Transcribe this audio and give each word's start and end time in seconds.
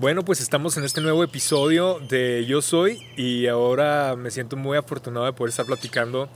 Bueno, 0.00 0.24
pues 0.24 0.40
estamos 0.40 0.78
en 0.78 0.84
este 0.84 1.02
nuevo 1.02 1.22
episodio 1.22 1.98
de 2.00 2.46
Yo 2.46 2.62
Soy 2.62 3.06
y 3.18 3.48
ahora 3.48 4.16
me 4.16 4.30
siento 4.30 4.56
muy 4.56 4.78
afortunado 4.78 5.26
de 5.26 5.34
poder 5.34 5.50
estar 5.50 5.66
platicando 5.66 6.30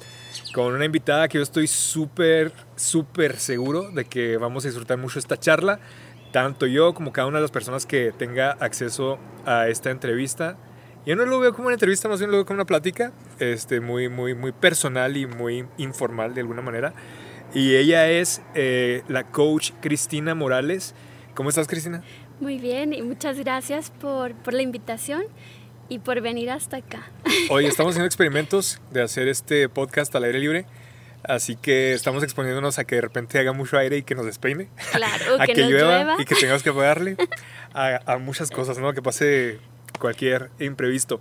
con 0.52 0.74
una 0.74 0.84
invitada 0.84 1.28
que 1.28 1.38
yo 1.38 1.42
estoy 1.42 1.66
súper, 1.66 2.52
súper 2.76 3.38
seguro 3.38 3.90
de 3.90 4.04
que 4.04 4.36
vamos 4.36 4.66
a 4.66 4.68
disfrutar 4.68 4.98
mucho 4.98 5.18
esta 5.18 5.40
charla, 5.40 5.80
tanto 6.30 6.66
yo 6.66 6.92
como 6.92 7.10
cada 7.10 7.26
una 7.26 7.38
de 7.38 7.42
las 7.42 7.50
personas 7.50 7.86
que 7.86 8.12
tenga 8.12 8.50
acceso 8.50 9.18
a 9.46 9.66
esta 9.68 9.90
entrevista. 9.90 10.58
Yo 11.06 11.16
no 11.16 11.24
lo 11.24 11.40
veo 11.40 11.54
como 11.54 11.68
una 11.68 11.74
entrevista, 11.76 12.06
más 12.06 12.18
bien 12.18 12.30
lo 12.30 12.36
veo 12.36 12.44
como 12.44 12.56
una 12.58 12.66
plática 12.66 13.14
este, 13.38 13.80
muy, 13.80 14.10
muy, 14.10 14.34
muy 14.34 14.52
personal 14.52 15.16
y 15.16 15.24
muy 15.24 15.64
informal 15.78 16.34
de 16.34 16.42
alguna 16.42 16.60
manera. 16.60 16.92
Y 17.54 17.76
ella 17.76 18.10
es 18.10 18.42
eh, 18.54 19.04
la 19.08 19.24
coach 19.24 19.70
Cristina 19.80 20.34
Morales. 20.34 20.94
¿Cómo 21.34 21.48
estás, 21.48 21.66
Cristina? 21.66 22.04
Muy 22.40 22.58
bien 22.58 22.92
y 22.92 23.02
muchas 23.02 23.38
gracias 23.38 23.90
por, 23.90 24.34
por 24.34 24.54
la 24.54 24.62
invitación 24.62 25.24
y 25.88 26.00
por 26.00 26.20
venir 26.20 26.50
hasta 26.50 26.78
acá. 26.78 27.10
Hoy 27.50 27.66
estamos 27.66 27.92
haciendo 27.92 28.06
experimentos 28.06 28.80
de 28.90 29.02
hacer 29.02 29.28
este 29.28 29.68
podcast 29.68 30.14
al 30.14 30.24
aire 30.24 30.38
libre. 30.38 30.66
Así 31.22 31.56
que 31.56 31.94
estamos 31.94 32.22
exponiéndonos 32.22 32.78
a 32.78 32.84
que 32.84 32.96
de 32.96 33.00
repente 33.00 33.38
haga 33.38 33.52
mucho 33.52 33.78
aire 33.78 33.96
y 33.96 34.02
que 34.02 34.14
nos 34.14 34.26
despeine. 34.26 34.68
Claro, 34.92 35.36
a 35.40 35.46
que, 35.46 35.54
que, 35.54 35.62
nos 35.62 35.70
llueva, 35.70 35.98
llueva. 35.98 36.16
y 36.22 36.24
que 36.24 36.34
tengamos 36.34 36.62
que 36.62 36.72
pagarle. 36.72 37.16
A, 37.76 38.00
a, 38.06 38.18
muchas 38.18 38.52
cosas, 38.52 38.78
¿no? 38.78 38.92
Que 38.92 39.02
pase 39.02 39.58
cualquier 39.98 40.50
imprevisto. 40.60 41.20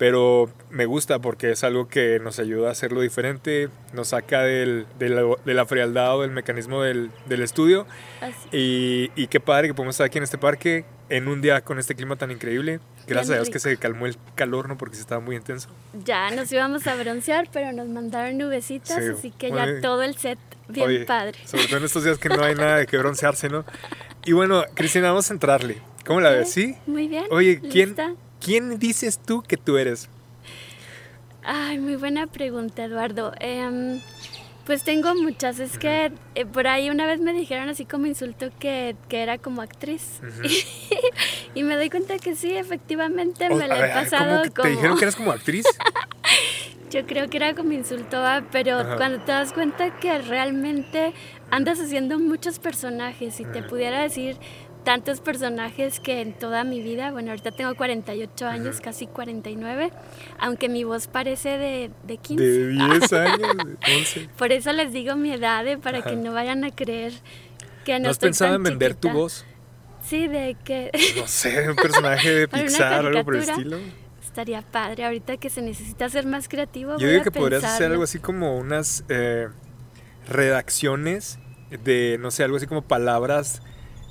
Pero 0.00 0.48
me 0.70 0.86
gusta 0.86 1.18
porque 1.18 1.50
es 1.50 1.62
algo 1.62 1.86
que 1.86 2.18
nos 2.20 2.38
ayuda 2.38 2.68
a 2.68 2.72
hacerlo 2.72 3.02
diferente, 3.02 3.68
nos 3.92 4.08
saca 4.08 4.40
del, 4.40 4.86
de, 4.98 5.10
la, 5.10 5.22
de 5.44 5.52
la 5.52 5.66
frialdad 5.66 6.16
o 6.16 6.22
del 6.22 6.30
mecanismo 6.30 6.80
del, 6.80 7.10
del 7.26 7.42
estudio. 7.42 7.86
Así. 8.22 8.48
Y, 8.50 9.10
y, 9.14 9.26
qué 9.26 9.40
padre 9.40 9.68
que 9.68 9.74
podemos 9.74 9.96
estar 9.96 10.06
aquí 10.06 10.16
en 10.16 10.24
este 10.24 10.38
parque 10.38 10.86
en 11.10 11.28
un 11.28 11.42
día 11.42 11.60
con 11.60 11.78
este 11.78 11.94
clima 11.94 12.16
tan 12.16 12.30
increíble. 12.30 12.80
Gracias 13.06 13.28
Bien 13.28 13.32
a 13.32 13.36
Dios 13.40 13.48
rico. 13.48 13.52
que 13.52 13.58
se 13.58 13.76
calmó 13.76 14.06
el 14.06 14.16
calor, 14.36 14.70
¿no? 14.70 14.78
Porque 14.78 14.94
se 14.94 15.02
estaba 15.02 15.20
muy 15.20 15.36
intenso. 15.36 15.68
Ya 16.02 16.30
nos 16.30 16.50
íbamos 16.50 16.86
a 16.86 16.94
broncear, 16.94 17.50
pero 17.52 17.70
nos 17.72 17.86
mandaron 17.86 18.38
nubecitas, 18.38 19.04
Sí, 19.04 19.10
así 19.10 19.30
que 19.32 19.50
ya 19.50 19.82
todo 19.82 20.02
el 20.02 20.16
set 20.16 20.38
bien 20.68 20.86
Oye, 20.86 21.04
padre. 21.04 21.38
Sobre 21.44 21.66
todo 21.66 21.76
en 21.76 21.84
estos 21.84 22.04
días 22.04 22.16
que 22.16 22.30
no 22.30 22.42
hay 22.42 22.54
nada 22.54 22.78
de 22.78 22.86
que 22.86 22.96
broncearse, 22.96 23.50
¿no? 23.50 23.66
Y 24.24 24.32
bueno, 24.32 24.64
Cristina, 24.72 25.08
vamos 25.08 25.30
a 25.30 25.34
entrarle. 25.34 25.76
¿Cómo 26.06 26.22
la 26.22 26.30
ves? 26.30 26.50
¿Sí? 26.50 26.74
Muy 26.86 27.06
bien. 27.06 27.24
Oye, 27.30 27.60
¿quién, 27.60 27.90
¿lista? 27.90 28.14
¿Quién 28.40 28.78
dices 28.78 29.18
tú 29.18 29.42
que 29.42 29.56
tú 29.56 29.76
eres? 29.78 30.08
Ay, 31.42 31.78
muy 31.78 31.96
buena 31.96 32.26
pregunta, 32.26 32.84
Eduardo. 32.84 33.32
Em, 33.40 34.00
pues 34.66 34.84
tengo 34.84 35.14
muchas. 35.14 35.58
Es 35.58 35.78
que 35.78 36.12
eh, 36.34 36.46
por 36.46 36.66
ahí 36.66 36.90
una 36.90 37.06
vez 37.06 37.20
me 37.20 37.32
dijeron 37.32 37.68
así 37.68 37.84
como 37.84 38.06
insulto 38.06 38.50
que, 38.58 38.96
que 39.08 39.22
era 39.22 39.38
como 39.38 39.62
actriz. 39.62 40.20
Y 41.52 41.64
me 41.64 41.74
doy 41.74 41.90
cuenta 41.90 42.16
que 42.18 42.36
sí, 42.36 42.56
efectivamente 42.56 43.48
me 43.50 43.66
la 43.66 43.76
he 43.76 43.82
ver, 43.82 43.92
pasado 43.92 44.30
¿cómo 44.30 44.42
que 44.44 44.50
como... 44.50 44.62
¿Te 44.62 44.70
dijeron 44.70 44.96
que 44.98 45.04
eras 45.04 45.16
como 45.16 45.32
actriz? 45.32 45.66
Yo 46.90 47.06
creo 47.06 47.28
que 47.28 47.36
era 47.38 47.54
como 47.54 47.72
insulto, 47.72 48.18
ah, 48.18 48.44
pero 48.52 48.78
Ajá. 48.78 48.96
cuando 48.96 49.18
te 49.24 49.32
das 49.32 49.52
cuenta 49.52 49.90
que 49.98 50.18
realmente 50.18 51.12
andas 51.50 51.80
haciendo 51.80 52.18
muchos 52.18 52.58
personajes 52.58 53.40
y 53.40 53.44
te 53.44 53.62
pudiera 53.62 54.00
decir 54.00 54.36
tantos 54.84 55.20
personajes 55.20 56.00
que 56.00 56.20
en 56.20 56.32
toda 56.32 56.64
mi 56.64 56.80
vida, 56.82 57.10
bueno, 57.12 57.30
ahorita 57.30 57.50
tengo 57.52 57.74
48 57.74 58.46
años, 58.46 58.80
casi 58.80 59.06
49, 59.06 59.90
aunque 60.38 60.68
mi 60.68 60.84
voz 60.84 61.06
parece 61.06 61.58
de, 61.58 61.90
de 62.04 62.16
15. 62.16 62.42
De 62.44 62.68
10 62.68 63.12
años, 63.12 63.56
de 63.56 63.96
11. 63.96 64.28
Por 64.38 64.52
eso 64.52 64.72
les 64.72 64.92
digo 64.92 65.16
mi 65.16 65.32
edad, 65.32 65.66
eh, 65.66 65.78
para 65.78 65.98
Ajá. 65.98 66.10
que 66.10 66.16
no 66.16 66.32
vayan 66.32 66.64
a 66.64 66.70
creer 66.70 67.12
que 67.84 67.94
no, 67.98 68.04
¿No 68.04 68.08
has 68.10 68.16
estoy 68.16 68.28
pensado 68.28 68.52
tan 68.52 68.56
en 68.60 68.62
vender 68.64 68.94
tu 68.94 69.10
voz? 69.10 69.44
Sí, 70.02 70.28
de 70.28 70.56
que 70.64 70.90
No 71.16 71.26
sé, 71.26 71.68
un 71.68 71.76
personaje 71.76 72.30
de 72.34 72.48
Pixar 72.48 73.04
o 73.04 73.08
algo 73.08 73.24
por 73.24 73.36
el 73.36 73.42
estilo. 73.42 73.78
estaría 74.22 74.62
padre. 74.62 75.04
Ahorita 75.04 75.36
que 75.36 75.50
se 75.50 75.60
necesita 75.62 76.08
ser 76.08 76.24
más 76.26 76.48
creativo, 76.48 76.92
Yo 76.92 76.98
voy 77.06 77.08
digo 77.10 77.20
a 77.20 77.24
que 77.24 77.30
podrías 77.30 77.62
hacer 77.64 77.70
pensarlo. 77.72 77.92
algo 77.94 78.04
así 78.04 78.18
como 78.18 78.56
unas 78.58 79.04
eh, 79.10 79.48
redacciones 80.28 81.38
de, 81.84 82.16
no 82.20 82.30
sé, 82.30 82.44
algo 82.44 82.56
así 82.56 82.66
como 82.66 82.82
palabras 82.82 83.62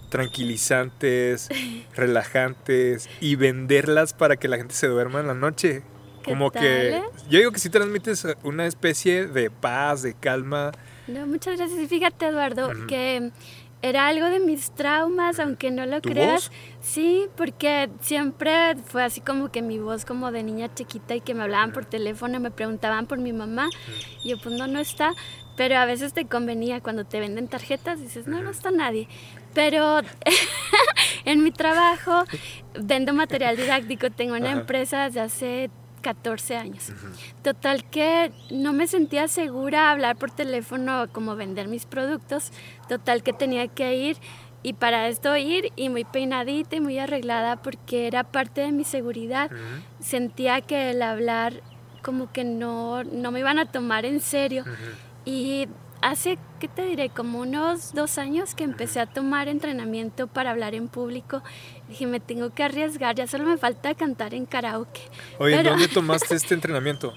tranquilizantes, 0.09 1.49
relajantes 1.95 3.09
y 3.19 3.35
venderlas 3.35 4.13
para 4.13 4.37
que 4.37 4.47
la 4.47 4.57
gente 4.57 4.75
se 4.75 4.87
duerma 4.87 5.19
en 5.19 5.27
la 5.27 5.33
noche. 5.33 5.83
¿Qué 6.23 6.31
Como 6.31 6.51
tal, 6.51 6.63
que 6.63 6.89
eh? 6.97 7.03
yo 7.29 7.39
digo 7.39 7.51
que 7.51 7.59
sí 7.59 7.69
transmites 7.69 8.27
una 8.43 8.65
especie 8.65 9.27
de 9.27 9.49
paz, 9.49 10.01
de 10.01 10.13
calma. 10.13 10.71
No, 11.07 11.25
muchas 11.25 11.57
gracias. 11.57 11.87
Fíjate, 11.87 12.27
Eduardo, 12.27 12.69
que 12.87 13.31
era 13.81 14.07
algo 14.07 14.25
de 14.25 14.41
mis 14.41 14.71
traumas, 14.71 15.39
aunque 15.39 15.71
no 15.71 15.85
lo 15.85 16.01
¿Tu 16.01 16.09
creas. 16.09 16.49
voz? 16.49 16.51
Sí, 16.81 17.27
porque 17.37 17.89
siempre 18.01 18.75
fue 18.85 19.03
así 19.03 19.21
como 19.21 19.49
que 19.51 19.61
mi 19.61 19.79
voz 19.79 20.03
como 20.03 20.31
de 20.31 20.43
niña 20.43 20.73
chiquita 20.73 21.15
y 21.15 21.21
que 21.21 21.33
me 21.33 21.43
hablaban 21.43 21.71
por 21.71 21.85
teléfono 21.85 22.39
me 22.41 22.51
preguntaban 22.51 23.07
por 23.07 23.19
mi 23.19 23.31
mamá. 23.31 23.69
Y 24.23 24.29
yo, 24.31 24.37
pues 24.41 24.53
no, 24.55 24.67
no 24.67 24.79
está. 24.79 25.13
Pero 25.55 25.77
a 25.77 25.85
veces 25.85 26.13
te 26.13 26.25
convenía 26.25 26.81
cuando 26.81 27.05
te 27.05 27.19
venden 27.19 27.47
tarjetas, 27.47 27.99
dices, 27.99 28.27
no, 28.27 28.41
no 28.41 28.49
está 28.49 28.71
nadie. 28.71 29.07
Pero 29.53 30.01
en 31.25 31.43
mi 31.43 31.51
trabajo 31.51 32.23
vendo 32.79 33.13
material 33.13 33.57
didáctico, 33.57 34.09
tengo 34.09 34.35
una 34.35 34.51
Ajá. 34.51 34.59
empresa 34.59 35.05
desde 35.05 35.19
hace 35.21 35.69
14 36.01 36.55
años. 36.55 36.91
Total 37.43 37.83
que 37.89 38.31
no 38.51 38.73
me 38.73 38.87
sentía 38.87 39.27
segura 39.27 39.91
hablar 39.91 40.15
por 40.15 40.31
teléfono 40.31 41.07
como 41.11 41.35
vender 41.35 41.67
mis 41.67 41.85
productos. 41.85 42.51
Total 42.87 43.23
que 43.23 43.33
tenía 43.33 43.67
que 43.67 43.95
ir 43.95 44.17
y 44.61 44.73
para 44.73 45.07
esto 45.07 45.35
ir 45.37 45.71
y 45.75 45.89
muy 45.89 46.03
peinadita 46.03 46.75
y 46.75 46.81
muy 46.81 46.99
arreglada 46.99 47.57
porque 47.57 48.07
era 48.07 48.23
parte 48.23 48.61
de 48.61 48.71
mi 48.71 48.83
seguridad. 48.83 49.51
Sentía 49.99 50.61
que 50.61 50.91
el 50.91 51.01
hablar 51.01 51.61
como 52.01 52.31
que 52.31 52.43
no, 52.43 53.03
no 53.03 53.31
me 53.31 53.39
iban 53.39 53.59
a 53.59 53.65
tomar 53.65 54.05
en 54.05 54.19
serio. 54.19 54.63
Y 55.25 55.67
hace, 56.01 56.37
¿qué 56.59 56.67
te 56.67 56.85
diré? 56.85 57.09
Como 57.09 57.39
unos 57.39 57.93
dos 57.93 58.17
años 58.17 58.55
que 58.55 58.63
empecé 58.63 58.99
a 58.99 59.05
tomar 59.05 59.47
entrenamiento 59.47 60.27
para 60.27 60.51
hablar 60.51 60.75
en 60.75 60.87
público. 60.87 61.41
Dije, 61.87 62.05
me 62.07 62.19
tengo 62.19 62.51
que 62.53 62.63
arriesgar, 62.63 63.15
ya 63.15 63.27
solo 63.27 63.45
me 63.45 63.57
falta 63.57 63.93
cantar 63.95 64.33
en 64.33 64.45
karaoke. 64.45 65.01
Oye, 65.39 65.57
Pero- 65.57 65.71
¿dónde 65.71 65.87
tomaste 65.93 66.35
este 66.35 66.53
entrenamiento? 66.53 67.13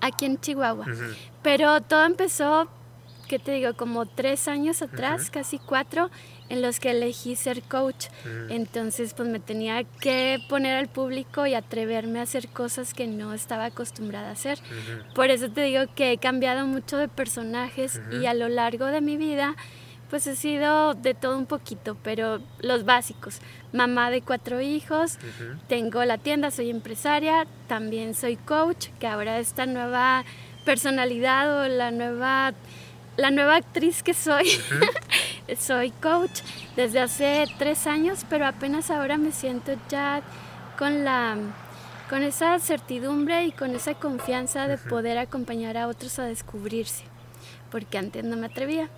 Aquí 0.00 0.24
en 0.24 0.40
Chihuahua. 0.40 0.86
Pero 1.42 1.80
todo 1.82 2.04
empezó, 2.06 2.68
¿qué 3.28 3.38
te 3.38 3.52
digo? 3.52 3.74
Como 3.74 4.06
tres 4.06 4.48
años 4.48 4.80
atrás, 4.82 5.30
casi 5.30 5.58
cuatro, 5.58 6.10
en 6.50 6.60
los 6.60 6.78
que 6.80 6.90
elegí 6.90 7.36
ser 7.36 7.62
coach. 7.62 8.06
Ujú. 8.06 8.52
Entonces, 8.52 9.14
pues 9.14 9.28
me 9.28 9.40
tenía 9.40 9.84
que 9.84 10.38
poner 10.48 10.76
al 10.76 10.88
público 10.88 11.46
y 11.46 11.54
atreverme 11.54 12.18
a 12.18 12.22
hacer 12.22 12.48
cosas 12.48 12.92
que 12.92 13.06
no 13.06 13.32
estaba 13.32 13.64
acostumbrada 13.66 14.28
a 14.28 14.32
hacer. 14.32 14.58
Por 15.14 15.30
eso 15.30 15.50
te 15.50 15.62
digo 15.62 15.84
que 15.94 16.12
he 16.12 16.18
cambiado 16.18 16.66
mucho 16.66 16.98
de 16.98 17.08
personajes 17.08 18.02
y 18.10 18.26
a 18.26 18.34
lo 18.34 18.48
largo 18.48 18.86
de 18.86 19.00
mi 19.00 19.16
vida, 19.16 19.56
pues 20.10 20.26
he 20.26 20.34
sido 20.34 20.94
de 20.94 21.14
todo 21.14 21.38
un 21.38 21.46
poquito, 21.46 21.96
pero 22.02 22.40
los 22.60 22.84
básicos. 22.84 23.38
Mamá 23.72 24.10
de 24.10 24.22
cuatro 24.22 24.60
hijos, 24.60 25.18
tengo 25.68 26.04
la 26.04 26.18
tienda, 26.18 26.50
soy 26.50 26.68
empresaria, 26.70 27.46
también 27.68 28.14
soy 28.14 28.36
coach, 28.36 28.88
que 28.98 29.06
ahora 29.06 29.38
esta 29.38 29.66
nueva 29.66 30.24
personalidad 30.64 31.62
o 31.62 31.68
la 31.68 31.92
nueva, 31.92 32.52
la 33.16 33.30
nueva 33.30 33.56
actriz 33.56 34.02
que 34.02 34.12
soy, 34.12 34.50
soy 35.58 35.90
coach 35.90 36.40
desde 36.76 37.00
hace 37.00 37.44
tres 37.58 37.86
años, 37.86 38.24
pero 38.28 38.46
apenas 38.46 38.90
ahora 38.90 39.16
me 39.18 39.32
siento 39.32 39.72
ya 39.88 40.22
con 40.78 41.04
la 41.04 41.36
con 42.08 42.24
esa 42.24 42.58
certidumbre 42.58 43.44
y 43.44 43.52
con 43.52 43.72
esa 43.76 43.94
confianza 43.94 44.66
de 44.66 44.78
poder 44.78 45.16
acompañar 45.16 45.76
a 45.76 45.86
otros 45.86 46.18
a 46.18 46.24
descubrirse, 46.24 47.04
porque 47.70 47.98
antes 47.98 48.24
no 48.24 48.36
me 48.36 48.46
atrevía. 48.46 48.90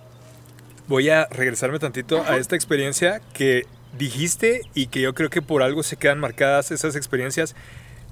Voy 0.87 1.09
a 1.11 1.27
regresarme 1.29 1.77
tantito 1.77 2.23
a 2.23 2.37
esta 2.37 2.55
experiencia 2.55 3.21
que 3.33 3.67
dijiste 3.97 4.61
y 4.73 4.87
que 4.87 5.01
yo 5.01 5.13
creo 5.13 5.29
que 5.29 5.43
por 5.43 5.61
algo 5.61 5.83
se 5.83 5.95
quedan 5.95 6.19
marcadas 6.19 6.71
esas 6.71 6.95
experiencias. 6.95 7.55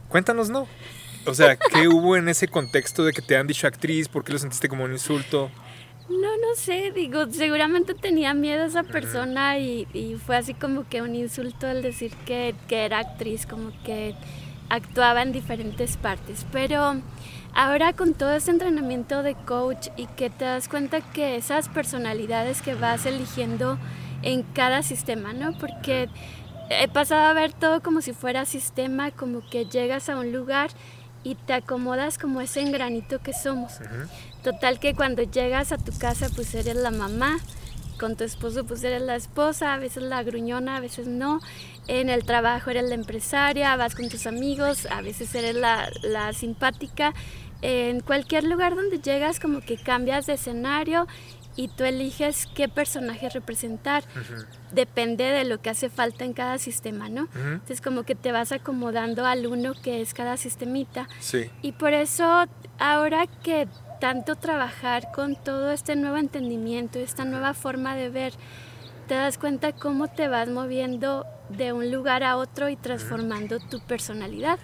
Cuéntanos, 0.08 0.52
¿no? 0.52 0.68
O 1.26 1.34
sea, 1.34 1.58
¿qué 1.58 1.88
hubo 1.88 2.16
en 2.16 2.30
ese 2.30 2.48
contexto 2.48 3.04
de 3.04 3.12
que 3.12 3.24
te 3.24 3.36
han 3.36 3.48
dicho 3.48 3.66
actriz? 3.66 4.08
¿Por 4.08 4.24
qué 4.24 4.34
lo 4.34 4.40
sentiste 4.40 4.70
como 4.70 4.84
un 4.84 4.92
insulto? 4.92 5.50
No, 6.10 6.18
no 6.38 6.56
sé, 6.56 6.92
digo, 6.92 7.26
seguramente 7.32 7.94
tenía 7.94 8.34
miedo 8.34 8.66
esa 8.66 8.84
persona 8.84 9.58
y, 9.60 9.88
y 9.94 10.16
fue 10.16 10.36
así 10.36 10.54
como 10.54 10.88
que 10.88 11.02
un 11.02 11.16
insulto 11.16 11.68
el 11.68 11.82
decir 11.82 12.12
que, 12.26 12.54
que 12.68 12.86
era 12.86 13.00
actriz, 13.00 13.46
como 13.46 13.72
que 13.84 14.16
actuaba 14.70 15.22
en 15.22 15.32
diferentes 15.32 15.98
partes. 15.98 16.46
Pero 16.52 17.02
ahora 17.54 17.94
con 17.94 18.14
todo 18.14 18.34
ese 18.34 18.52
entrenamiento 18.52 19.24
de 19.24 19.36
coach 19.36 19.88
y 19.96 20.08
que 20.08 20.30
te 20.30 20.46
das 20.46 20.68
cuenta 20.68 21.02
que 21.02 21.36
esas 21.38 21.70
personalidades 21.70 22.62
que 22.62 22.76
vas 22.76 23.06
eligiendo 23.06 23.78
en 24.22 24.44
cada 24.44 24.84
sistema, 24.84 25.34
¿no? 25.34 25.58
Porque 25.58 26.10
he 26.70 26.88
pasado 26.88 27.22
a 27.28 27.34
ver 27.34 27.54
todo 27.54 27.82
como 27.82 28.02
si 28.02 28.14
fuera 28.14 28.46
sistema, 28.46 29.12
como 29.12 29.42
que 29.50 29.66
llegas 29.66 30.10
a 30.10 30.18
un 30.18 30.32
lugar 30.32 30.72
y 31.24 31.36
te 31.36 31.54
acomodas 31.54 32.18
como 32.18 32.42
ese 32.42 32.62
engranito 32.62 33.20
que 33.20 33.34
somos. 33.34 33.80
Total 34.44 34.80
que 34.80 34.96
cuando 34.96 35.24
llegas 35.24 35.72
a 35.72 35.78
tu 35.78 35.92
casa 35.98 36.30
pues 36.36 36.54
eres 36.56 36.76
la 36.76 36.92
mamá 36.92 37.40
con 38.00 38.16
tu 38.16 38.24
esposo 38.24 38.64
pues 38.66 38.84
eres 38.84 39.04
la 39.04 39.16
esposa, 39.16 39.74
a 39.74 39.78
veces 39.78 40.04
la 40.04 40.24
gruñona, 40.24 40.78
a 40.78 40.80
veces 40.80 41.08
no. 41.08 41.40
En 41.88 42.10
el 42.10 42.24
trabajo 42.26 42.72
eres 42.72 42.90
la 42.90 42.96
empresaria, 42.96 43.76
vas 43.76 43.96
con 43.96 44.10
tus 44.10 44.26
amigos, 44.26 44.88
a 44.88 45.02
veces 45.02 45.34
eres 45.36 45.56
la, 45.56 45.90
la 46.02 46.34
simpática. 46.34 47.14
En 47.62 48.00
cualquier 48.00 48.44
lugar 48.44 48.76
donde 48.76 49.00
llegas 49.00 49.40
como 49.40 49.62
que 49.62 49.78
cambias 49.78 50.26
de 50.26 50.34
escenario 50.34 51.08
y 51.62 51.68
tú 51.68 51.84
eliges 51.84 52.48
qué 52.56 52.68
personaje 52.68 53.30
representar. 53.30 54.04
Depende 54.72 55.26
de 55.26 55.44
lo 55.44 55.62
que 55.62 55.70
hace 55.70 55.92
falta 55.92 56.26
en 56.26 56.34
cada 56.34 56.58
sistema, 56.58 57.08
¿no? 57.08 57.28
Entonces 57.36 57.82
como 57.82 58.02
que 58.02 58.16
te 58.16 58.32
vas 58.32 58.52
acomodando 58.52 59.28
al 59.28 59.46
uno 59.46 59.74
que 59.80 60.02
es 60.02 60.16
cada 60.16 60.38
sistemita. 60.38 61.08
Sí. 61.20 61.52
Y 61.62 61.74
por 61.74 61.94
eso 61.94 62.48
ahora 62.80 63.28
que 63.44 63.68
tanto 64.00 64.36
trabajar 64.38 65.12
con 65.14 65.36
todo 65.36 65.72
este 65.72 65.96
nuevo 65.96 66.18
entendimiento, 66.18 66.98
esta 66.98 67.26
nueva 67.26 67.54
forma 67.54 67.96
de 67.96 68.10
ver, 68.10 68.34
te 69.08 69.14
das 69.14 69.38
cuenta 69.38 69.72
cómo 69.72 70.08
te 70.08 70.28
vas 70.28 70.50
moviendo 70.50 71.28
de 71.50 71.74
un 71.74 71.92
lugar 71.92 72.24
a 72.24 72.38
otro 72.38 72.70
y 72.70 72.76
transformando 72.76 73.60
tu 73.60 73.82
personalidad. 73.82 74.58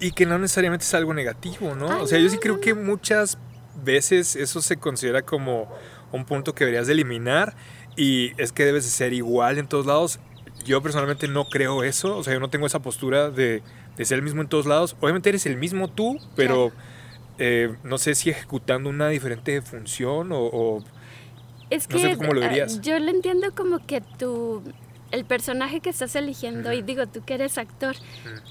Y 0.00 0.12
que 0.12 0.24
no 0.24 0.38
necesariamente 0.38 0.86
es 0.86 0.94
algo 0.94 1.12
negativo, 1.12 1.74
¿no? 1.74 2.00
o 2.00 2.06
sea, 2.06 2.18
yo 2.18 2.30
sí 2.30 2.38
creo 2.38 2.58
que 2.58 2.72
muchas 2.72 3.36
veces 3.84 4.34
eso 4.36 4.62
se 4.62 4.76
considera 4.78 5.22
como 5.22 5.68
un 6.12 6.24
punto 6.24 6.54
que 6.54 6.64
deberías 6.64 6.86
de 6.86 6.94
eliminar 6.94 7.54
y 7.96 8.32
es 8.40 8.52
que 8.52 8.64
debes 8.64 8.84
de 8.84 8.90
ser 8.90 9.12
igual 9.12 9.58
en 9.58 9.66
todos 9.66 9.86
lados. 9.86 10.20
Yo 10.64 10.82
personalmente 10.82 11.28
no 11.28 11.48
creo 11.48 11.84
eso, 11.84 12.16
o 12.16 12.24
sea, 12.24 12.34
yo 12.34 12.40
no 12.40 12.50
tengo 12.50 12.66
esa 12.66 12.80
postura 12.80 13.30
de, 13.30 13.62
de 13.96 14.04
ser 14.04 14.18
el 14.18 14.22
mismo 14.22 14.40
en 14.40 14.48
todos 14.48 14.66
lados. 14.66 14.96
Obviamente 15.00 15.28
eres 15.28 15.46
el 15.46 15.56
mismo 15.56 15.88
tú, 15.88 16.18
pero 16.36 16.72
eh, 17.38 17.74
no 17.84 17.98
sé 17.98 18.14
si 18.14 18.30
ejecutando 18.30 18.90
una 18.90 19.08
diferente 19.08 19.62
función 19.62 20.30
o... 20.32 20.82
es 21.70 21.86
que 21.86 21.94
no 21.94 22.00
sé 22.00 22.16
cómo 22.16 22.32
lo 22.32 22.40
dirías. 22.40 22.80
yo 22.80 22.98
lo 22.98 23.10
entiendo 23.10 23.54
como 23.54 23.84
que 23.86 24.00
tú 24.00 24.62
el 25.10 25.24
personaje 25.24 25.80
que 25.80 25.90
estás 25.90 26.14
eligiendo, 26.16 26.72
y 26.72 26.82
digo, 26.82 27.06
tú 27.06 27.22
que 27.24 27.34
eres 27.34 27.58
actor, 27.58 27.96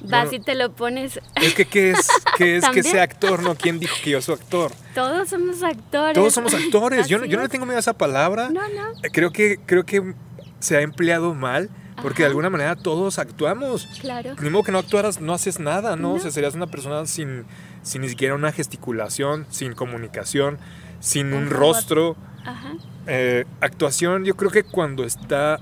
vas 0.04 0.34
y 0.34 0.40
te 0.40 0.56
lo 0.56 0.72
pones. 0.72 1.20
Es 1.36 1.54
que, 1.54 1.66
¿qué 1.66 1.92
es, 1.92 2.08
qué 2.38 2.58
es 2.58 2.70
que 2.70 2.84
sea 2.84 3.04
actor? 3.04 3.44
¿No? 3.44 3.56
¿Quién 3.56 3.80
dijo 3.80 3.96
que 4.04 4.12
yo 4.12 4.22
soy 4.22 4.36
actor? 4.36 4.72
Todos 4.96 5.30
somos 5.30 5.62
actores. 5.62 6.14
Todos 6.14 6.34
somos 6.34 6.54
actores. 6.54 7.08
yo, 7.08 7.20
no, 7.20 7.26
yo 7.26 7.38
no 7.38 7.44
le 7.44 7.50
tengo 7.50 7.66
miedo 7.66 7.78
a 7.78 7.82
esa 7.82 7.98
palabra. 7.98 8.50
No, 8.50 8.62
no. 8.70 8.92
Eh, 9.04 9.10
creo 9.12 9.32
que, 9.32 9.60
creo 9.66 9.86
que 9.86 10.14
se 10.60 10.78
ha 10.78 10.82
empleado 10.82 11.34
mal. 11.34 11.70
Porque 12.02 12.22
de 12.22 12.28
alguna 12.28 12.52
manera 12.52 12.76
todos 12.76 13.18
actuamos. 13.18 13.88
Claro. 14.02 14.36
Modo 14.52 14.62
que 14.62 14.72
no 14.72 14.78
actuaras, 14.78 15.20
no 15.20 15.34
haces 15.34 15.60
nada, 15.60 15.96
¿no? 15.96 16.14
O 16.14 16.20
sea, 16.20 16.30
serías 16.30 16.54
una 16.54 16.68
persona 16.68 17.08
sin, 17.08 17.46
sin 17.82 18.04
ni 18.04 18.10
siquiera 18.10 18.36
una 18.36 18.52
gesticulación, 18.52 19.48
sin 19.50 19.74
comunicación, 19.74 20.60
sin 21.00 21.34
un, 21.34 21.50
rostro. 21.50 22.16
Ajá. 22.46 22.74
Eh, 23.08 23.46
actuación, 23.62 24.26
yo 24.26 24.36
creo 24.36 24.52
que 24.52 24.64
cuando 24.64 25.06
está 25.06 25.60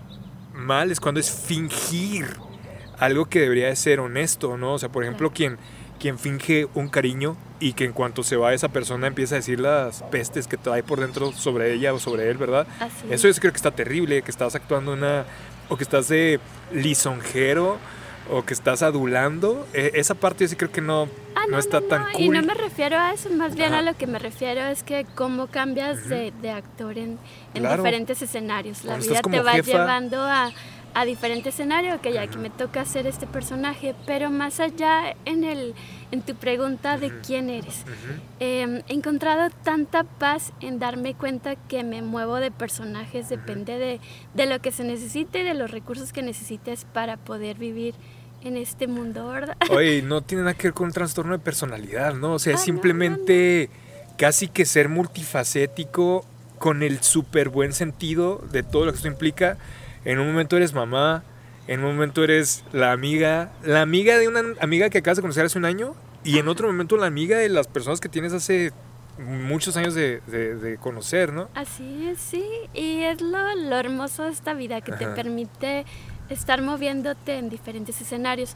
mal 0.65 0.91
es 0.91 0.99
cuando 0.99 1.19
es 1.19 1.31
fingir 1.31 2.27
algo 2.99 3.25
que 3.25 3.39
debería 3.39 3.67
de 3.67 3.75
ser 3.75 3.99
honesto, 3.99 4.57
¿no? 4.57 4.73
O 4.73 4.79
sea, 4.79 4.89
por 4.89 5.03
ejemplo, 5.03 5.31
quien, 5.31 5.57
quien 5.99 6.19
finge 6.19 6.67
un 6.73 6.89
cariño 6.89 7.37
y 7.59 7.73
que 7.73 7.85
en 7.85 7.93
cuanto 7.93 8.23
se 8.23 8.35
va 8.35 8.53
esa 8.53 8.69
persona 8.69 9.07
empieza 9.07 9.35
a 9.35 9.37
decir 9.37 9.59
las 9.59 10.03
pestes 10.03 10.47
que 10.47 10.57
trae 10.57 10.83
por 10.83 10.99
dentro 10.99 11.31
sobre 11.31 11.73
ella 11.73 11.93
o 11.93 11.99
sobre 11.99 12.29
él, 12.29 12.37
¿verdad? 12.37 12.67
Eso 13.09 13.27
es 13.27 13.39
creo 13.39 13.51
que 13.51 13.57
está 13.57 13.71
terrible, 13.71 14.21
que 14.21 14.31
estás 14.31 14.55
actuando 14.55 14.93
una... 14.93 15.25
o 15.69 15.77
que 15.77 15.83
estás 15.83 16.07
de 16.07 16.39
lisonjero 16.73 17.77
o 18.29 18.43
que 18.43 18.53
estás 18.53 18.81
adulando. 18.81 19.67
E, 19.73 19.91
esa 19.95 20.15
parte 20.15 20.43
yo 20.43 20.47
sí 20.49 20.55
creo 20.55 20.71
que 20.71 20.81
no, 20.81 21.07
ah, 21.35 21.43
no, 21.49 21.57
está 21.57 21.81
tan 21.81 22.11
cool. 22.11 22.21
Y 22.21 22.29
no 22.29 22.41
me 22.41 22.53
refiero 22.53 22.97
a 22.97 23.13
eso, 23.13 23.29
más 23.31 23.55
bien 23.55 23.73
a 23.73 23.81
lo 23.81 23.95
que 23.95 24.07
me 24.07 24.19
refiero 24.19 24.61
es 24.61 24.83
que 24.83 25.05
cómo 25.15 25.47
cambias 25.47 26.09
de, 26.09 26.33
de, 26.41 26.51
actor 26.51 26.97
en, 26.97 27.17
en 27.53 27.63
diferentes 27.63 28.21
escenarios. 28.21 28.83
La 28.83 28.97
vida 28.97 29.21
te 29.21 29.39
va 29.41 29.57
llevando 29.57 30.21
a, 30.21 30.51
a 30.95 31.03
diferentes 31.03 31.53
escenarios, 31.53 31.99
que 31.99 32.13
ya 32.13 32.21
aquí 32.21 32.37
me 32.37 32.49
toca 32.49 32.79
hacer 32.79 33.05
este 33.05 33.27
personaje, 33.27 33.93
pero 34.05 34.31
más 34.31 34.61
allá 34.61 35.13
en, 35.25 35.43
el, 35.43 35.75
en 36.11 36.21
tu 36.21 36.35
pregunta 36.35 36.97
de 36.97 37.11
quién 37.19 37.49
eres. 37.49 37.83
Em, 38.39 38.81
he 38.87 38.93
encontrado 38.93 39.53
tanta 39.63 40.05
paz 40.05 40.53
en 40.61 40.79
darme 40.79 41.13
cuenta 41.13 41.57
que 41.57 41.83
me 41.83 42.01
muevo 42.01 42.37
de 42.37 42.49
personajes, 42.49 43.27
depende 43.27 43.77
de, 43.77 43.99
de 44.35 44.45
lo 44.45 44.61
que 44.61 44.71
se 44.71 44.85
necesite 44.85 45.41
y 45.41 45.43
de 45.43 45.53
los 45.53 45.69
recursos 45.69 46.13
que 46.13 46.21
necesites 46.21 46.85
para 46.85 47.17
poder 47.17 47.57
vivir 47.57 47.93
en 48.45 48.57
este 48.57 48.87
mundo, 48.87 49.27
¿verdad? 49.27 49.57
Oye, 49.71 50.01
no 50.01 50.21
tiene 50.21 50.43
nada 50.43 50.53
que 50.53 50.67
ver 50.67 50.73
con 50.73 50.87
un 50.87 50.93
trastorno 50.93 51.33
de 51.33 51.39
personalidad, 51.39 52.13
¿no? 52.13 52.33
O 52.33 52.39
sea, 52.39 52.53
es 52.53 52.61
ah, 52.61 52.63
simplemente 52.63 53.69
casi 54.17 54.47
que 54.47 54.65
ser 54.65 54.87
multifacético 54.87 56.25
con 56.59 56.83
el 56.83 57.01
súper 57.01 57.49
buen 57.49 57.73
sentido 57.73 58.43
de 58.51 58.63
todo 58.63 58.85
lo 58.85 58.91
que 58.91 58.97
esto 58.97 59.07
implica. 59.07 59.57
En 60.05 60.19
un 60.19 60.27
momento 60.27 60.57
eres 60.57 60.73
mamá, 60.73 61.23
en 61.67 61.83
un 61.83 61.93
momento 61.95 62.23
eres 62.23 62.63
la 62.71 62.91
amiga, 62.91 63.51
la 63.63 63.81
amiga 63.81 64.17
de 64.17 64.27
una 64.27 64.41
amiga 64.61 64.89
que 64.89 64.99
acabas 64.99 65.17
de 65.17 65.21
conocer 65.21 65.45
hace 65.45 65.57
un 65.57 65.65
año 65.65 65.95
y 66.23 66.37
en 66.37 66.47
otro 66.47 66.67
momento 66.67 66.97
la 66.97 67.07
amiga 67.07 67.37
de 67.37 67.49
las 67.49 67.67
personas 67.67 67.99
que 67.99 68.09
tienes 68.09 68.33
hace 68.33 68.71
muchos 69.17 69.77
años 69.77 69.93
de, 69.95 70.19
de, 70.27 70.77
conocer, 70.77 71.31
¿no? 71.31 71.49
Así 71.53 72.07
es, 72.07 72.19
sí. 72.19 72.43
Y 72.73 73.01
es 73.03 73.21
lo, 73.21 73.55
lo 73.55 73.77
hermoso 73.77 74.23
de 74.23 74.31
esta 74.31 74.53
vida 74.53 74.81
que 74.81 74.91
te 74.91 75.07
permite 75.07 75.85
estar 76.29 76.61
moviéndote 76.61 77.37
en 77.37 77.49
diferentes 77.49 77.99
escenarios. 78.01 78.55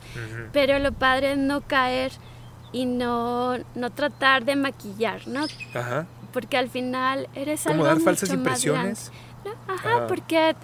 Pero 0.51 0.80
lo 0.80 0.92
padre 0.92 1.33
es 1.33 1.38
no 1.38 1.62
caer 1.62 2.12
y 2.71 2.86
no, 2.86 3.57
no 3.75 3.89
tratar 3.89 4.45
de 4.45 4.56
maquillar, 4.56 5.27
¿no? 5.27 5.45
Ajá. 5.74 6.06
Porque 6.33 6.57
al 6.57 6.69
final 6.69 7.27
eres 7.33 7.66
algo 7.66 7.83
dar 7.83 8.00
falsas 8.00 8.30
impresiones? 8.31 9.12
Ajá, 9.68 10.07
porque 10.07 10.56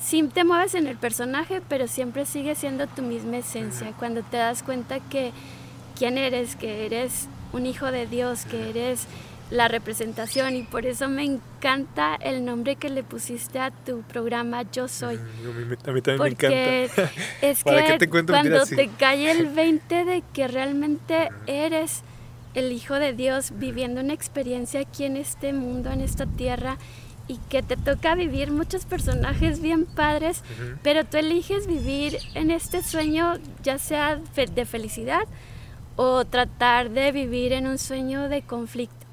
sí 0.00 0.22
te 0.24 0.44
mueves 0.44 0.74
en 0.74 0.86
el 0.86 0.96
personaje, 0.96 1.62
pero 1.68 1.88
siempre 1.88 2.26
sigue 2.26 2.54
siendo 2.54 2.86
tu 2.86 3.02
misma 3.02 3.38
esencia. 3.38 3.92
Cuando 3.98 4.22
te 4.22 4.36
das 4.36 4.62
cuenta 4.62 5.00
que 5.00 5.32
quién 5.96 6.18
eres, 6.18 6.56
que 6.56 6.84
eres 6.84 7.28
un 7.52 7.66
hijo 7.66 7.90
de 7.90 8.06
Dios, 8.06 8.44
que 8.44 8.70
eres 8.70 9.06
la 9.54 9.68
representación 9.68 10.56
y 10.56 10.62
por 10.64 10.84
eso 10.84 11.08
me 11.08 11.22
encanta 11.22 12.16
el 12.16 12.44
nombre 12.44 12.74
que 12.74 12.90
le 12.90 13.04
pusiste 13.04 13.60
a 13.60 13.70
tu 13.70 14.02
programa 14.02 14.64
Yo 14.70 14.88
Soy. 14.88 15.14
A 15.14 15.90
mí, 15.92 16.00
también 16.02 16.18
me 16.18 16.28
encanta. 16.28 17.10
Es 17.40 17.64
que 17.64 18.08
cuando 18.08 18.66
te 18.66 18.90
cae 18.98 19.30
el 19.30 19.46
20 19.54 20.04
de 20.04 20.22
que 20.32 20.48
realmente 20.48 21.28
eres 21.46 22.02
el 22.54 22.72
Hijo 22.72 22.94
de 22.94 23.12
Dios 23.12 23.52
viviendo 23.54 24.00
una 24.00 24.12
experiencia 24.12 24.80
aquí 24.80 25.04
en 25.04 25.16
este 25.16 25.52
mundo, 25.52 25.90
en 25.90 26.00
esta 26.00 26.26
tierra, 26.26 26.76
y 27.28 27.38
que 27.48 27.62
te 27.62 27.76
toca 27.76 28.16
vivir 28.16 28.50
muchos 28.50 28.84
personajes 28.84 29.60
bien 29.60 29.86
padres, 29.86 30.42
pero 30.82 31.04
tú 31.04 31.16
eliges 31.16 31.66
vivir 31.66 32.18
en 32.34 32.50
este 32.50 32.82
sueño 32.82 33.38
ya 33.62 33.78
sea 33.78 34.16
de 34.16 34.64
felicidad 34.66 35.22
o 35.96 36.24
tratar 36.24 36.90
de 36.90 37.12
vivir 37.12 37.52
en 37.52 37.66
un 37.66 37.78
sueño 37.78 38.28
de 38.28 38.42
conflicto 38.42 39.03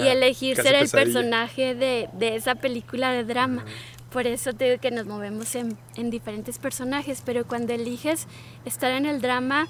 y 0.00 0.06
elegir 0.06 0.56
ser 0.56 0.74
el 0.74 0.88
personaje 0.88 1.74
de, 1.74 2.08
de, 2.12 2.36
esa 2.36 2.54
película 2.54 3.12
de 3.12 3.24
drama. 3.24 3.64
Por 4.10 4.26
eso 4.26 4.52
te 4.52 4.64
digo 4.64 4.80
que 4.80 4.90
nos 4.90 5.06
movemos 5.06 5.54
en, 5.54 5.78
en, 5.94 6.10
diferentes 6.10 6.58
personajes, 6.58 7.22
pero 7.24 7.46
cuando 7.46 7.72
eliges 7.72 8.26
estar 8.64 8.90
en 8.90 9.06
el 9.06 9.20
drama, 9.20 9.68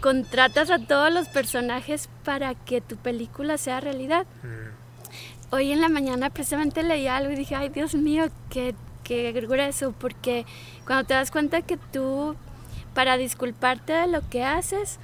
contratas 0.00 0.70
a 0.70 0.78
todos 0.78 1.12
los 1.12 1.28
personajes 1.28 2.08
para 2.24 2.54
que 2.54 2.80
tu 2.82 2.96
película 2.96 3.56
sea 3.56 3.80
realidad. 3.80 4.26
Hoy 5.50 5.72
en 5.72 5.80
la 5.80 5.88
mañana 5.88 6.28
precisamente 6.28 6.82
leí 6.82 7.06
algo 7.06 7.32
y 7.32 7.36
dije, 7.36 7.54
ay 7.54 7.70
Dios 7.70 7.94
mío, 7.94 8.26
qué, 8.50 8.74
qué 9.04 9.32
grueso, 9.32 9.94
porque 9.98 10.44
cuando 10.86 11.06
te 11.06 11.14
das 11.14 11.30
cuenta 11.30 11.62
que 11.62 11.78
tú, 11.78 12.36
para 12.92 13.16
disculparte 13.16 13.94
de 13.94 14.06
lo 14.08 14.28
que 14.28 14.44
haces, 14.44 14.98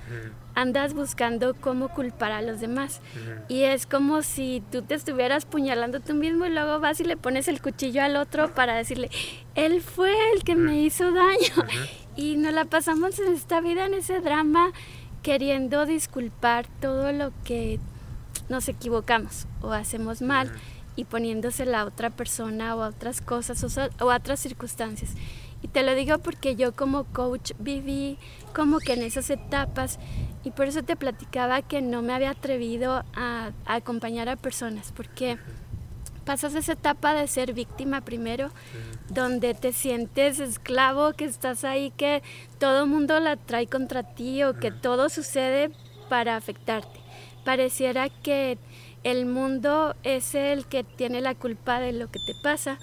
andas 0.55 0.95
buscando 0.95 1.55
cómo 1.55 1.89
culpar 1.89 2.33
a 2.33 2.43
los 2.43 2.61
demás. 2.61 3.01
Y 3.49 3.63
es 3.63 3.87
como 3.87 4.23
si 4.23 4.63
tú 4.71 4.83
te 4.83 4.95
estuvieras 4.95 5.45
puñalando 5.47 6.01
tú 6.01 6.15
mismo 6.15 6.47
y 6.47 6.51
luego 6.51 6.81
vas 6.81 7.01
y 7.01 7.05
le 7.05 7.17
pones 7.17 7.49
el 7.49 7.61
cuchillo 7.61 8.03
al 8.03 8.17
otro 8.17 8.55
para 8.55 8.75
decirle, 8.75 9.11
él 9.55 9.81
fue 9.81 10.13
el 10.35 10.45
que 10.45 10.57
me 10.57 10.81
hizo 10.83 11.13
daño. 11.13 11.69
Y 12.17 12.37
nos 12.37 12.53
la 12.53 12.65
pasamos 12.65 13.19
en 13.19 13.33
esta 13.33 13.61
vida, 13.61 13.87
en 13.87 13.95
ese 13.95 14.21
drama, 14.21 14.73
queriendo 15.23 15.85
disculpar 15.85 16.67
todo 16.81 17.11
lo 17.13 17.33
que 17.45 17.81
nos 18.49 18.69
equivocamos 18.69 19.47
o 19.63 19.73
hacemos 19.73 20.23
mal 20.23 20.53
y 20.97 21.05
poniéndosela 21.05 21.81
a 21.81 21.85
otra 21.87 22.11
persona 22.11 22.77
o 22.77 22.83
a 22.83 22.89
otras 22.89 23.21
cosas 23.21 23.65
o 24.01 24.11
a 24.11 24.17
otras 24.17 24.41
circunstancias. 24.41 25.15
Y 25.63 25.69
te 25.69 25.83
lo 25.83 25.95
digo 25.95 26.19
porque 26.19 26.57
yo 26.57 26.77
como 26.77 27.05
coach 27.05 27.53
viví 27.59 28.19
como 28.55 28.79
que 28.81 28.93
en 28.93 29.03
esas 29.03 29.31
etapas 29.31 29.99
y 30.45 30.51
por 30.51 30.67
eso 30.67 30.83
te 30.83 30.95
platicaba 30.95 31.63
que 31.63 31.81
no 31.81 32.03
me 32.03 32.13
había 32.13 32.31
atrevido 32.31 33.03
a, 33.15 33.53
acompañar 33.65 34.29
a 34.29 34.37
personas, 34.37 34.93
porque 34.93 35.39
pasas 36.27 36.55
esa 36.55 36.73
etapa 36.73 37.15
de 37.15 37.27
ser 37.27 37.55
víctima 37.55 38.03
primero, 38.03 38.51
donde 39.09 39.55
te 39.55 39.73
sientes 39.73 40.41
esclavo, 40.41 41.15
que 41.15 41.25
estás 41.25 41.65
ahí, 41.65 41.91
que 41.97 42.23
todo 42.59 42.85
el 42.85 42.91
mundo 42.91 43.19
la 43.21 43.37
trae 43.37 43.67
contra 43.67 44.15
ti 44.15 44.43
o 44.45 44.59
que 44.59 44.71
todo 44.71 45.09
sucede 45.09 45.71
para 46.09 46.37
afectarte. 46.37 47.01
Pareciera 47.45 48.09
que 48.09 48.59
el 49.03 49.27
mundo 49.27 49.97
es 50.03 50.35
el 50.35 50.67
que 50.67 50.85
tiene 50.85 51.21
la 51.21 51.35
culpa 51.35 51.81
de 51.81 51.93
lo 51.93 52.11
que 52.11 52.19
te 52.21 52.35
pasa 52.43 52.79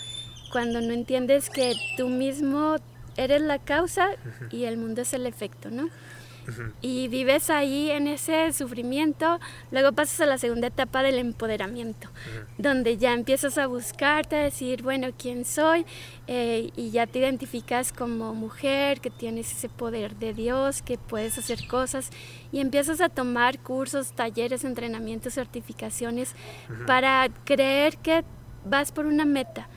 cuando 0.51 0.81
no 0.81 0.93
entiendes 0.93 1.49
que 1.49 1.73
tú 1.97 2.09
mismo 2.09 2.75
eres 3.17 3.41
la 3.41 3.59
causa 3.59 4.09
y 4.51 4.65
el 4.65 4.77
mundo 4.77 5.01
es 5.01 5.13
el 5.13 5.25
efecto, 5.25 5.69
¿no? 5.69 5.89
Y 6.81 7.07
vives 7.07 7.49
ahí 7.49 7.91
en 7.91 8.07
ese 8.07 8.51
sufrimiento, 8.53 9.39
luego 9.71 9.91
pasas 9.91 10.21
a 10.21 10.25
la 10.25 10.37
segunda 10.37 10.67
etapa 10.67 11.03
del 11.03 11.19
empoderamiento, 11.19 12.09
donde 12.57 12.97
ya 12.97 13.13
empiezas 13.13 13.57
a 13.57 13.67
buscarte, 13.67 14.35
a 14.35 14.43
decir, 14.43 14.81
bueno, 14.81 15.09
¿quién 15.17 15.45
soy? 15.45 15.85
Eh, 16.27 16.71
y 16.75 16.91
ya 16.91 17.07
te 17.07 17.19
identificas 17.19 17.93
como 17.93 18.33
mujer, 18.33 19.01
que 19.01 19.09
tienes 19.09 19.51
ese 19.51 19.69
poder 19.69 20.15
de 20.15 20.33
Dios, 20.33 20.81
que 20.81 20.97
puedes 20.97 21.37
hacer 21.37 21.67
cosas, 21.67 22.09
y 22.51 22.59
empiezas 22.59 23.01
a 23.01 23.09
tomar 23.09 23.59
cursos, 23.59 24.13
talleres, 24.13 24.63
entrenamientos, 24.63 25.33
certificaciones, 25.33 26.35
para 26.87 27.29
creer 27.45 27.97
que 27.97 28.23
vas 28.65 28.91
por 28.91 29.05
una 29.05 29.25
meta. 29.25 29.67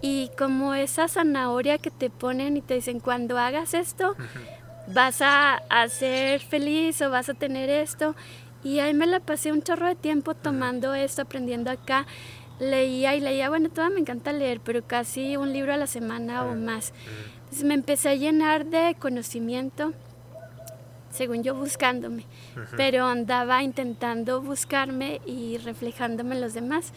Y 0.00 0.30
como 0.38 0.74
esa 0.74 1.08
zanahoria 1.08 1.78
que 1.78 1.90
te 1.90 2.08
ponen 2.08 2.56
y 2.56 2.62
te 2.62 2.74
dicen, 2.74 3.00
cuando 3.00 3.36
hagas 3.36 3.74
esto, 3.74 4.14
vas 4.92 5.20
a, 5.22 5.60
ser 5.88 6.40
feliz 6.40 7.00
o 7.02 7.10
vas 7.10 7.28
a 7.28 7.34
tener 7.34 7.70
esto. 7.70 8.14
Y 8.64 8.80
ahí 8.80 8.94
me 8.94 9.06
la 9.06 9.20
pasé 9.20 9.52
un 9.52 9.62
chorro 9.62 9.86
de 9.86 9.94
tiempo 9.94 10.34
tomando 10.34 10.94
esto, 10.94 11.22
aprendiendo 11.22 11.70
acá. 11.70 12.06
Leía 12.58 13.14
y 13.14 13.20
leía, 13.20 13.48
bueno, 13.48 13.68
todavía 13.68 13.94
me 13.94 14.00
encanta 14.00 14.32
leer, 14.32 14.60
pero 14.60 14.82
casi 14.84 15.36
un 15.36 15.52
libro 15.52 15.72
a 15.72 15.76
la 15.76 15.86
semana 15.86 16.44
o 16.44 16.56
más. 16.56 16.92
Entonces 17.44 17.64
me 17.64 17.74
empecé 17.74 18.08
a 18.08 18.14
llenar 18.14 18.66
de 18.66 18.96
conocimiento, 18.98 19.92
según 21.10 21.44
yo 21.44 21.54
buscándome, 21.54 22.24
pero 22.76 23.06
andaba 23.06 23.62
intentando 23.62 24.42
buscarme 24.42 25.20
y 25.24 25.58
reflejándome 25.58 26.34
en 26.34 26.40
los 26.40 26.52
demás. 26.52 26.92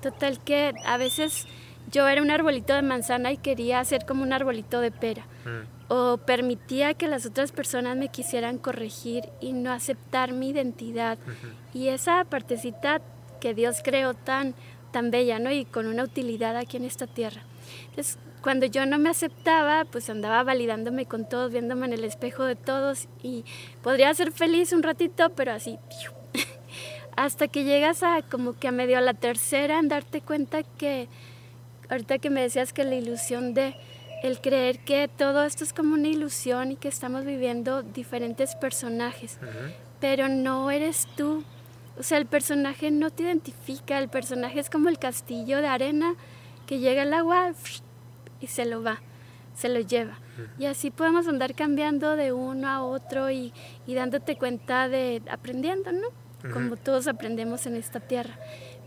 Total 0.00 0.42
que 0.42 0.72
a 0.86 0.96
veces 0.96 1.46
yo 1.90 2.08
era 2.08 2.22
un 2.22 2.30
arbolito 2.30 2.74
de 2.74 2.82
manzana 2.82 3.32
y 3.32 3.36
quería 3.36 3.84
ser 3.84 4.06
como 4.06 4.22
un 4.22 4.32
arbolito 4.32 4.80
de 4.80 4.90
pera. 4.90 5.26
Mm. 5.44 5.81
O 5.94 6.16
permitía 6.16 6.94
que 6.94 7.06
las 7.06 7.26
otras 7.26 7.52
personas 7.52 7.98
me 7.98 8.08
quisieran 8.08 8.56
corregir 8.56 9.28
y 9.42 9.52
no 9.52 9.70
aceptar 9.70 10.32
mi 10.32 10.48
identidad. 10.48 11.18
Y 11.74 11.88
esa 11.88 12.24
partecita 12.24 13.02
que 13.40 13.52
Dios 13.52 13.82
creó 13.84 14.14
tan, 14.14 14.54
tan 14.90 15.10
bella, 15.10 15.38
¿no? 15.38 15.50
Y 15.52 15.66
con 15.66 15.86
una 15.86 16.04
utilidad 16.04 16.56
aquí 16.56 16.78
en 16.78 16.84
esta 16.84 17.06
tierra. 17.06 17.42
Entonces, 17.90 18.18
cuando 18.40 18.64
yo 18.66 18.86
no 18.86 18.98
me 18.98 19.10
aceptaba, 19.10 19.84
pues 19.84 20.08
andaba 20.08 20.42
validándome 20.42 21.06
con 21.06 21.28
todos, 21.28 21.52
viéndome 21.52 21.86
en 21.86 21.92
el 21.92 22.04
espejo 22.04 22.44
de 22.44 22.56
todos 22.56 23.06
y 23.22 23.44
podría 23.82 24.12
ser 24.14 24.32
feliz 24.32 24.72
un 24.72 24.82
ratito, 24.82 25.30
pero 25.30 25.52
así, 25.52 25.78
hasta 27.16 27.48
que 27.48 27.64
llegas 27.64 28.02
a 28.02 28.22
como 28.22 28.58
que 28.58 28.68
a 28.68 28.72
medio 28.72 28.96
a 28.96 29.02
la 29.02 29.14
tercera 29.14 29.78
en 29.78 29.88
darte 29.88 30.22
cuenta 30.22 30.62
que 30.62 31.08
ahorita 31.88 32.18
que 32.18 32.30
me 32.30 32.40
decías 32.40 32.72
que 32.72 32.84
la 32.84 32.94
ilusión 32.94 33.54
de 33.54 33.76
el 34.22 34.40
creer 34.40 34.78
que 34.78 35.08
todo 35.08 35.44
esto 35.44 35.64
es 35.64 35.72
como 35.72 35.94
una 35.94 36.08
ilusión 36.08 36.72
y 36.72 36.76
que 36.76 36.88
estamos 36.88 37.24
viviendo 37.24 37.82
diferentes 37.82 38.54
personajes, 38.54 39.38
pero 40.00 40.28
no 40.28 40.70
eres 40.70 41.08
tú. 41.16 41.44
O 41.98 42.02
sea, 42.02 42.18
el 42.18 42.26
personaje 42.26 42.90
no 42.90 43.10
te 43.10 43.24
identifica, 43.24 43.98
el 43.98 44.08
personaje 44.08 44.60
es 44.60 44.70
como 44.70 44.88
el 44.88 44.98
castillo 44.98 45.60
de 45.60 45.66
arena 45.66 46.14
que 46.66 46.78
llega 46.78 47.02
el 47.02 47.12
agua 47.12 47.52
y 48.40 48.46
se 48.46 48.64
lo 48.64 48.82
va, 48.82 49.00
se 49.54 49.68
lo 49.68 49.80
lleva. 49.80 50.18
Y 50.58 50.66
así 50.66 50.90
podemos 50.90 51.28
andar 51.28 51.54
cambiando 51.54 52.16
de 52.16 52.32
uno 52.32 52.68
a 52.68 52.82
otro 52.82 53.30
y, 53.30 53.52
dándote 53.86 54.36
cuenta 54.36 54.88
de 54.88 55.20
aprendiendo, 55.30 55.92
¿no? 55.92 56.08
Como 56.52 56.76
todos 56.76 57.06
aprendemos 57.06 57.66
en 57.66 57.76
esta 57.76 58.00
tierra. 58.00 58.34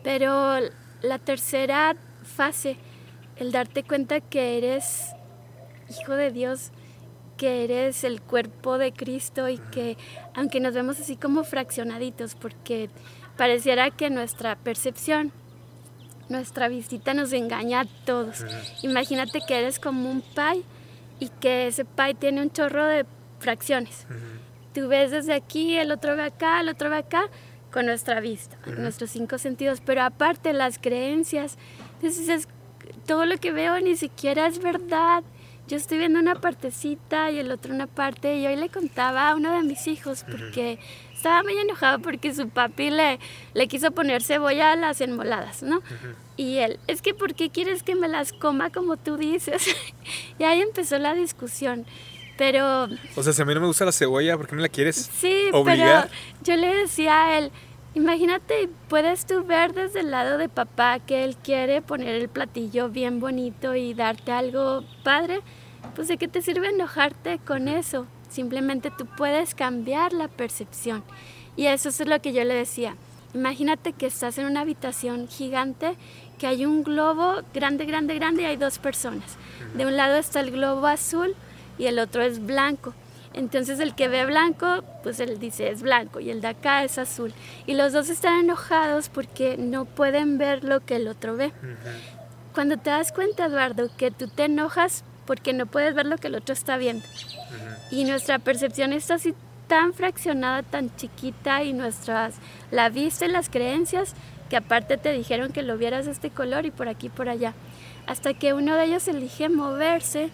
Pero 0.04 0.60
la 1.02 1.20
tercera 1.20 1.96
fase 2.24 2.78
el 3.38 3.52
darte 3.52 3.84
cuenta 3.84 4.20
que 4.22 4.58
eres 4.58 5.15
hijo 5.90 6.14
de 6.14 6.32
Dios, 6.32 6.72
que 7.38 7.64
eres 7.64 8.04
el 8.04 8.22
cuerpo 8.22 8.78
de 8.78 8.94
Cristo 8.94 9.50
y 9.50 9.58
que 9.58 9.98
aunque 10.34 10.60
nos 10.60 10.74
vemos 10.74 11.00
así 11.00 11.16
como 11.16 11.44
fraccionaditos, 11.44 12.36
porque 12.36 12.90
pareciera 13.38 13.92
que 13.92 14.10
nuestra 14.10 14.56
percepción, 14.56 15.32
nuestra 16.30 16.68
visita 16.68 17.14
nos 17.14 17.34
engaña 17.34 17.82
a 17.82 17.86
todos. 18.06 18.46
Imagínate 18.82 19.42
que 19.46 19.60
eres 19.60 19.80
como 19.80 20.10
un 20.10 20.22
pie 20.22 20.64
y 21.20 21.30
que 21.30 21.68
ese 21.68 21.86
pie 21.86 22.14
tiene 22.14 22.42
un 22.42 22.52
chorro 22.52 22.86
de 22.86 23.06
fracciones. 23.40 24.08
Tú 24.74 24.88
ves 24.88 25.12
desde 25.12 25.34
aquí, 25.34 25.76
el 25.78 25.92
otro 25.92 26.16
ve 26.16 26.24
acá, 26.24 26.62
el 26.62 26.70
otro 26.70 26.90
ve 26.90 26.98
acá, 26.98 27.30
con 27.72 27.86
nuestra 27.86 28.22
vista, 28.22 28.58
nuestros 28.66 29.10
cinco 29.12 29.38
sentidos, 29.38 29.82
pero 29.86 30.04
aparte 30.04 30.54
las 30.54 30.80
creencias. 30.80 31.58
Entonces 31.96 32.30
es 32.30 32.48
todo 33.06 33.26
lo 33.26 33.38
que 33.38 33.52
veo 33.52 33.80
ni 33.82 33.98
siquiera 33.98 34.48
es 34.48 34.60
verdad. 34.60 35.24
Yo 35.68 35.78
estoy 35.78 35.98
viendo 35.98 36.20
una 36.20 36.36
partecita 36.36 37.32
y 37.32 37.40
el 37.40 37.52
otro 37.52 37.74
una 37.74 37.88
parte. 37.88 38.38
Y 38.38 38.46
hoy 38.46 38.56
le 38.56 38.70
contaba 38.70 39.30
a 39.30 39.36
uno 39.36 39.52
de 39.52 39.64
mis 39.64 39.88
hijos 39.88 40.24
porque 40.30 40.80
estaba 41.14 41.42
muy 41.42 41.58
enojado 41.58 42.00
porque 42.00 42.36
su 42.36 42.50
papi 42.50 42.92
le, 42.92 43.20
le 43.54 43.68
quiso 43.68 43.92
poner 43.92 44.22
cebolla 44.22 44.74
a 44.74 44.76
las 44.76 45.02
enmoladas, 45.02 45.64
¿no? 45.64 45.82
Y 46.38 46.58
él, 46.58 46.80
es 46.88 47.02
que 47.02 47.14
¿por 47.14 47.34
qué 47.34 47.50
quieres 47.50 47.82
que 47.82 47.96
me 47.96 48.08
las 48.08 48.32
coma 48.32 48.70
como 48.70 48.98
tú 48.98 49.18
dices? 49.18 49.76
y 50.40 50.44
ahí 50.44 50.62
empezó 50.62 51.00
la 51.00 51.16
discusión. 51.16 51.86
Pero... 52.38 52.88
O 53.16 53.24
sea, 53.24 53.34
si 53.34 53.42
a 53.42 53.46
mí 53.46 53.54
no 53.54 53.62
me 53.62 53.68
gusta 53.68 53.86
la 53.86 53.92
cebolla, 53.92 54.38
¿por 54.38 54.48
qué 54.48 54.56
me 54.56 54.62
la 54.62 54.70
quieres 54.70 55.10
sí, 55.20 55.48
obligar? 55.54 56.10
pero 56.10 56.44
yo 56.44 56.56
le 56.58 56.76
decía 56.76 57.26
a 57.26 57.38
él, 57.38 57.52
Imagínate, 57.96 58.70
puedes 58.90 59.26
tú 59.26 59.46
ver 59.46 59.74
desde 59.74 60.02
el 60.02 60.12
lado 60.12 60.38
de 60.38 60.50
papá 60.50 61.00
que 61.00 61.24
él 61.24 61.38
quiere 61.38 61.82
poner 61.82 62.16
el 62.16 62.28
platillo 62.28 62.90
bien 62.90 63.22
bonito 63.22 63.74
y 63.74 63.94
darte 63.94 64.34
algo 64.34 64.84
padre. 65.06 65.40
Pues 65.96 66.10
de 66.10 66.18
qué 66.18 66.28
te 66.28 66.42
sirve 66.42 66.68
enojarte 66.68 67.40
con 67.40 67.70
eso. 67.70 68.06
Simplemente 68.30 68.92
tú 68.92 69.06
puedes 69.06 69.56
cambiar 69.56 70.12
la 70.12 70.28
percepción. 70.28 71.06
Y 71.56 71.68
eso 71.68 71.88
es 71.88 72.06
lo 72.06 72.22
que 72.22 72.34
yo 72.34 72.44
le 72.44 72.54
decía. 72.54 72.98
Imagínate 73.34 73.94
que 73.94 74.08
estás 74.08 74.38
en 74.40 74.46
una 74.46 74.62
habitación 74.62 75.30
gigante, 75.30 75.96
que 76.38 76.48
hay 76.48 76.66
un 76.66 76.84
globo 76.84 77.44
grande, 77.54 77.86
grande, 77.86 78.16
grande 78.16 78.44
y 78.44 78.46
hay 78.46 78.58
dos 78.58 78.78
personas. 78.78 79.38
De 79.74 79.86
un 79.86 79.96
lado 79.96 80.18
está 80.18 80.42
el 80.42 80.52
globo 80.52 80.86
azul 80.88 81.34
y 81.78 81.86
el 81.86 82.00
otro 82.00 82.24
es 82.24 82.46
blanco. 82.46 82.94
Entonces 83.36 83.82
el 83.82 83.96
que 83.96 84.08
ve 84.08 84.26
blanco, 84.26 84.82
pues 85.04 85.20
él 85.20 85.40
dice 85.40 85.70
es 85.70 85.82
blanco 85.82 86.22
y 86.22 86.30
el 86.30 86.40
de 86.40 86.48
acá 86.48 86.86
es 86.86 86.98
azul. 86.98 87.34
Y 87.68 87.74
los 87.74 87.92
dos 87.92 88.10
están 88.10 88.40
enojados 88.40 89.10
porque 89.10 89.58
no 89.58 89.84
pueden 89.84 90.38
ver 90.38 90.64
lo 90.64 90.80
que 90.80 90.96
el 90.96 91.10
otro 91.10 91.36
ve. 91.36 91.52
Cuando 92.54 92.78
te 92.78 92.90
das 92.90 93.12
cuenta, 93.12 93.48
Eduardo, 93.48 93.90
que 93.98 94.10
tú 94.10 94.30
te 94.30 94.46
enojas 94.46 95.04
porque 95.26 95.52
no 95.52 95.66
puedes 95.66 95.94
ver 95.94 96.06
lo 96.06 96.18
que 96.18 96.28
el 96.28 96.36
otro 96.36 96.54
está 96.54 96.78
viendo. 96.78 97.06
Y 97.92 98.06
nuestra 98.06 98.40
percepción 98.40 98.94
está 98.94 99.16
así 99.16 99.36
tan 99.68 99.94
fraccionada, 99.94 100.64
tan 100.64 100.96
chiquita 100.96 101.64
y 101.64 101.74
nuestras, 101.74 102.36
la 102.72 102.88
vista 102.88 103.26
y 103.26 103.30
las 103.30 103.50
creencias 103.50 104.14
que 104.50 104.56
aparte 104.56 104.98
te 104.98 105.12
dijeron 105.12 105.52
que 105.52 105.64
lo 105.64 105.78
vieras 105.78 106.06
de 106.06 106.12
este 106.12 106.30
color 106.30 106.66
y 106.66 106.72
por 106.72 106.88
aquí 106.88 107.10
por 107.10 107.28
allá 107.28 107.54
hasta 108.08 108.34
que 108.34 108.54
uno 108.54 108.76
de 108.76 108.86
ellos 108.86 109.08
elige 109.08 109.50
moverse. 109.50 110.30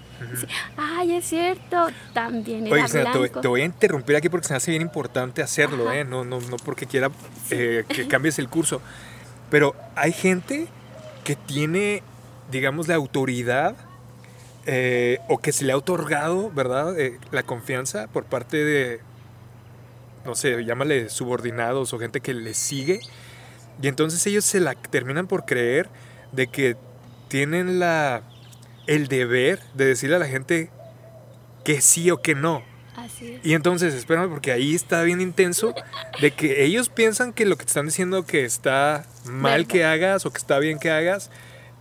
Ay, 0.77 1.13
es 1.15 1.25
cierto, 1.25 1.87
también 2.13 2.67
era 2.67 2.85
Oye, 2.85 3.29
Te, 3.29 3.47
voy 3.47 3.61
a 3.61 3.65
interrumpir 3.65 4.15
aquí 4.15 4.29
porque 4.29 4.47
se 4.47 4.53
me 4.53 4.57
hace 4.57 4.71
bien 4.71 4.81
importante 4.81 5.41
hacerlo, 5.41 5.91
¿eh? 5.91 6.03
no, 6.03 6.23
no, 6.23 6.39
no 6.41 6.57
porque 6.57 6.85
quiera 6.85 7.09
eh, 7.49 7.85
que 7.87 8.07
cambies 8.07 8.39
el 8.39 8.49
curso. 8.49 8.81
Pero 9.49 9.75
hay 9.95 10.13
gente 10.13 10.67
que 11.23 11.35
tiene, 11.35 12.03
digamos, 12.51 12.87
la 12.87 12.95
autoridad 12.95 13.75
eh, 14.65 15.19
o 15.27 15.39
que 15.39 15.51
se 15.51 15.65
le 15.65 15.73
ha 15.73 15.77
otorgado, 15.77 16.51
¿verdad? 16.51 16.99
Eh, 16.99 17.19
la 17.31 17.43
confianza 17.43 18.07
por 18.07 18.25
parte 18.25 18.63
de, 18.63 19.01
no 20.23 20.35
sé, 20.35 20.63
llámale 20.63 21.09
subordinados 21.09 21.93
o 21.93 21.99
gente 21.99 22.21
que 22.21 22.33
le 22.33 22.53
sigue. 22.53 22.99
Y 23.81 23.87
entonces 23.87 24.25
ellos 24.27 24.45
se 24.45 24.59
la 24.59 24.75
terminan 24.75 25.27
por 25.27 25.45
creer 25.45 25.89
de 26.31 26.47
que 26.47 26.77
tienen 27.31 27.79
la, 27.79 28.23
el 28.87 29.07
deber 29.07 29.61
de 29.73 29.85
decirle 29.85 30.17
a 30.17 30.19
la 30.19 30.27
gente 30.27 30.69
que 31.63 31.79
sí 31.79 32.11
o 32.11 32.21
que 32.21 32.35
no. 32.35 32.61
Así 32.97 33.39
Y 33.41 33.53
entonces, 33.53 33.93
espérame, 33.93 34.29
porque 34.29 34.51
ahí 34.51 34.75
está 34.75 35.01
bien 35.03 35.21
intenso 35.21 35.73
de 36.19 36.31
que 36.31 36.65
ellos 36.65 36.89
piensan 36.89 37.31
que 37.31 37.45
lo 37.45 37.55
que 37.55 37.63
te 37.63 37.69
están 37.69 37.85
diciendo 37.85 38.25
que 38.25 38.43
está 38.43 39.05
mal 39.23 39.65
que 39.65 39.85
hagas 39.85 40.25
o 40.25 40.31
que 40.33 40.39
está 40.39 40.59
bien 40.59 40.77
que 40.77 40.91
hagas 40.91 41.31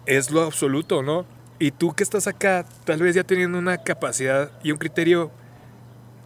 es 0.07 0.31
lo 0.31 0.43
absoluto, 0.43 1.03
¿no? 1.03 1.27
Y 1.59 1.73
tú 1.73 1.95
que 1.95 2.05
estás 2.05 2.29
acá, 2.29 2.65
tal 2.85 3.01
vez 3.01 3.17
ya 3.17 3.25
teniendo 3.25 3.59
una 3.59 3.79
capacidad 3.79 4.53
y 4.63 4.71
un 4.71 4.79
criterio 4.79 5.33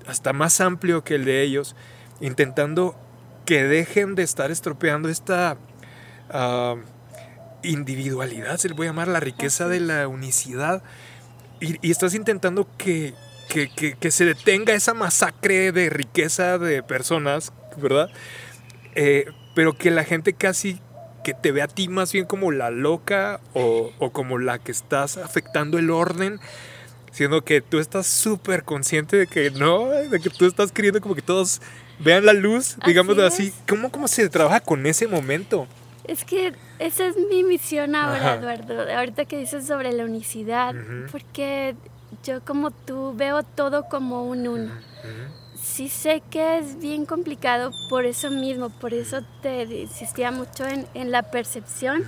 hasta 0.07 0.35
más 0.35 0.61
amplio 0.61 1.03
que 1.03 1.15
el 1.15 1.25
de 1.25 1.41
ellos, 1.41 1.77
intentando 2.21 2.95
que 3.47 3.65
dejen 3.65 4.17
de 4.17 4.23
estar 4.23 4.51
estropeando 4.51 5.09
esta 5.09 5.57
ah, 6.29 6.77
individualidad, 7.65 8.57
se 8.59 8.69
le 8.69 8.75
puede 8.75 8.91
llamar 8.91 9.09
la 9.09 9.21
riqueza 9.21 9.69
de 9.69 9.81
la 9.81 10.09
unicidad. 10.09 10.83
Y, 11.61 11.91
estás 11.91 12.15
intentando 12.15 12.69
que, 12.77 13.15
que, 13.49 14.11
se 14.11 14.25
detenga 14.25 14.75
esa 14.75 14.95
masacre 14.95 15.73
de 15.73 15.89
riqueza 15.91 16.59
de 16.59 16.83
personas, 16.83 17.53
¿verdad? 17.77 18.11
Eh, 18.95 19.27
pero 19.55 19.73
que 19.73 19.91
la 19.91 20.05
gente 20.05 20.35
casi 20.35 20.81
que 21.23 21.33
te 21.35 21.53
ve 21.53 21.63
a 21.63 21.69
ti 21.69 21.89
más 21.89 22.13
bien 22.13 22.27
como 22.27 22.53
la 22.53 22.71
loca 22.71 23.41
o, 23.55 23.93
o 23.99 24.13
como 24.13 24.39
la 24.39 24.59
que 24.59 24.73
estás 24.73 25.17
afectando 25.17 25.79
el 25.79 25.91
orden, 25.91 26.39
siendo 27.13 27.45
que 27.45 27.61
tú 27.61 27.79
estás 27.79 28.07
súper 28.07 28.65
consciente 28.65 29.17
de 29.17 29.27
que 29.27 29.51
no, 29.51 29.89
de 29.89 30.21
que 30.21 30.31
tú 30.31 30.47
estás 30.47 30.73
queriendo 30.73 31.01
como 31.01 31.15
que 31.15 31.23
todos 31.23 31.63
vean 31.99 32.27
la 32.27 32.33
luz, 32.33 32.77
digamos 32.87 33.19
así. 33.19 33.49
es. 33.49 33.55
¿Cómo, 33.69 33.91
¿Cómo 33.91 34.09
se 34.09 34.29
trabaja 34.29 34.61
con 34.61 34.87
ese 34.87 35.07
momento? 35.07 35.67
Es 36.05 36.25
que 36.25 36.53
esa 36.79 37.07
es 37.07 37.17
mi 37.17 37.43
misión 37.45 37.95
ahora, 37.95 38.35
Ajá. 38.35 38.35
Eduardo. 38.35 38.93
Ahorita 38.99 39.25
que 39.25 39.39
dices 39.39 39.67
sobre 39.67 39.93
la 39.93 40.05
unicidad, 40.05 40.75
porque 41.11 41.75
yo 42.23 42.45
como 42.45 42.71
tú 42.71 43.15
veo 43.17 43.43
todo 43.43 43.85
como 43.89 44.25
un 44.25 44.47
uno. 44.47 44.73
Ujú. 44.73 45.57
Sí 45.57 45.89
sé 45.89 46.23
que 46.31 46.59
es 46.59 46.79
bien 46.79 47.07
complicado 47.07 47.71
por 47.89 48.05
eso 48.05 48.31
mismo, 48.31 48.69
por 48.69 48.93
eso 48.93 49.23
te 49.41 49.63
insistía 49.63 50.31
mucho 50.31 50.67
en, 50.67 50.87
en 50.95 51.11
la 51.11 51.23
percepción 51.23 52.03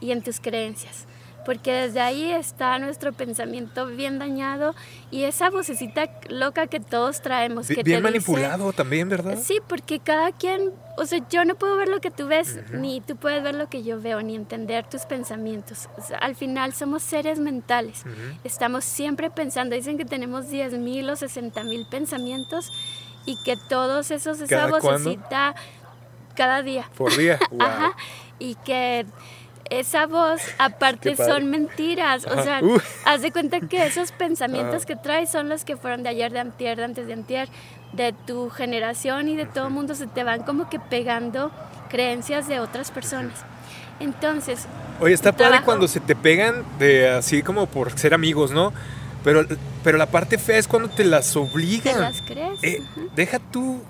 y 0.00 0.10
en 0.10 0.22
tus 0.22 0.40
creencias. 0.40 1.06
Porque 1.44 1.72
desde 1.72 2.00
ahí 2.00 2.30
está 2.32 2.78
nuestro 2.78 3.12
pensamiento 3.14 3.86
bien 3.86 4.18
dañado 4.18 4.74
y 5.10 5.24
esa 5.24 5.48
vocecita 5.50 6.10
loca 6.28 6.66
que 6.66 6.80
todos 6.80 7.22
traemos. 7.22 7.66
Que 7.66 7.74
Bien 7.82 7.84
te 7.84 7.90
dice- 7.92 8.02
manipulado 8.02 8.72
también, 8.72 9.08
¿verdad? 9.08 9.38
Sí, 9.42 9.58
porque 9.66 10.00
cada 10.00 10.32
quien, 10.32 10.70
o 10.98 11.06
sea, 11.06 11.20
yo 11.30 11.44
no 11.46 11.54
puedo 11.54 11.76
ver 11.76 11.88
lo 11.88 12.00
que 12.00 12.10
tú 12.10 12.26
ves, 12.26 12.58
Ujú. 12.68 12.76
ni 12.76 13.00
tú 13.00 13.16
puedes 13.16 13.42
ver 13.42 13.54
lo 13.54 13.68
que 13.68 13.82
yo 13.82 14.00
veo, 14.00 14.20
ni 14.22 14.34
entender 14.36 14.84
tus 14.88 15.02
pensamientos. 15.06 15.88
O 15.96 16.02
sea, 16.02 16.18
al 16.18 16.36
final 16.36 16.74
somos 16.74 17.02
seres 17.02 17.38
mentales. 17.38 18.02
Ujú. 18.04 18.12
Estamos 18.44 18.84
siempre 18.84 19.30
pensando, 19.30 19.74
dicen 19.74 19.96
que 19.96 20.04
tenemos 20.04 20.46
10.000 20.50 21.08
o 21.10 21.16
60.000 21.16 21.88
pensamientos 21.88 22.70
y 23.24 23.36
que 23.44 23.56
todos 23.68 24.10
esos, 24.10 24.40
esa 24.40 24.66
vocecita, 24.66 25.54
cada 26.36 26.62
día. 26.62 26.88
Por 26.96 27.16
día. 27.16 27.38
Wow. 27.50 27.62
Ajá, 27.66 27.92
y 28.38 28.54
que 28.56 29.06
esa 29.70 30.06
voz, 30.06 30.40
aparte, 30.58 31.16
son 31.16 31.48
mentiras. 31.50 32.26
O 32.26 32.42
sea, 32.42 32.60
Uh. 32.62 32.78
haz 33.04 33.22
de 33.22 33.32
cuenta 33.32 33.60
que 33.60 33.84
esos 33.86 34.12
pensamientos 34.12 34.82
Ah. 34.82 34.86
que 34.86 34.96
traes 34.96 35.30
son 35.30 35.48
los 35.48 35.64
que 35.64 35.76
fueron 35.76 36.02
de 36.02 36.08
ayer, 36.10 36.32
de 36.32 36.40
antier, 36.40 36.76
de 36.78 36.84
antes 36.84 37.06
de 37.06 37.12
antier, 37.14 37.48
de 37.92 38.12
tu 38.26 38.50
generación 38.50 39.28
y 39.28 39.36
de 39.36 39.46
todo 39.46 39.68
el 39.68 39.72
mundo. 39.72 39.94
Se 39.94 40.06
te 40.06 40.22
van 40.24 40.42
como 40.42 40.68
que 40.68 40.78
pegando 40.78 41.50
creencias 41.88 42.46
de 42.48 42.60
otras 42.60 42.90
personas. 42.90 43.34
Entonces, 43.98 44.66
Oye, 45.00 45.14
está 45.14 45.32
padre 45.32 45.44
trabajo. 45.46 45.64
cuando 45.66 45.88
se 45.88 46.00
te 46.00 46.14
pegan 46.16 46.64
de 46.78 47.08
así 47.08 47.42
como 47.42 47.66
por 47.66 47.96
ser 47.98 48.14
amigos, 48.14 48.50
¿no? 48.50 48.72
Pero, 49.24 49.44
pero 49.84 49.98
la 49.98 50.06
parte 50.06 50.38
fea 50.38 50.56
es 50.56 50.66
cuando 50.66 50.88
te 50.88 51.04
las 51.04 51.32
¿te 51.32 51.38
obligan. 51.38 52.00
las 52.00 52.22
crees? 52.22 52.62
Eh, 52.62 52.82
deja 53.14 53.38
tú. 53.38 53.82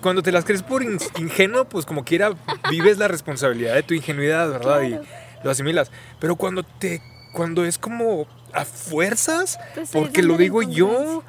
Cuando 0.00 0.22
te 0.22 0.30
las 0.30 0.44
crees 0.44 0.62
por 0.62 0.82
in- 0.84 0.98
ingenuo, 1.18 1.64
pues 1.64 1.84
como 1.86 2.04
quiera 2.04 2.30
vives 2.70 2.98
la 2.98 3.08
responsabilidad 3.08 3.74
de 3.74 3.82
tu 3.82 3.94
ingenuidad, 3.94 4.48
¿verdad? 4.50 4.80
Claro. 4.86 5.02
Y 5.02 5.25
lo 5.42 5.50
asimilas. 5.50 5.90
Pero 6.20 6.36
cuando 6.36 6.62
te. 6.62 7.02
Cuando 7.32 7.64
es 7.66 7.76
como 7.76 8.26
a 8.52 8.64
fuerzas, 8.64 9.58
Pues 9.74 9.90
porque 9.90 10.22
lo 10.22 10.38
digo 10.38 10.62
yo, 10.62 11.22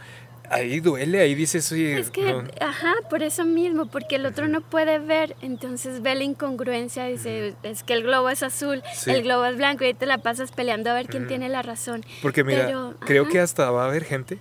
ahí 0.50 0.80
duele, 0.80 1.20
ahí 1.20 1.36
dices, 1.36 1.70
oye. 1.74 2.00
Es 2.00 2.10
que, 2.12 2.32
no. 2.32 2.44
ajá, 2.62 2.94
por 3.10 3.24
eso 3.24 3.44
mismo, 3.44 3.88
porque 3.88 4.16
el 4.16 4.26
otro 4.26 4.48
no 4.48 4.62
puede 4.62 5.00
ver, 5.00 5.36
entonces 5.42 6.02
ve 6.02 6.16
la 6.16 6.24
incongruencia, 6.24 7.06
dice, 7.08 7.56
es 7.64 7.84
que 7.84 7.92
el 7.94 8.04
globo 8.04 8.30
es 8.30 8.42
azul, 8.44 8.82
Sí. 8.94 9.12
el 9.12 9.24
globo 9.24 9.44
es 9.46 9.58
blanco 9.58 9.84
y 9.84 9.88
ahí 9.88 9.94
te 9.94 10.06
la 10.06 10.20
pasas 10.20 10.52
peleando 10.52 10.90
a 10.92 10.94
ver 10.94 11.08
quién 11.08 11.28
tiene 11.28 11.50
la 11.50 11.62
razón. 11.62 12.06
Porque 12.22 12.46
mira, 12.46 12.68
Pero, 12.68 12.94
creo 13.02 13.24
ajá. 13.24 13.32
que 13.34 13.40
hasta 13.42 13.70
va 13.72 13.84
a 13.84 13.88
haber 13.88 14.06
gente 14.06 14.40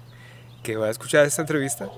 que 0.63 0.77
va 0.77 0.87
a 0.87 0.91
escuchar 0.91 1.27
esta 1.27 1.43
entrevista 1.43 1.89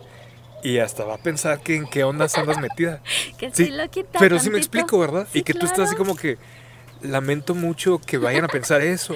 y 0.62 0.78
hasta 0.78 1.04
va 1.04 1.16
a 1.16 1.18
pensar 1.18 1.60
que 1.60 1.76
en 1.76 1.86
qué 1.86 2.04
ondas 2.04 2.38
andas 2.38 2.58
metida. 2.58 3.02
Que 3.38 3.50
Sí, 3.52 3.68
lo 3.68 3.84
Pero 4.18 4.38
sí 4.38 4.48
me 4.48 4.56
explico, 4.58 4.98
¿verdad? 4.98 5.28
Sí, 5.30 5.40
y 5.40 5.42
que 5.42 5.52
tú 5.52 5.66
estás 5.66 5.88
así 5.88 5.96
como 5.96 6.16
que 6.16 6.38
lamento 7.02 7.54
mucho 7.54 7.98
que 7.98 8.18
vayan 8.18 8.44
a 8.44 8.48
pensar 8.48 8.80
eso, 8.82 9.14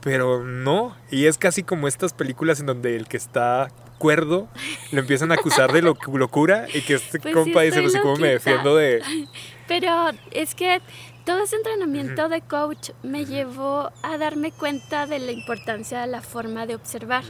pero 0.00 0.44
no. 0.44 0.96
Y 1.10 1.26
es 1.26 1.38
casi 1.38 1.62
como 1.62 1.88
estas 1.88 2.12
películas 2.12 2.60
en 2.60 2.66
donde 2.66 2.96
el 2.96 3.06
que 3.08 3.16
está 3.16 3.68
cuerdo 3.98 4.48
lo 4.92 5.00
empiezan 5.00 5.30
a 5.30 5.34
acusar 5.34 5.72
de 5.72 5.80
lo- 5.82 5.96
locura 6.14 6.66
y 6.74 6.82
que 6.82 6.94
este 6.94 7.18
Pues 7.20 7.32
sí 7.32 7.40
compa 7.40 7.62
dice, 7.62 7.78
estoy 7.78 7.82
pues, 7.84 7.94
¿y 7.94 7.98
¿cómo 8.00 8.16
me 8.16 8.32
loquita". 8.34 8.50
defiendo 8.50 8.76
de...? 8.76 9.02
Pero 9.68 10.10
es 10.32 10.54
que 10.54 10.82
todo 11.24 11.42
ese 11.42 11.56
entrenamiento 11.56 12.28
de 12.28 12.42
coach 12.42 12.90
me 13.02 13.24
llevó 13.24 13.90
a 14.02 14.18
darme 14.18 14.52
cuenta 14.52 15.06
de 15.06 15.18
la 15.20 15.32
importancia 15.32 16.00
de 16.02 16.06
la 16.08 16.20
forma 16.20 16.66
de 16.66 16.74
observar. 16.74 17.24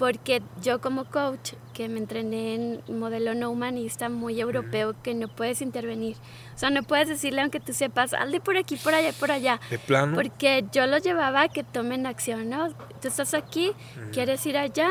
Porque 0.00 0.40
yo 0.62 0.80
como 0.80 1.04
coach, 1.04 1.52
que 1.74 1.86
me 1.90 1.98
entrené 1.98 2.54
en 2.54 2.98
modelo 2.98 3.34
no 3.34 3.50
humanista 3.50 4.08
muy 4.08 4.40
europeo, 4.40 4.94
que 5.02 5.12
no 5.12 5.28
puedes 5.28 5.60
intervenir. 5.60 6.16
O 6.54 6.58
sea, 6.58 6.70
no 6.70 6.82
puedes 6.84 7.08
decirle 7.08 7.42
aunque 7.42 7.60
tú 7.60 7.74
sepas, 7.74 8.14
al 8.14 8.32
de 8.32 8.40
por 8.40 8.56
aquí, 8.56 8.76
por 8.76 8.94
allá, 8.94 9.12
por 9.12 9.30
allá. 9.30 9.60
De 9.68 9.78
plano. 9.78 10.14
Porque 10.14 10.64
yo 10.72 10.86
lo 10.86 10.96
llevaba 10.96 11.42
a 11.42 11.48
que 11.48 11.64
tomen 11.64 12.06
acción, 12.06 12.48
¿no? 12.48 12.70
Tú 13.02 13.08
estás 13.08 13.34
aquí, 13.34 13.72
quieres 14.10 14.46
ir 14.46 14.56
allá, 14.56 14.88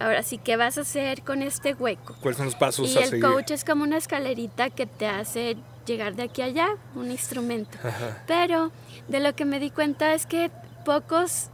ahora 0.00 0.24
sí, 0.24 0.38
¿qué 0.38 0.56
vas 0.56 0.76
a 0.76 0.80
hacer 0.80 1.22
con 1.22 1.40
este 1.42 1.74
hueco? 1.74 2.16
¿Cuáles 2.20 2.38
son 2.38 2.46
los 2.46 2.56
pasos 2.56 2.92
Y 2.92 2.98
a 2.98 3.02
el 3.02 3.10
seguir? 3.10 3.24
coach 3.24 3.52
es 3.52 3.62
como 3.64 3.84
una 3.84 3.96
escalerita 3.96 4.70
que 4.70 4.86
te 4.86 5.06
hace 5.06 5.56
llegar 5.86 6.16
de 6.16 6.24
aquí 6.24 6.42
a 6.42 6.46
allá, 6.46 6.68
un 6.96 7.12
instrumento. 7.12 7.78
Ajá. 7.78 8.24
Pero 8.26 8.72
de 9.06 9.20
lo 9.20 9.36
que 9.36 9.44
me 9.44 9.60
di 9.60 9.70
cuenta 9.70 10.14
es 10.14 10.26
que 10.26 10.50
pocos 10.84 11.50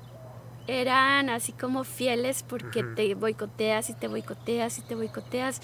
eran 0.69 1.31
así 1.31 1.53
como 1.53 1.83
fieles 1.83 2.45
porque 2.47 2.85
te 2.85 3.15
boicoteas 3.15 3.91
y 3.91 3.95
te 3.95 4.07
boicoteas 4.07 4.79
y 4.79 4.83
te 4.83 4.95
boicoteas. 4.95 5.61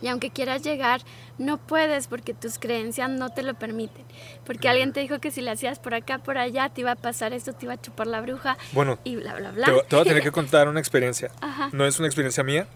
Y 0.00 0.08
aunque 0.08 0.30
quieras 0.30 0.62
llegar, 0.62 1.02
no 1.38 1.58
puedes 1.58 2.06
porque 2.08 2.32
tus 2.34 2.58
creencias 2.58 3.10
no 3.10 3.30
te 3.30 3.42
lo 3.42 3.54
permiten. 3.54 4.04
Porque 4.44 4.68
alguien 4.68 4.92
te 4.92 5.00
dijo 5.00 5.20
que 5.20 5.30
si 5.30 5.42
le 5.42 5.50
hacías 5.50 5.78
por 5.78 5.94
acá, 5.94 6.18
por 6.18 6.38
allá, 6.38 6.68
te 6.70 6.80
iba 6.80 6.92
a 6.92 6.96
pasar 6.96 7.32
esto, 7.32 7.52
te 7.52 7.66
iba 7.66 7.74
a 7.74 7.80
chupar 7.80 8.06
la 8.06 8.20
bruja 8.20 8.56
Bueno, 8.72 8.98
y 9.04 9.16
bla, 9.16 9.34
bla, 9.34 9.50
bla. 9.50 9.66
te, 9.66 9.72
te 9.88 9.96
voy 9.96 10.00
a 10.00 10.08
tener 10.08 10.22
que 10.22 10.32
contar 10.32 10.68
una 10.68 10.80
experiencia. 10.80 11.30
Ajá. 11.40 11.70
No 11.72 11.84
es 11.86 11.98
una 11.98 12.08
experiencia 12.08 12.42
mía, 12.42 12.66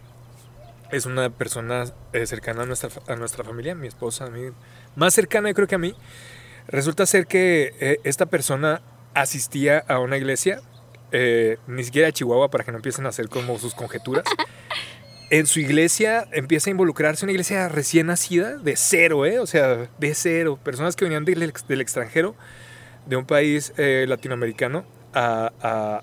es 0.91 1.07
una 1.07 1.31
persona 1.31 1.85
eh, 2.13 2.27
cercana 2.27 2.63
a 2.63 2.67
nuestra, 2.67 2.91
a 3.09 3.17
nuestra 3.17 3.45
familia, 3.45 3.75
mi 3.75 3.89
esposa, 3.89 4.27
a 4.27 4.31
mí, 4.31 4.51
más 4.95 5.15
cercana 5.15 5.49
yo 5.49 5.55
creo 5.55 5.69
que 5.69 5.75
a 5.77 5.79
mí. 5.79 5.95
Resulta 6.69 7.07
ser 7.07 7.27
que 7.27 7.75
eh, 7.81 8.01
esta 8.05 8.27
persona 8.27 8.83
asistía 9.15 9.85
a 9.89 9.99
una 10.01 10.17
iglesia, 10.17 10.61
eh, 11.13 11.59
ni 11.67 11.85
siquiera 11.85 12.09
a 12.09 12.13
Chihuahua 12.13 12.51
para 12.51 12.65
que 12.65 12.71
no 12.73 12.79
empiecen 12.79 13.07
a 13.07 13.11
hacer 13.11 13.29
como 13.29 13.59
sus 13.59 13.75
conjeturas. 13.75 14.25
En 15.31 15.47
su 15.47 15.59
iglesia 15.59 16.29
empieza 16.33 16.71
a 16.71 16.73
involucrarse 16.73 17.25
una 17.25 17.33
iglesia 17.33 17.69
recién 17.69 18.07
nacida, 18.07 18.57
de 18.59 18.77
cero, 18.77 19.27
¿eh? 19.27 19.41
O 19.41 19.47
sea, 19.47 19.89
de 19.99 20.15
cero. 20.15 20.59
Personas 20.63 20.95
que 20.95 21.05
venían 21.05 21.25
del, 21.25 21.43
ex- 21.43 21.67
del 21.67 21.81
extranjero, 21.81 22.37
de 23.07 23.17
un 23.17 23.25
país 23.27 23.73
eh, 23.77 24.05
latinoamericano, 24.09 24.85
a, 25.13 25.51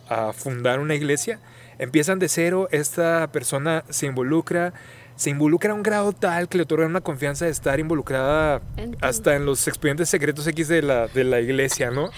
a- 0.10 0.28
a 0.28 0.34
fundar 0.34 0.80
una 0.80 0.96
iglesia. 0.96 1.40
Empiezan 1.80 2.20
de 2.20 2.28
cero, 2.28 2.68
esta 2.72 3.32
persona 3.32 3.84
se 3.90 4.08
involucra, 4.08 4.74
se 5.16 5.30
involucra 5.30 5.72
a 5.72 5.76
un 5.76 5.84
grado 5.84 6.12
tal 6.12 6.50
que 6.50 6.58
le 6.58 6.64
otorgan 6.64 6.90
una 6.90 7.02
confianza 7.02 7.46
de 7.46 7.52
estar 7.52 7.80
involucrada 7.80 8.62
hasta 9.02 9.36
en 9.36 9.46
los 9.46 9.68
expedientes 9.68 10.10
secretos 10.10 10.46
X 10.48 10.68
de 10.68 10.82
la, 10.82 11.08
de 11.08 11.24
la 11.24 11.40
iglesia, 11.40 11.92
¿no? 11.92 12.10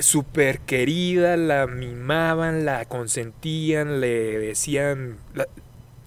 Súper 0.00 0.60
querida, 0.60 1.36
la 1.36 1.66
mimaban, 1.66 2.64
la 2.64 2.84
consentían, 2.84 4.00
le 4.00 4.38
decían, 4.38 5.18
la, 5.34 5.46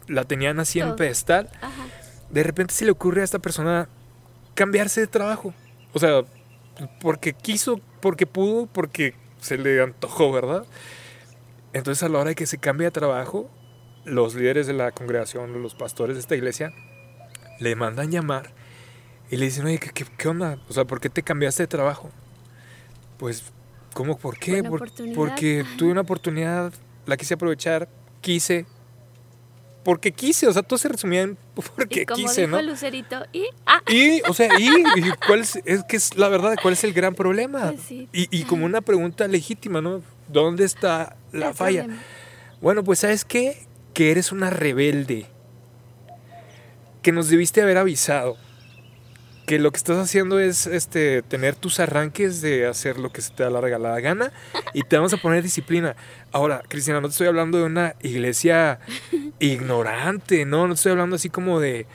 la 0.07 0.23
tenían 0.25 0.59
así 0.59 0.79
en 0.79 0.87
Todo. 0.87 0.95
pedestal. 0.97 1.49
Ajá. 1.61 1.85
De 2.29 2.43
repente 2.43 2.73
se 2.73 2.85
le 2.85 2.91
ocurre 2.91 3.21
a 3.21 3.23
esta 3.23 3.39
persona 3.39 3.89
cambiarse 4.53 5.01
de 5.01 5.07
trabajo. 5.07 5.53
O 5.93 5.99
sea, 5.99 6.21
porque 7.01 7.33
quiso, 7.33 7.79
porque 7.99 8.25
pudo, 8.25 8.67
porque 8.67 9.13
se 9.39 9.57
le 9.57 9.81
antojó, 9.81 10.31
¿verdad? 10.31 10.65
Entonces 11.73 12.03
a 12.03 12.09
la 12.09 12.19
hora 12.19 12.29
de 12.29 12.35
que 12.35 12.45
se 12.45 12.57
cambia 12.57 12.87
de 12.87 12.91
trabajo, 12.91 13.49
los 14.05 14.35
líderes 14.35 14.67
de 14.67 14.73
la 14.73 14.91
congregación, 14.91 15.61
los 15.61 15.75
pastores 15.75 16.15
de 16.15 16.21
esta 16.21 16.35
iglesia, 16.35 16.73
le 17.59 17.75
mandan 17.75 18.11
llamar 18.11 18.51
y 19.29 19.37
le 19.37 19.45
dicen, 19.45 19.65
oye, 19.65 19.79
¿qué, 19.79 19.89
qué, 19.91 20.05
qué 20.17 20.27
onda? 20.27 20.57
O 20.67 20.73
sea, 20.73 20.85
¿por 20.85 20.99
qué 20.99 21.09
te 21.09 21.23
cambiaste 21.23 21.63
de 21.63 21.67
trabajo? 21.67 22.09
Pues, 23.17 23.43
¿cómo? 23.93 24.17
¿Por 24.17 24.37
qué? 24.37 24.63
Por- 24.63 24.89
porque 25.15 25.65
tuve 25.77 25.91
una 25.91 26.01
oportunidad, 26.01 26.73
la 27.05 27.17
quise 27.17 27.33
aprovechar, 27.35 27.87
quise. 28.21 28.65
Porque 29.83 30.11
quise, 30.11 30.47
o 30.47 30.53
sea, 30.53 30.61
todo 30.61 30.77
se 30.77 30.89
resumía 30.89 31.21
en 31.23 31.37
porque 31.75 32.01
y 32.01 32.05
como 32.05 32.15
quise, 32.17 32.41
dijo 32.41 32.51
¿no? 32.51 32.59
el 32.59 32.67
Lucerito, 32.67 33.25
y 33.33 33.45
ah, 33.65 33.81
Y, 33.87 34.21
o 34.29 34.33
sea, 34.33 34.49
y, 34.59 34.67
y 34.69 35.11
cuál 35.25 35.39
es, 35.39 35.59
es 35.65 35.83
que 35.85 35.97
es 35.97 36.15
la 36.17 36.27
verdad, 36.29 36.55
¿cuál 36.61 36.73
es 36.75 36.83
el 36.83 36.93
gran 36.93 37.15
problema? 37.15 37.71
Pues 37.71 37.81
sí. 37.81 38.07
Y, 38.13 38.27
y 38.35 38.43
como 38.43 38.65
una 38.65 38.81
pregunta 38.81 39.27
legítima, 39.27 39.81
¿no? 39.81 40.03
¿Dónde 40.27 40.65
está 40.65 41.15
la 41.31 41.47
el 41.49 41.53
falla? 41.55 41.81
problema. 41.85 42.03
Bueno, 42.61 42.83
pues 42.83 42.99
¿sabes 42.99 43.25
qué? 43.25 43.65
Que 43.95 44.11
eres 44.11 44.31
una 44.31 44.51
rebelde. 44.51 45.25
Que 47.01 47.11
nos 47.11 47.29
debiste 47.29 47.61
haber 47.63 47.77
avisado. 47.79 48.37
Que 49.51 49.59
lo 49.59 49.69
que 49.71 49.79
estás 49.79 49.97
haciendo 49.97 50.39
es 50.39 50.65
este, 50.65 51.23
tener 51.23 51.55
tus 51.55 51.81
arranques 51.81 52.39
de 52.39 52.67
hacer 52.67 52.97
lo 52.97 53.11
que 53.11 53.21
se 53.21 53.33
te 53.33 53.43
da 53.43 53.49
la 53.49 53.59
regalada 53.59 53.99
gana 53.99 54.31
y 54.73 54.83
te 54.83 54.95
vamos 54.95 55.11
a 55.11 55.17
poner 55.17 55.43
disciplina. 55.43 55.97
Ahora, 56.31 56.63
Cristina, 56.69 57.01
no 57.01 57.09
te 57.09 57.11
estoy 57.11 57.27
hablando 57.27 57.57
de 57.57 57.65
una 57.65 57.95
iglesia 58.01 58.79
ignorante, 59.39 60.45
no, 60.45 60.67
no 60.69 60.73
te 60.73 60.77
estoy 60.77 60.93
hablando 60.93 61.17
así 61.17 61.29
como 61.29 61.59
de 61.59 61.85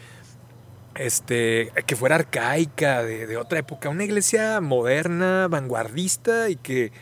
este, 0.97 1.73
que 1.87 1.97
fuera 1.97 2.17
arcaica, 2.17 3.03
de, 3.03 3.27
de, 3.27 3.39
otra 3.39 3.61
época, 3.61 3.89
una 3.89 4.05
iglesia 4.05 4.61
moderna, 4.61 5.49
vanguardista 5.49 6.51
y 6.51 6.57
que, 6.57 6.93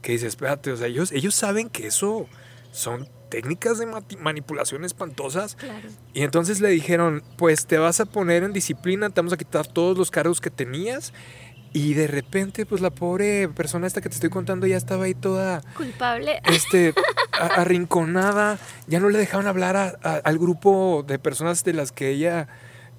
que 0.00 0.12
dice, 0.12 0.28
espérate, 0.28 0.70
o 0.70 0.76
sea, 0.76 0.86
ellos, 0.86 1.10
ellos 1.10 1.34
saben 1.34 1.68
que 1.68 1.88
eso 1.88 2.28
son 2.70 3.08
técnicas 3.34 3.80
de 3.80 3.88
manipulación 4.20 4.84
espantosas. 4.84 5.56
Y 6.12 6.22
entonces 6.22 6.60
le 6.60 6.68
dijeron, 6.68 7.24
pues 7.36 7.66
te 7.66 7.78
vas 7.78 7.98
a 7.98 8.04
poner 8.04 8.44
en 8.44 8.52
disciplina, 8.52 9.10
te 9.10 9.20
vamos 9.20 9.32
a 9.32 9.36
quitar 9.36 9.66
todos 9.66 9.98
los 9.98 10.12
cargos 10.12 10.40
que 10.40 10.50
tenías. 10.50 11.12
Y 11.72 11.94
de 11.94 12.06
repente, 12.06 12.64
pues 12.64 12.80
la 12.80 12.90
pobre 12.90 13.48
persona 13.48 13.88
esta 13.88 14.00
que 14.00 14.08
te 14.08 14.14
estoy 14.14 14.30
contando 14.30 14.68
ya 14.68 14.76
estaba 14.76 15.06
ahí 15.06 15.14
toda... 15.14 15.62
Culpable. 15.76 16.40
Este, 16.44 16.94
arrinconada. 17.32 18.60
Ya 18.86 19.00
no 19.00 19.08
le 19.08 19.18
dejaban 19.18 19.48
hablar 19.48 19.98
al 20.04 20.38
grupo 20.38 21.04
de 21.04 21.18
personas 21.18 21.64
de 21.64 21.72
las 21.72 21.90
que 21.90 22.10
ella 22.10 22.46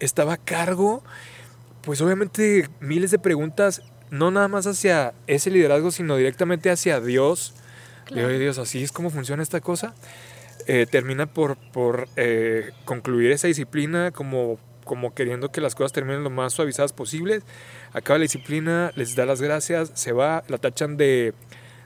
estaba 0.01 0.33
a 0.33 0.37
cargo. 0.37 1.01
Pues 1.83 2.01
obviamente 2.01 2.67
miles 2.81 3.11
de 3.11 3.19
preguntas, 3.19 3.83
no 4.09 4.31
nada 4.31 4.49
más 4.49 4.67
hacia 4.67 5.13
ese 5.27 5.49
liderazgo, 5.49 5.91
sino 5.91 6.17
directamente 6.17 6.69
hacia 6.69 6.99
Dios 6.99 7.53
Claro. 8.05 8.29
Dios, 8.29 8.57
así 8.57 8.83
es 8.83 8.91
como 8.91 9.09
funciona 9.09 9.43
esta 9.43 9.61
cosa. 9.61 9.93
Eh, 10.67 10.87
termina 10.89 11.27
por, 11.27 11.57
por 11.57 12.07
eh, 12.15 12.71
concluir 12.85 13.31
esa 13.31 13.47
disciplina 13.47 14.11
como, 14.11 14.57
como 14.83 15.13
queriendo 15.13 15.51
que 15.51 15.61
las 15.61 15.75
cosas 15.75 15.93
terminen 15.93 16.23
lo 16.23 16.29
más 16.29 16.53
suavizadas 16.53 16.93
posibles. 16.93 17.43
Acaba 17.93 18.17
la 18.17 18.23
disciplina, 18.23 18.91
les 18.95 19.15
da 19.15 19.25
las 19.25 19.41
gracias, 19.41 19.91
se 19.93 20.11
va, 20.11 20.43
la 20.47 20.57
tachan 20.57 20.97
de, 20.97 21.33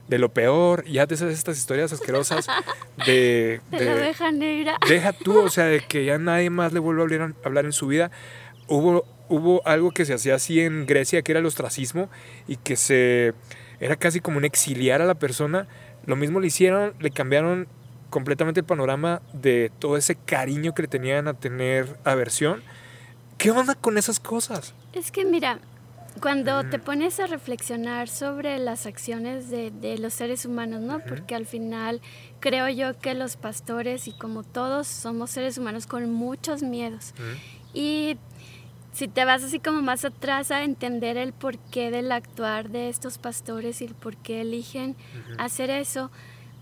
de 0.08 0.18
lo 0.18 0.30
peor, 0.30 0.86
ya 0.86 1.06
de 1.06 1.16
esas 1.16 1.34
estas 1.34 1.58
historias 1.58 1.92
asquerosas 1.92 2.48
de, 3.06 3.60
de, 3.70 3.86
la 3.86 3.96
oveja 3.96 4.32
negra. 4.32 4.78
Deja 4.88 5.14
tú, 5.14 5.40
o 5.40 5.50
sea, 5.50 5.66
de 5.66 5.82
que 5.88 6.06
ya 6.06 6.18
nadie 6.18 6.50
más 6.50 6.72
le 6.72 6.80
vuelve 6.80 7.02
a 7.02 7.04
hablar, 7.04 7.34
hablar 7.44 7.66
en 7.66 7.74
su 7.74 7.88
vida. 7.88 8.12
Hubo, 8.68 9.06
hubo 9.28 9.66
algo 9.68 9.92
que 9.92 10.06
se 10.06 10.14
hacía 10.14 10.36
así 10.36 10.62
en 10.62 10.86
Grecia, 10.86 11.22
que 11.22 11.34
era 11.34 11.40
el 11.40 11.46
ostracismo, 11.46 12.10
y 12.48 12.56
que 12.58 12.76
se 12.76 13.34
era 13.80 13.96
casi 13.96 14.20
como 14.20 14.38
un 14.38 14.46
exiliar 14.46 15.02
a 15.02 15.06
la 15.06 15.16
persona 15.16 15.68
lo 16.10 16.16
mismo 16.16 16.40
le 16.40 16.48
hicieron, 16.48 16.96
le 17.00 17.12
cambiaron 17.12 17.68
completamente 18.10 18.62
el 18.62 18.66
panorama 18.66 19.22
de 19.32 19.72
todo 19.78 19.96
ese 19.96 20.16
cariño 20.16 20.74
que 20.74 20.82
le 20.82 20.88
tenían 20.88 21.28
a 21.28 21.36
tener 21.36 22.00
aversión. 22.04 22.64
¿Qué 23.38 23.52
onda 23.52 23.76
con 23.76 23.96
esas 24.00 24.20
cosas? 24.20 24.74
Es 24.92 25.12
que 25.12 25.24
mira, 25.24 25.60
cuando 26.20 26.64
te 26.64 26.80
pones 26.80 27.20
a 27.20 27.28
reflexionar 27.28 28.10
sobre 28.10 28.58
las 28.58 28.88
acciones 28.88 29.52
de, 29.52 29.98
los 30.00 30.16
seres 30.16 30.46
humanos, 30.46 30.82
¿no? 30.82 31.00
Porque 31.00 31.36
al 31.36 31.46
final 31.46 32.02
creo 32.40 32.68
yo 32.70 32.98
que 32.98 33.14
los 33.14 33.38
pastores 33.38 34.08
y 34.08 34.12
como 34.12 34.42
todos 34.42 34.88
somos 34.88 35.30
seres 35.30 35.60
humanos 35.60 35.86
con 35.86 36.12
muchos 36.12 36.64
miedos. 36.64 37.14
Y 37.72 38.18
si 38.92 39.08
te 39.08 39.26
vas 39.26 39.44
así 39.44 39.60
como 39.60 39.82
más 39.82 40.06
atrás 40.06 40.52
a 40.52 40.64
entender 40.64 41.18
el 41.18 41.34
porqué 41.34 41.92
del 41.92 42.12
actuar 42.12 42.70
de 42.70 42.90
estos 42.90 43.18
pastores 43.18 43.82
y 43.82 43.86
el 43.86 43.96
por 43.96 44.18
qué 44.18 44.42
eligen 44.42 44.96
hacer 45.38 45.70
eso, 45.70 46.12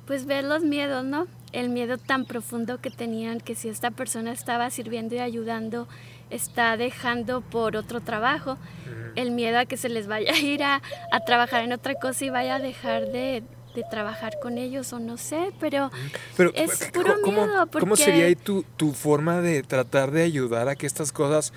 pues 0.05 0.25
ver 0.25 0.43
los 0.43 0.63
miedos, 0.63 1.03
¿no? 1.03 1.27
El 1.51 1.69
miedo 1.69 1.97
tan 1.97 2.25
profundo 2.25 2.79
que 2.79 2.89
tenían 2.89 3.39
que 3.39 3.55
si 3.55 3.69
esta 3.69 3.91
persona 3.91 4.31
estaba 4.31 4.69
sirviendo 4.69 5.15
y 5.15 5.19
ayudando, 5.19 5.87
está 6.29 6.75
dejando 6.77 7.41
por 7.41 7.75
otro 7.75 8.01
trabajo, 8.01 8.57
el 9.15 9.31
miedo 9.31 9.59
a 9.59 9.65
que 9.65 9.77
se 9.77 9.89
les 9.89 10.07
vaya 10.07 10.33
a 10.33 10.37
ir 10.37 10.63
a, 10.63 10.81
trabajar 11.25 11.63
en 11.63 11.73
otra 11.73 11.95
cosa 11.95 12.25
y 12.25 12.29
vaya 12.29 12.55
a 12.55 12.59
dejar 12.59 13.11
de, 13.11 13.43
trabajar 13.91 14.39
con 14.41 14.57
ellos 14.57 14.91
o 14.91 14.99
no 14.99 15.17
sé, 15.17 15.51
pero, 15.59 15.91
es 16.55 16.89
puro 16.91 17.15
miedo. 17.23 17.67
¿Cómo 17.79 17.95
sería 17.95 18.25
ahí 18.25 18.35
tu, 18.35 18.63
tu 18.75 18.91
forma 18.91 19.41
de 19.41 19.61
tratar 19.61 20.09
de 20.09 20.23
ayudar 20.23 20.67
a 20.67 20.75
que 20.75 20.87
estas 20.87 21.11
cosas 21.11 21.53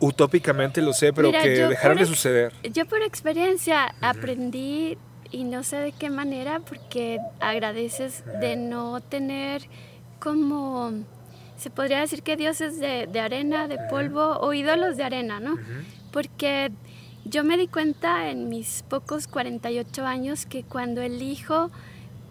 utópicamente 0.00 0.82
lo 0.82 0.92
sé, 0.92 1.12
pero 1.12 1.30
que 1.30 1.48
dejaron 1.48 1.98
de 1.98 2.06
suceder. 2.06 2.52
Yo 2.72 2.86
por 2.86 3.02
experiencia 3.02 3.94
aprendí 4.00 4.98
y 5.30 5.44
no 5.44 5.62
sé 5.62 5.76
de 5.76 5.92
qué 5.92 6.10
manera 6.10 6.60
porque 6.60 7.18
agradeces 7.38 8.24
de 8.40 8.56
no 8.56 9.00
tener 9.00 9.62
como 10.18 10.92
se 11.56 11.70
podría 11.70 12.00
decir 12.00 12.22
que 12.22 12.36
dioses 12.36 12.78
de, 12.78 13.06
de 13.06 13.20
arena, 13.20 13.68
de 13.68 13.78
polvo 13.90 14.38
o 14.38 14.52
ídolos 14.54 14.96
de 14.96 15.04
arena, 15.04 15.40
¿no? 15.40 15.58
Porque 16.10 16.72
yo 17.24 17.44
me 17.44 17.58
di 17.58 17.68
cuenta 17.68 18.30
en 18.30 18.48
mis 18.48 18.82
pocos 18.88 19.26
48 19.26 20.06
años 20.06 20.46
que 20.46 20.62
cuando 20.62 21.02
elijo 21.02 21.70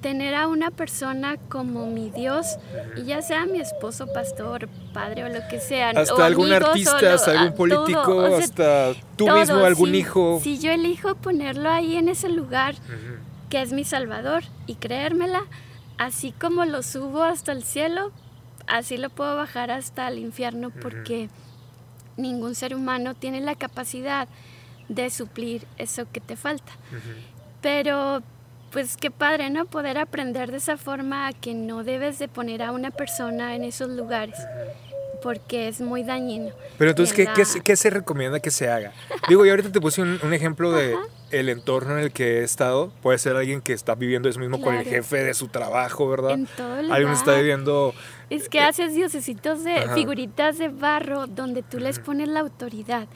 tener 0.02 0.34
a 0.34 0.48
una 0.48 0.72
persona 0.72 1.38
como 1.50 1.86
mi 1.86 2.10
Dios, 2.10 2.58
y 2.96 3.04
ya 3.04 3.22
sea 3.22 3.46
mi 3.46 3.60
esposo, 3.60 4.08
pastor, 4.14 4.70
padre 4.94 5.26
o 5.26 5.30
lo 5.30 5.48
que 5.50 5.60
sea. 5.60 5.90
Hasta 5.90 6.26
algún 6.26 6.52
artista, 6.52 7.14
hasta 7.14 7.32
algún 7.32 7.56
político, 7.56 8.22
hasta 8.22 8.94
tú 9.16 9.30
mismo, 9.30 9.58
algún 9.58 9.96
hijo. 9.96 10.40
Si 10.42 10.60
yo 10.60 10.72
elijo 10.72 11.16
ponerlo 11.16 11.70
ahí 11.70 11.98
en 11.98 12.10
ese 12.10 12.30
lugar, 12.30 12.76
que 13.50 13.62
es 13.62 13.74
mi 13.74 13.84
Salvador, 13.84 14.44
y 14.68 14.76
creérmela, 14.76 15.42
así 15.98 16.32
como 16.32 16.66
lo 16.66 16.82
subo 16.82 17.24
hasta 17.24 17.52
el 17.52 17.64
cielo, 17.64 18.12
así 18.68 18.98
lo 18.98 19.10
puedo 19.10 19.36
bajar 19.36 19.72
hasta 19.72 20.08
el 20.08 20.20
infierno, 20.20 20.70
porque 20.70 21.30
ningún 22.16 22.56
ser 22.56 22.76
humano 22.76 23.16
tiene 23.16 23.42
la 23.42 23.56
capacidad 23.56 24.28
de 24.88 25.10
suplir 25.10 25.68
eso 25.78 26.06
que 26.12 26.22
te 26.22 26.36
falta. 26.36 26.72
Pero 27.62 28.24
pues 28.72 28.98
qué 28.98 29.12
padre, 29.12 29.50
¿no? 29.50 29.66
Poder 29.66 29.98
aprender 29.98 30.52
de 30.52 30.58
esa 30.58 30.78
forma 30.78 31.28
a 31.28 31.34
que 31.34 31.54
no 31.54 31.84
debes 31.84 32.20
de 32.20 32.28
poner 32.28 32.62
a 32.64 32.72
una 32.72 32.92
persona 32.92 33.56
en 33.56 33.64
esos 33.64 33.90
lugares 33.90 34.38
porque 35.22 35.68
es 35.68 35.82
muy 35.82 36.04
dañino. 36.04 36.52
Pero 36.78 36.92
entonces, 36.92 37.14
¿qué, 37.14 37.62
¿qué, 37.62 37.76
se 37.76 37.90
recomienda 37.90 38.40
que 38.40 38.52
se 38.52 38.70
haga? 38.70 38.94
Digo, 39.28 39.46
yo 39.46 39.52
ahorita 39.52 39.72
te 39.72 39.82
puse 39.82 40.02
un, 40.02 40.34
ejemplo 40.34 40.72
de 40.72 40.96
el 41.32 41.50
entorno 41.50 41.98
en 41.98 42.00
el 42.06 42.12
que 42.12 42.40
he 42.40 42.44
estado. 42.44 42.92
Puede 43.02 43.18
ser 43.18 43.36
alguien 43.36 43.62
que 43.62 43.74
está 43.74 43.96
viviendo 43.96 44.30
eso 44.30 44.40
mismo 44.40 44.62
con 44.62 44.76
el 44.76 44.86
jefe 44.86 45.24
de 45.24 45.34
su 45.34 45.48
trabajo, 45.48 46.10
¿verdad? 46.10 46.32
En 46.32 46.48
todo 46.48 46.82
lugar. 46.82 46.98
Alguien 46.98 47.14
está 47.14 47.36
viviendo... 47.36 47.94
Es 48.30 48.48
que 48.50 48.62
haces 48.62 48.94
diosecitos 48.94 49.64
de 49.64 49.90
figuritas 49.94 50.58
de 50.58 50.70
barro 50.70 51.28
donde 51.28 51.64
tú 51.64 51.80
les 51.80 52.00
pones 52.00 52.28
la 52.28 52.40
autoridad. 52.42 53.08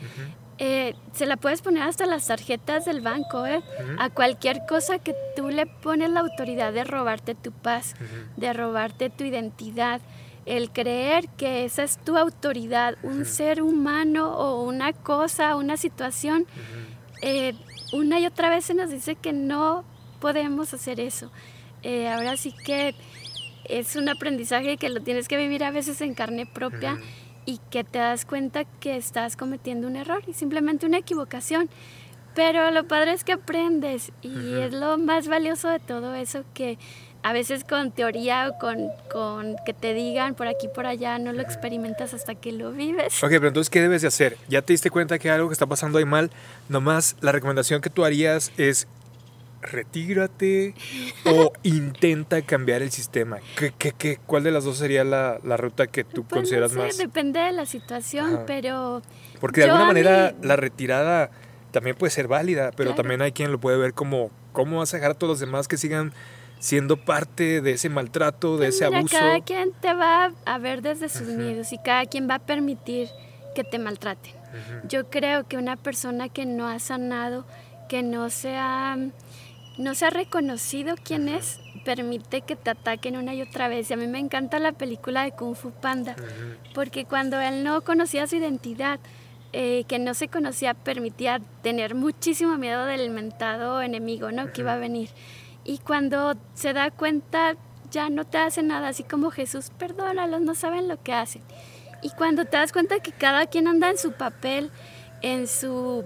Eh, 0.65 0.95
se 1.11 1.25
la 1.25 1.35
puedes 1.35 1.61
poner 1.61 1.83
hasta 1.83 2.05
las 2.05 2.27
tarjetas 2.27 2.85
del 2.85 3.01
banco, 3.01 3.45
¿eh? 3.45 3.61
A 3.97 4.09
cualquier 4.09 4.61
cosa 4.65 4.97
que 4.97 5.13
tú 5.35 5.49
le 5.49 5.65
pones 5.65 6.09
la 6.09 6.21
autoridad 6.21 6.71
de 6.71 6.85
robarte 6.85 7.35
tu 7.35 7.51
paz, 7.51 7.95
de 8.37 8.53
robarte 8.53 9.09
tu 9.09 9.25
identidad. 9.25 9.99
El 10.45 10.71
creer 10.71 11.27
que 11.35 11.65
esa 11.65 11.83
es 11.83 11.97
tu 11.97 12.17
autoridad, 12.17 12.95
un 13.03 13.25
ser 13.25 13.61
humano 13.61 14.37
o 14.37 14.63
una 14.63 14.93
cosa, 14.93 15.57
una 15.57 15.75
situación, 15.75 16.45
eh, 17.21 17.55
una 17.91 18.21
y 18.21 18.25
otra 18.25 18.49
vez 18.49 18.63
se 18.63 18.73
nos 18.73 18.89
dice 18.89 19.15
que 19.15 19.33
no 19.33 19.83
podemos 20.21 20.73
hacer 20.73 21.01
eso. 21.01 21.29
ahora 22.09 22.37
sí 22.37 22.53
que 22.65 22.95
es 23.65 23.97
un 23.97 24.07
aprendizaje 24.07 24.77
que 24.77 24.87
lo 24.87 25.01
tienes 25.01 25.27
que 25.27 25.35
vivir 25.35 25.65
a 25.65 25.71
veces 25.71 25.99
en 25.99 26.13
carne 26.13 26.45
propia 26.45 26.97
y 27.45 27.59
que 27.69 27.83
te 27.83 27.99
das 27.99 28.25
cuenta 28.25 28.65
que 28.79 28.95
estás 28.97 29.35
cometiendo 29.35 29.87
un 29.87 29.95
error 29.95 30.23
y 30.27 30.33
simplemente 30.33 30.85
una 30.85 30.97
equivocación. 30.97 31.69
Pero 32.35 32.71
lo 32.71 32.87
padre 32.87 33.13
es 33.13 33.23
que 33.23 33.33
aprendes 33.33 34.11
y 34.21 34.55
es 34.55 34.73
lo 34.73 34.97
más 34.97 35.27
valioso 35.27 35.69
de 35.69 35.79
todo 35.79 36.15
eso 36.15 36.43
que 36.53 36.79
a 37.21 37.31
veces 37.31 37.63
con 37.63 37.91
teoría 37.91 38.49
o 38.49 38.59
con, 38.59 38.89
con, 39.11 39.55
que 39.65 39.73
te 39.73 39.93
digan 39.93 40.35
por 40.35 40.47
aquí 40.47 40.67
por 40.67 40.85
allá 40.85 41.17
no 41.19 41.31
lo 41.31 41.41
experimentas 41.41 42.13
hasta 42.13 42.35
que 42.35 42.51
lo 42.51 42.71
vives. 42.71 43.23
Ok, 43.23 43.29
pero 43.29 43.47
entonces, 43.47 43.69
¿qué 43.69 43.81
debes 43.81 44.01
de 44.01 44.09
hacer? 44.09 44.37
Ya 44.49 44.61
te 44.61 44.73
diste 44.73 44.89
cuenta 44.89 45.17
que 45.19 45.29
algo 45.31 45.47
que 45.47 45.53
está 45.53 45.65
pasando 45.65 45.99
ahí 45.99 46.05
mal, 46.05 46.31
nomás 46.69 47.15
la 47.21 47.31
recomendación 47.31 47.81
que 47.81 47.89
tú 47.89 48.03
harías 48.03 48.51
es 48.57 48.87
retírate 49.63 50.75
o 51.25 51.51
intenta 51.63 52.41
cambiar 52.41 52.81
el 52.81 52.91
sistema? 52.91 53.39
¿Qué, 53.57 53.73
qué, 53.77 53.93
qué, 53.97 54.19
cuál 54.25 54.43
de 54.43 54.51
las 54.51 54.63
dos 54.63 54.77
sería 54.77 55.03
la, 55.03 55.39
la 55.43 55.57
ruta 55.57 55.87
que 55.87 56.03
tú 56.03 56.23
pues 56.23 56.41
consideras 56.41 56.73
más? 56.73 56.97
Depende 56.97 57.39
de 57.39 57.51
la 57.51 57.65
situación, 57.65 58.43
pero... 58.45 59.01
Porque 59.39 59.61
de 59.61 59.67
alguna 59.67 59.85
manera 59.85 60.35
la 60.41 60.55
retirada 60.55 61.31
también 61.71 61.95
puede 61.95 62.11
ser 62.11 62.27
válida, 62.27 62.71
pero 62.75 62.93
también 62.93 63.21
hay 63.21 63.31
quien 63.31 63.51
lo 63.51 63.59
puede 63.59 63.77
ver 63.77 63.93
como, 63.93 64.29
¿cómo 64.51 64.77
vas 64.77 64.93
a 64.93 64.97
dejar 64.97 65.11
a 65.11 65.13
todos 65.15 65.31
los 65.31 65.39
demás 65.39 65.67
que 65.67 65.77
sigan 65.77 66.13
siendo 66.59 66.97
parte 66.97 67.59
de 67.59 67.71
ese 67.71 67.89
maltrato, 67.89 68.57
de 68.57 68.67
pues 68.67 68.75
ese 68.75 68.85
abuso? 68.85 69.17
Cada 69.17 69.41
quien 69.41 69.71
te 69.81 69.93
va 69.93 70.31
a 70.45 70.57
ver 70.59 70.81
desde 70.81 71.09
sus 71.09 71.27
miedos 71.27 71.73
y 71.73 71.77
cada 71.79 72.05
quien 72.05 72.29
va 72.29 72.35
a 72.35 72.39
permitir 72.39 73.09
que 73.55 73.63
te 73.63 73.79
maltraten. 73.79 74.33
Yo 74.87 75.09
creo 75.09 75.47
que 75.47 75.57
una 75.57 75.75
persona 75.75 76.29
que 76.29 76.45
no 76.45 76.67
ha 76.67 76.77
sanado, 76.79 77.45
que 77.89 78.03
no 78.03 78.29
se 78.29 78.55
ha 78.55 78.97
no 79.77 79.95
se 79.95 80.05
ha 80.05 80.09
reconocido 80.09 80.95
quién 81.03 81.29
es, 81.29 81.59
permite 81.83 82.41
que 82.41 82.55
te 82.55 82.69
ataquen 82.69 83.17
una 83.17 83.33
y 83.33 83.41
otra 83.41 83.67
vez. 83.67 83.89
Y 83.89 83.93
a 83.93 83.97
mí 83.97 84.07
me 84.07 84.19
encanta 84.19 84.59
la 84.59 84.71
película 84.71 85.23
de 85.23 85.31
Kung 85.31 85.55
Fu 85.55 85.71
Panda, 85.71 86.15
porque 86.73 87.05
cuando 87.05 87.39
él 87.41 87.63
no 87.63 87.81
conocía 87.81 88.27
su 88.27 88.35
identidad, 88.35 88.99
eh, 89.55 89.83
que 89.87 89.99
no 89.99 90.13
se 90.13 90.29
conocía, 90.29 90.73
permitía 90.73 91.39
tener 91.61 91.93
muchísimo 91.93 92.57
miedo 92.57 92.85
del 92.85 93.11
mentado 93.11 93.81
enemigo, 93.81 94.31
¿no? 94.31 94.51
Que 94.51 94.61
iba 94.61 94.73
a 94.73 94.77
venir. 94.77 95.09
Y 95.63 95.77
cuando 95.77 96.35
se 96.55 96.73
da 96.73 96.89
cuenta, 96.89 97.55
ya 97.91 98.09
no 98.09 98.25
te 98.25 98.39
hace 98.39 98.63
nada, 98.63 98.87
así 98.87 99.03
como 99.03 99.29
Jesús, 99.29 99.71
perdónalos, 99.77 100.41
no 100.41 100.55
saben 100.55 100.87
lo 100.87 101.01
que 101.01 101.13
hacen. 101.13 101.43
Y 102.01 102.09
cuando 102.09 102.45
te 102.45 102.57
das 102.57 102.73
cuenta 102.73 102.99
que 102.99 103.11
cada 103.11 103.45
quien 103.45 103.67
anda 103.67 103.89
en 103.89 103.97
su 103.97 104.13
papel, 104.13 104.71
en 105.21 105.47
su 105.47 106.03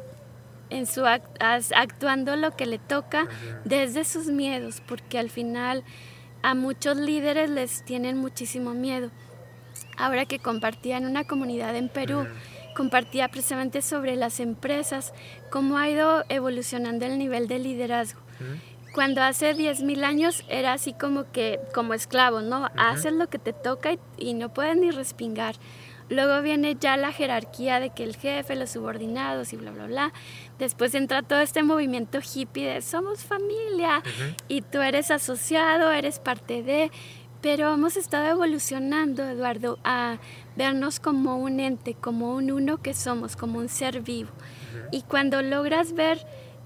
en 0.69 0.85
su 0.85 1.05
actuando 1.05 2.35
lo 2.35 2.55
que 2.55 2.65
le 2.65 2.79
toca 2.79 3.27
desde 3.65 4.03
sus 4.03 4.27
miedos, 4.27 4.81
porque 4.87 5.19
al 5.19 5.29
final 5.29 5.83
a 6.41 6.53
muchos 6.55 6.97
líderes 6.97 7.49
les 7.49 7.83
tienen 7.83 8.17
muchísimo 8.17 8.73
miedo. 8.73 9.09
Ahora 9.97 10.25
que 10.25 10.39
compartía 10.39 10.97
en 10.97 11.05
una 11.05 11.23
comunidad 11.23 11.75
en 11.75 11.89
Perú, 11.89 12.25
compartía 12.75 13.27
precisamente 13.29 13.81
sobre 13.81 14.15
las 14.15 14.39
empresas, 14.39 15.13
cómo 15.49 15.77
ha 15.77 15.89
ido 15.89 16.23
evolucionando 16.29 17.05
el 17.05 17.17
nivel 17.17 17.47
de 17.47 17.59
liderazgo. 17.59 18.21
Cuando 18.93 19.21
hace 19.21 19.55
10.000 19.55 20.03
años 20.03 20.43
era 20.47 20.73
así 20.73 20.93
como 20.93 21.31
que, 21.31 21.59
como 21.73 21.93
esclavo, 21.93 22.41
¿no? 22.41 22.69
Haces 22.77 23.13
lo 23.13 23.29
que 23.29 23.39
te 23.39 23.53
toca 23.53 23.93
y, 23.93 23.99
y 24.17 24.33
no 24.33 24.53
puedes 24.53 24.77
ni 24.77 24.91
respingar. 24.91 25.55
Luego 26.09 26.41
viene 26.41 26.75
ya 26.79 26.95
la 26.95 27.11
jerarquía 27.11 27.79
de 27.79 27.89
que 27.89 28.03
el 28.03 28.15
jefe, 28.15 28.55
los 28.55 28.71
subordinados 28.71 29.51
y 29.51 29.57
bla, 29.57 29.71
bla, 29.71 29.87
bla. 29.87 30.13
Después 30.57 30.95
entra 30.95 31.21
todo 31.21 31.39
este 31.39 31.63
movimiento 31.63 32.19
hippie 32.19 32.65
de 32.65 32.81
somos 32.81 33.23
familia 33.23 34.01
y 34.47 34.61
tú 34.61 34.81
eres 34.81 35.11
asociado, 35.11 35.91
eres 35.91 36.19
parte 36.19 36.63
de... 36.63 36.91
Pero 37.39 37.71
hemos 37.71 37.97
estado 37.97 38.25
evolucionando, 38.27 39.23
Eduardo, 39.23 39.77
a 39.83 40.17
vernos 40.55 40.99
como 40.99 41.37
un 41.37 41.59
ente, 41.59 41.93
como 41.93 42.33
un 42.33 42.51
uno 42.51 42.77
que 42.81 42.95
somos, 42.95 43.35
como 43.35 43.59
un 43.59 43.69
ser 43.69 44.01
vivo. 44.01 44.31
Y 44.91 45.03
cuando 45.03 45.43
logras 45.43 45.93
ver 45.93 46.25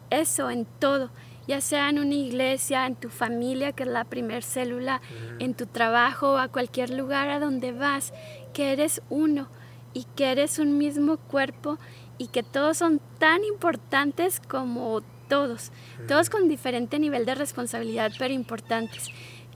eso 0.10 0.49
en 0.49 0.65
todo, 0.80 1.12
ya 1.45 1.60
sea 1.60 1.89
en 1.89 1.99
una 1.99 2.15
iglesia, 2.15 2.86
en 2.86 2.95
tu 2.95 3.10
familia, 3.10 3.73
que 3.73 3.84
es 3.84 3.89
la 3.89 4.06
primer 4.06 4.43
célula, 4.43 5.01
en 5.39 5.56
tu 5.56 5.65
trabajo, 5.65 6.38
a 6.38 6.47
cualquier 6.47 6.91
lugar 6.91 7.30
a 7.30 7.39
donde 7.39 7.73
vas, 7.73 8.13
que 8.53 8.71
eres 8.71 9.01
uno 9.09 9.47
y 9.93 10.05
que 10.15 10.31
eres 10.31 10.59
un 10.59 10.77
mismo 10.77 11.17
cuerpo 11.17 11.77
y 12.17 12.27
que 12.27 12.43
todos 12.43 12.77
son 12.77 13.01
tan 13.19 13.43
importantes 13.43 14.39
como 14.39 15.01
todos, 15.27 15.71
todos 16.07 16.29
con 16.29 16.49
diferente 16.49 16.99
nivel 16.99 17.25
de 17.25 17.35
responsabilidad, 17.35 18.11
pero 18.19 18.33
importantes. 18.33 19.07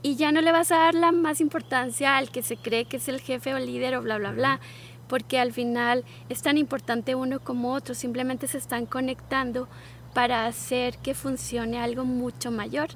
Y 0.02 0.16
ya 0.16 0.32
no 0.32 0.40
le 0.40 0.52
vas 0.52 0.72
a 0.72 0.78
dar 0.78 0.94
la 0.94 1.12
más 1.12 1.40
importancia 1.40 2.16
al 2.16 2.30
que 2.30 2.42
se 2.42 2.56
cree 2.56 2.86
que 2.86 2.96
es 2.96 3.08
el 3.08 3.20
jefe 3.20 3.54
o 3.54 3.58
líder 3.58 3.96
o 3.96 4.02
bla, 4.02 4.18
bla, 4.18 4.32
bla, 4.32 4.60
porque 5.08 5.38
al 5.38 5.52
final 5.52 6.04
es 6.28 6.42
tan 6.42 6.58
importante 6.58 7.14
uno 7.14 7.40
como 7.40 7.72
otro, 7.72 7.94
simplemente 7.94 8.46
se 8.46 8.58
están 8.58 8.86
conectando 8.86 9.68
para 10.14 10.46
hacer 10.46 10.96
que 10.98 11.14
funcione 11.14 11.78
algo 11.78 12.04
mucho 12.04 12.50
mayor. 12.50 12.88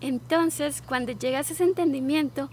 Entonces, 0.00 0.80
cuando 0.80 1.12
llegas 1.12 1.50
a 1.50 1.54
ese 1.54 1.64
entendimiento, 1.64 2.50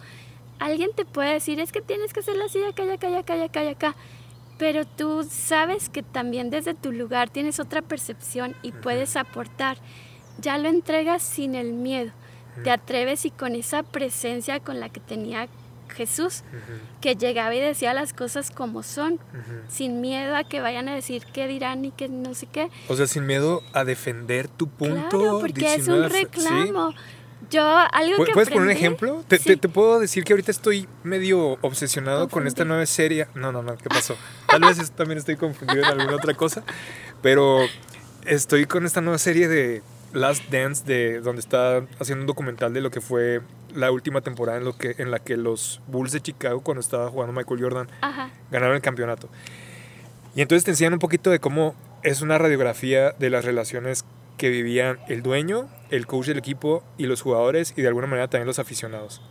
alguien 0.59 0.91
te 0.95 1.05
puede 1.05 1.33
decir, 1.33 1.59
es 1.59 1.71
que 1.71 1.81
tienes 1.81 2.13
que 2.13 2.19
hacerlo 2.19 2.45
así, 2.45 2.61
acá, 2.63 2.83
acá, 2.91 3.17
acá, 3.17 3.43
acá, 3.43 3.69
acá. 3.69 3.95
Pero 4.57 4.85
tú 4.85 5.25
sabes 5.29 5.89
que 5.89 6.03
también 6.03 6.49
desde 6.49 6.73
tu 6.73 6.91
lugar 6.91 7.29
tienes 7.29 7.59
otra 7.59 7.81
percepción 7.81 8.55
y 8.61 8.73
puedes 8.73 9.15
aportar. 9.15 9.77
Ya 10.39 10.57
lo 10.57 10.67
entregas 10.67 11.23
sin 11.23 11.55
el 11.55 11.73
miedo. 11.73 12.11
Te 12.63 12.71
atreves 12.71 13.23
y 13.23 13.31
con 13.31 13.55
esa 13.55 13.83
presencia 13.83 14.59
con 14.59 14.81
la 14.81 14.89
que 14.89 14.99
tenía 14.99 15.47
Jesús, 15.89 16.43
que 17.01 17.15
llegaba 17.15 17.55
y 17.55 17.59
decía 17.59 17.93
las 17.93 18.13
cosas 18.13 18.51
como 18.51 18.83
son, 18.83 19.19
sin 19.69 20.01
miedo 20.01 20.35
a 20.35 20.43
que 20.43 20.59
vayan 20.59 20.89
a 20.89 20.95
decir 20.95 21.25
qué 21.33 21.47
dirán 21.47 21.85
y 21.85 21.91
que 21.91 22.09
no 22.09 22.33
sé 22.33 22.47
qué. 22.47 22.69
O 22.87 22.95
sea, 22.95 23.07
sin 23.07 23.25
miedo 23.25 23.63
a 23.73 23.85
defender 23.85 24.47
tu 24.47 24.67
punto. 24.67 25.19
Claro, 25.19 25.39
porque 25.39 25.75
es 25.75 25.87
un 25.87 26.09
reclamo. 26.09 26.93
Yo, 27.49 27.63
algo 27.91 28.25
que 28.25 28.33
¿Puedes 28.33 28.49
poner 28.49 28.63
un 28.63 28.71
ejemplo? 28.71 29.23
Te, 29.27 29.39
te, 29.39 29.69
puedo 29.69 29.99
decir 29.99 30.23
que 30.23 30.33
ahorita 30.33 30.51
estoy 30.51 30.87
medio 31.03 31.57
obsesionado 31.61 32.29
con 32.29 32.45
esta 32.45 32.63
nueva 32.65 32.85
serie. 32.85 33.27
No, 33.33 33.51
no, 33.51 33.63
no, 33.63 33.75
¿qué 33.77 33.89
pasó? 33.89 34.15
Tal 34.47 34.61
vez 34.61 34.91
también 34.91 35.17
estoy 35.17 35.35
confundido 35.35 35.83
en 35.83 35.99
alguna 35.99 36.15
otra 36.15 36.33
cosa. 36.35 36.63
Pero 37.21 37.61
estoy 38.25 38.65
con 38.65 38.85
esta 38.85 39.01
nueva 39.01 39.17
serie 39.17 39.47
de 39.47 39.81
Last 40.13 40.49
Dance, 40.49 40.83
de, 40.85 41.21
donde 41.21 41.39
está 41.39 41.83
haciendo 41.99 42.23
un 42.23 42.27
documental 42.27 42.73
de 42.73 42.81
lo 42.81 42.91
que 42.91 43.01
fue 43.01 43.41
la 43.73 43.91
última 43.91 44.21
temporada 44.21 44.57
en, 44.57 44.65
lo 44.65 44.77
que, 44.77 44.95
en 44.97 45.11
la 45.11 45.19
que 45.19 45.37
los 45.37 45.81
Bulls 45.87 46.11
de 46.11 46.21
Chicago, 46.21 46.61
cuando 46.61 46.81
estaba 46.81 47.09
jugando 47.09 47.33
Michael 47.33 47.61
Jordan, 47.61 47.87
ganaron 48.51 48.75
el 48.75 48.81
campeonato. 48.81 49.29
Y 50.35 50.41
entonces 50.41 50.63
te 50.63 50.71
enseñan 50.71 50.93
un 50.93 50.99
poquito 50.99 51.29
de 51.29 51.39
cómo 51.39 51.75
es 52.03 52.21
una 52.21 52.37
radiografía 52.37 53.11
de 53.11 53.29
las 53.29 53.45
relaciones 53.45 54.05
que 54.39 54.49
vivían 54.49 54.99
el 55.07 55.21
dueño, 55.21 55.69
el 55.91 56.07
coach 56.07 56.27
del 56.27 56.37
equipo 56.37 56.81
y 56.97 57.05
los 57.05 57.21
jugadores 57.21 57.73
y 57.75 57.81
de 57.83 57.89
alguna 57.89 58.07
manera 58.07 58.29
también 58.29 58.47
los 58.47 58.57
aficionados, 58.57 59.21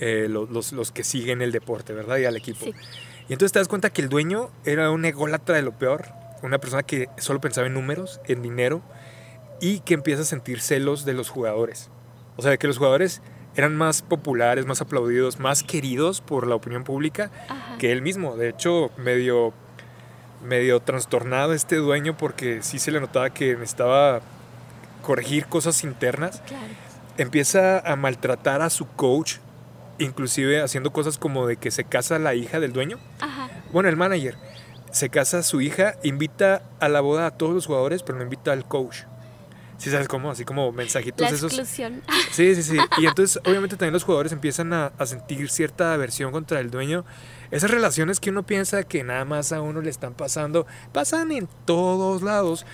eh, 0.00 0.26
los, 0.28 0.72
los, 0.72 0.92
que 0.92 1.04
siguen 1.04 1.40
el 1.40 1.52
deporte, 1.52 1.94
¿verdad? 1.94 2.18
Y 2.18 2.24
al 2.24 2.36
equipo. 2.36 2.66
Y 2.66 3.32
entonces 3.32 3.52
te 3.52 3.60
das 3.60 3.68
cuenta 3.68 3.90
que 3.90 4.02
el 4.02 4.08
dueño 4.08 4.50
era 4.64 4.90
un 4.90 5.04
ególatra 5.04 5.54
de 5.54 5.62
lo 5.62 5.78
peor, 5.78 6.08
una 6.42 6.58
persona 6.58 6.82
que 6.82 7.08
solo 7.16 7.40
pensaba 7.40 7.68
en 7.68 7.74
números, 7.74 8.20
en 8.26 8.42
dinero 8.42 8.82
y 9.60 9.78
que 9.80 9.94
empieza 9.94 10.22
a 10.22 10.26
sentir 10.26 10.60
celos 10.60 11.04
de 11.04 11.14
los 11.14 11.30
jugadores. 11.30 11.88
O 12.36 12.42
sea, 12.42 12.56
que 12.56 12.66
los 12.66 12.76
jugadores 12.76 13.22
eran 13.54 13.76
más 13.76 14.02
populares, 14.02 14.66
más 14.66 14.80
aplaudidos, 14.80 15.38
más 15.38 15.62
queridos 15.62 16.20
por 16.20 16.48
la 16.48 16.56
opinión 16.56 16.82
pública 16.82 17.30
que 17.78 17.92
él 17.92 18.02
mismo. 18.02 18.36
De 18.36 18.48
hecho, 18.48 18.90
medio 18.98 19.54
medio 20.44 20.80
trastornado 20.80 21.52
este 21.52 21.76
dueño 21.76 22.16
porque 22.16 22.62
sí 22.62 22.78
se 22.78 22.90
le 22.90 23.00
notaba 23.00 23.30
que 23.30 23.54
necesitaba 23.54 24.20
corregir 25.02 25.46
cosas 25.46 25.84
internas. 25.84 26.42
Empieza 27.18 27.78
a 27.80 27.96
maltratar 27.96 28.62
a 28.62 28.70
su 28.70 28.86
coach, 28.88 29.36
inclusive 29.98 30.62
haciendo 30.62 30.92
cosas 30.92 31.18
como 31.18 31.46
de 31.46 31.56
que 31.56 31.70
se 31.70 31.84
casa 31.84 32.18
la 32.18 32.34
hija 32.34 32.60
del 32.60 32.72
dueño. 32.72 32.98
Bueno, 33.72 33.88
el 33.88 33.96
manager 33.96 34.36
se 34.90 35.08
casa 35.08 35.42
su 35.42 35.60
hija, 35.60 35.96
invita 36.04 36.62
a 36.78 36.88
la 36.88 37.00
boda 37.00 37.26
a 37.26 37.30
todos 37.32 37.52
los 37.52 37.66
jugadores, 37.66 38.04
pero 38.04 38.16
no 38.16 38.24
invita 38.24 38.52
al 38.52 38.64
coach. 38.64 38.98
¿Sí 39.78 39.90
sabes 39.90 40.08
cómo? 40.08 40.30
Así 40.30 40.44
como 40.44 40.70
mensajitos 40.72 41.20
la 41.20 41.28
esos. 41.28 41.52
Exclusión. 41.52 42.02
Sí, 42.30 42.54
sí, 42.54 42.62
sí. 42.62 42.78
Y 42.98 43.06
entonces, 43.06 43.40
obviamente, 43.44 43.76
también 43.76 43.92
los 43.92 44.04
jugadores 44.04 44.32
empiezan 44.32 44.72
a, 44.72 44.92
a 44.98 45.06
sentir 45.06 45.50
cierta 45.50 45.94
aversión 45.94 46.32
contra 46.32 46.60
el 46.60 46.70
dueño 46.70 47.04
esas 47.54 47.70
relaciones 47.70 48.18
que 48.18 48.30
uno 48.30 48.44
piensa 48.44 48.82
que 48.82 49.04
nada 49.04 49.24
más 49.24 49.52
a 49.52 49.60
uno 49.60 49.80
le 49.80 49.88
están 49.88 50.14
pasando, 50.14 50.66
pasan 50.92 51.30
en 51.30 51.48
todos 51.64 52.22
lados, 52.22 52.66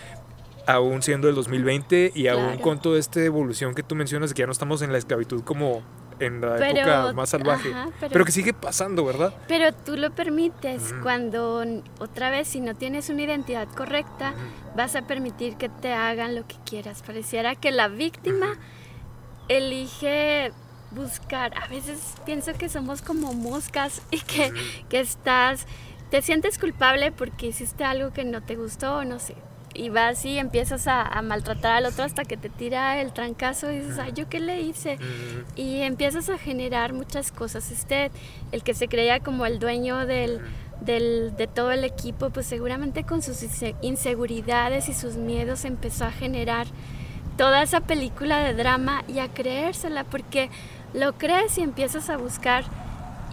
aún 0.66 1.02
siendo 1.02 1.28
el 1.28 1.34
2020 1.34 2.12
y 2.14 2.28
aún 2.28 2.56
con 2.58 2.80
toda 2.80 2.98
esta 2.98 3.22
evolución 3.22 3.74
que 3.74 3.82
tú 3.82 3.94
mencionas, 3.94 4.32
que 4.32 4.40
ya 4.40 4.46
no 4.46 4.52
estamos 4.52 4.80
en 4.80 4.90
la 4.90 4.96
esclavitud 4.96 5.42
como 5.42 5.82
en 6.20 6.40
la 6.40 6.68
época 6.68 7.12
más 7.12 7.30
salvaje, 7.30 7.72
pero, 7.98 8.24
que 8.24 8.32
sigue 8.32 8.52
pasando, 8.52 9.04
¿verdad? 9.04 9.34
Pero 9.48 9.72
tú 9.72 9.96
lo 9.96 10.10
permites 10.10 10.94
cuando 11.02 11.64
otra 11.98 12.30
vez 12.30 12.48
si 12.48 12.60
no 12.60 12.74
tienes 12.74 13.08
una 13.08 13.22
identidad 13.22 13.68
correcta, 13.68 14.34
vas 14.76 14.94
a 14.96 15.02
permitir 15.02 15.56
que 15.56 15.68
te 15.68 15.92
hagan 15.92 16.34
lo 16.34 16.46
que 16.46 16.56
quieras. 16.64 17.02
Pareciera 17.02 17.54
que 17.54 17.70
la 17.70 17.88
víctima 17.88 18.58
elige 19.48 20.52
buscar. 20.90 21.56
A 21.58 21.68
veces 21.68 22.14
pienso 22.24 22.52
que 22.54 22.68
somos 22.68 23.02
como 23.02 23.32
moscas 23.32 24.02
y 24.10 24.20
que, 24.20 24.52
que 24.88 25.00
estás, 25.00 25.66
te 26.10 26.22
sientes 26.22 26.58
culpable 26.58 27.12
porque 27.12 27.46
hiciste 27.46 27.84
algo 27.84 28.12
que 28.12 28.24
no 28.24 28.42
te 28.42 28.56
gustó, 28.56 29.04
no 29.04 29.18
sé. 29.18 29.36
Y 29.80 29.88
vas 29.88 30.26
y 30.26 30.36
empiezas 30.36 30.86
a, 30.88 31.22
maltratar 31.22 31.72
al 31.72 31.86
otro 31.86 32.04
hasta 32.04 32.24
que 32.24 32.36
te 32.36 32.50
tira 32.50 33.00
el 33.00 33.14
trancazo 33.14 33.72
y 33.72 33.78
dices, 33.78 33.98
ay, 33.98 34.12
¿yo 34.14 34.28
qué 34.28 34.38
le 34.38 34.60
hice? 34.60 34.98
Y 35.56 35.80
empiezas 35.80 36.28
a 36.28 36.36
generar 36.36 36.92
muchas 36.92 37.32
cosas. 37.32 37.70
Usted, 37.70 38.12
el 38.52 38.62
que 38.62 38.74
se 38.74 38.88
creía 38.88 39.20
como 39.20 39.46
el 39.46 39.58
dueño 39.58 40.04
del, 40.04 40.42
del, 40.82 41.34
de 41.34 41.46
todo 41.46 41.72
el 41.72 41.84
equipo, 41.84 42.28
pues 42.28 42.44
seguramente 42.44 43.04
con 43.04 43.22
sus 43.22 43.42
inseguridades 43.80 44.90
y 44.90 44.92
sus 44.92 45.16
miedos 45.16 45.64
empezó 45.64 46.04
a 46.04 46.12
generar 46.12 46.66
toda 47.38 47.62
esa 47.62 47.80
película 47.80 48.40
de 48.40 48.52
drama 48.52 49.02
y 49.08 49.20
a 49.20 49.28
creérsela, 49.28 50.04
porque 50.04 50.50
lo 50.92 51.14
crees 51.14 51.56
y 51.56 51.62
empiezas 51.62 52.10
a 52.10 52.18
buscar 52.18 52.64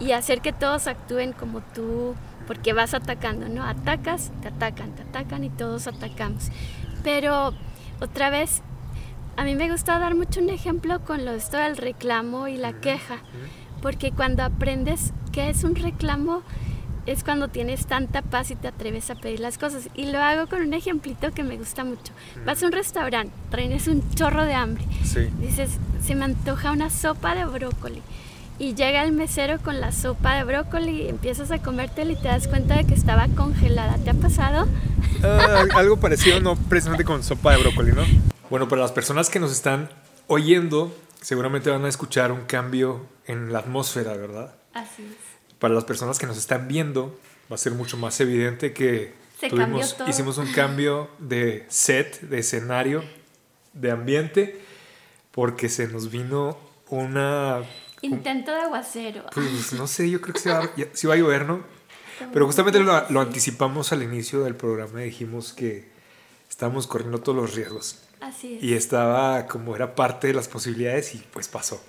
y 0.00 0.12
hacer 0.12 0.40
que 0.40 0.54
todos 0.54 0.86
actúen 0.86 1.34
como 1.34 1.60
tú, 1.60 2.14
porque 2.48 2.72
vas 2.72 2.94
atacando, 2.94 3.48
¿no? 3.48 3.62
Atacas, 3.62 4.32
te 4.40 4.48
atacan, 4.48 4.92
te 4.96 5.02
atacan 5.02 5.44
y 5.44 5.50
todos 5.50 5.86
atacamos. 5.86 6.48
Pero 7.04 7.52
otra 8.00 8.30
vez, 8.30 8.62
a 9.36 9.44
mí 9.44 9.54
me 9.54 9.70
gusta 9.70 9.98
dar 9.98 10.14
mucho 10.14 10.40
un 10.40 10.48
ejemplo 10.48 11.04
con 11.04 11.26
lo 11.26 11.32
esto 11.32 11.58
del 11.58 11.76
reclamo 11.76 12.48
y 12.48 12.56
la 12.56 12.72
queja, 12.72 13.18
porque 13.82 14.12
cuando 14.12 14.42
aprendes 14.42 15.12
qué 15.30 15.50
es 15.50 15.62
un 15.62 15.76
reclamo, 15.76 16.42
es 17.04 17.22
cuando 17.22 17.48
tienes 17.48 17.86
tanta 17.86 18.22
paz 18.22 18.50
y 18.50 18.56
te 18.56 18.68
atreves 18.68 19.10
a 19.10 19.14
pedir 19.14 19.40
las 19.40 19.58
cosas. 19.58 19.90
Y 19.94 20.06
lo 20.06 20.18
hago 20.18 20.46
con 20.46 20.62
un 20.62 20.72
ejemplito 20.72 21.32
que 21.32 21.42
me 21.42 21.58
gusta 21.58 21.84
mucho. 21.84 22.14
Vas 22.46 22.62
a 22.62 22.66
un 22.66 22.72
restaurante, 22.72 23.32
traes 23.50 23.88
un 23.88 24.02
chorro 24.14 24.44
de 24.44 24.54
hambre. 24.54 24.84
Dices, 25.40 25.78
se 26.02 26.14
me 26.14 26.24
antoja 26.24 26.72
una 26.72 26.88
sopa 26.88 27.34
de 27.34 27.44
brócoli. 27.44 28.02
Y 28.58 28.74
llega 28.74 29.02
el 29.04 29.12
mesero 29.12 29.58
con 29.60 29.80
la 29.80 29.92
sopa 29.92 30.34
de 30.34 30.44
brócoli 30.44 31.02
y 31.02 31.08
empiezas 31.08 31.50
a 31.50 31.58
comértela 31.62 32.12
y 32.12 32.16
te 32.16 32.28
das 32.28 32.48
cuenta 32.48 32.76
de 32.76 32.84
que 32.84 32.94
estaba 32.94 33.28
congelada. 33.28 33.96
¿Te 33.98 34.10
ha 34.10 34.14
pasado? 34.14 34.66
Ah, 35.22 35.64
algo 35.76 35.96
parecido, 36.00 36.40
no 36.40 36.56
precisamente 36.56 37.04
con 37.04 37.22
sopa 37.22 37.52
de 37.52 37.62
brócoli, 37.62 37.92
¿no? 37.92 38.02
Bueno, 38.50 38.68
para 38.68 38.82
las 38.82 38.92
personas 38.92 39.30
que 39.30 39.38
nos 39.38 39.52
están 39.52 39.90
oyendo, 40.26 40.92
seguramente 41.20 41.70
van 41.70 41.84
a 41.84 41.88
escuchar 41.88 42.32
un 42.32 42.42
cambio 42.42 43.06
en 43.26 43.52
la 43.52 43.60
atmósfera, 43.60 44.14
¿verdad? 44.14 44.54
Así 44.74 45.02
es 45.02 45.28
para 45.58 45.74
las 45.74 45.84
personas 45.84 46.18
que 46.18 46.26
nos 46.26 46.38
están 46.38 46.68
viendo, 46.68 47.18
va 47.50 47.56
a 47.56 47.58
ser 47.58 47.72
mucho 47.72 47.96
más 47.96 48.20
evidente 48.20 48.72
que 48.72 49.12
tuvimos, 49.48 49.96
hicimos 50.08 50.38
un 50.38 50.52
cambio 50.52 51.10
de 51.18 51.66
set, 51.68 52.20
de 52.20 52.38
escenario, 52.38 53.02
de 53.72 53.90
ambiente, 53.90 54.60
porque 55.32 55.68
se 55.68 55.88
nos 55.88 56.10
vino 56.10 56.58
una... 56.88 57.62
Intento 58.02 58.52
de 58.52 58.60
aguacero. 58.60 59.24
Pues 59.34 59.72
no 59.72 59.86
sé, 59.86 60.10
yo 60.10 60.20
creo 60.20 60.34
que 60.34 60.40
sí 60.92 61.06
va, 61.06 61.14
a 61.14 61.16
llover, 61.16 61.46
¿no? 61.46 61.62
Pero 62.32 62.46
justamente 62.46 62.80
lo, 62.80 63.10
lo, 63.10 63.20
anticipamos 63.20 63.92
al 63.92 64.02
inicio 64.02 64.42
del 64.42 64.54
programa, 64.54 65.00
dijimos 65.00 65.52
que 65.52 65.88
estábamos 66.48 66.86
corriendo 66.86 67.20
todos 67.20 67.36
los 67.36 67.54
riesgos. 67.54 67.98
Así 68.20 68.56
es. 68.56 68.62
Y 68.62 68.74
estaba 68.74 69.46
como 69.46 69.76
era 69.76 69.94
parte 69.94 70.26
de 70.26 70.34
las 70.34 70.48
posibilidades 70.48 71.14
y 71.14 71.18
pues 71.32 71.48
pasó. 71.48 71.80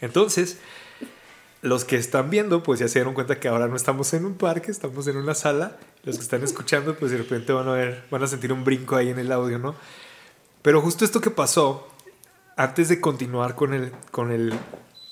Entonces, 0.00 0.58
los 1.64 1.86
que 1.86 1.96
están 1.96 2.28
viendo, 2.28 2.62
pues 2.62 2.78
ya 2.78 2.88
se 2.88 2.98
dieron 2.98 3.14
cuenta 3.14 3.40
que 3.40 3.48
ahora 3.48 3.68
no 3.68 3.76
estamos 3.76 4.12
en 4.12 4.26
un 4.26 4.34
parque, 4.34 4.70
estamos 4.70 5.06
en 5.06 5.16
una 5.16 5.34
sala. 5.34 5.78
Los 6.02 6.16
que 6.16 6.22
están 6.22 6.42
escuchando, 6.44 6.94
pues 6.94 7.10
de 7.10 7.16
repente 7.18 7.52
van 7.52 7.68
a 7.68 7.72
ver, 7.72 8.04
van 8.10 8.22
a 8.22 8.26
sentir 8.26 8.52
un 8.52 8.64
brinco 8.64 8.96
ahí 8.96 9.08
en 9.08 9.18
el 9.18 9.32
audio, 9.32 9.58
¿no? 9.58 9.74
Pero 10.60 10.82
justo 10.82 11.06
esto 11.06 11.22
que 11.22 11.30
pasó, 11.30 11.88
antes 12.56 12.90
de 12.90 13.00
continuar 13.00 13.54
con 13.54 13.72
el, 13.72 13.92
con 14.10 14.30
el, 14.30 14.52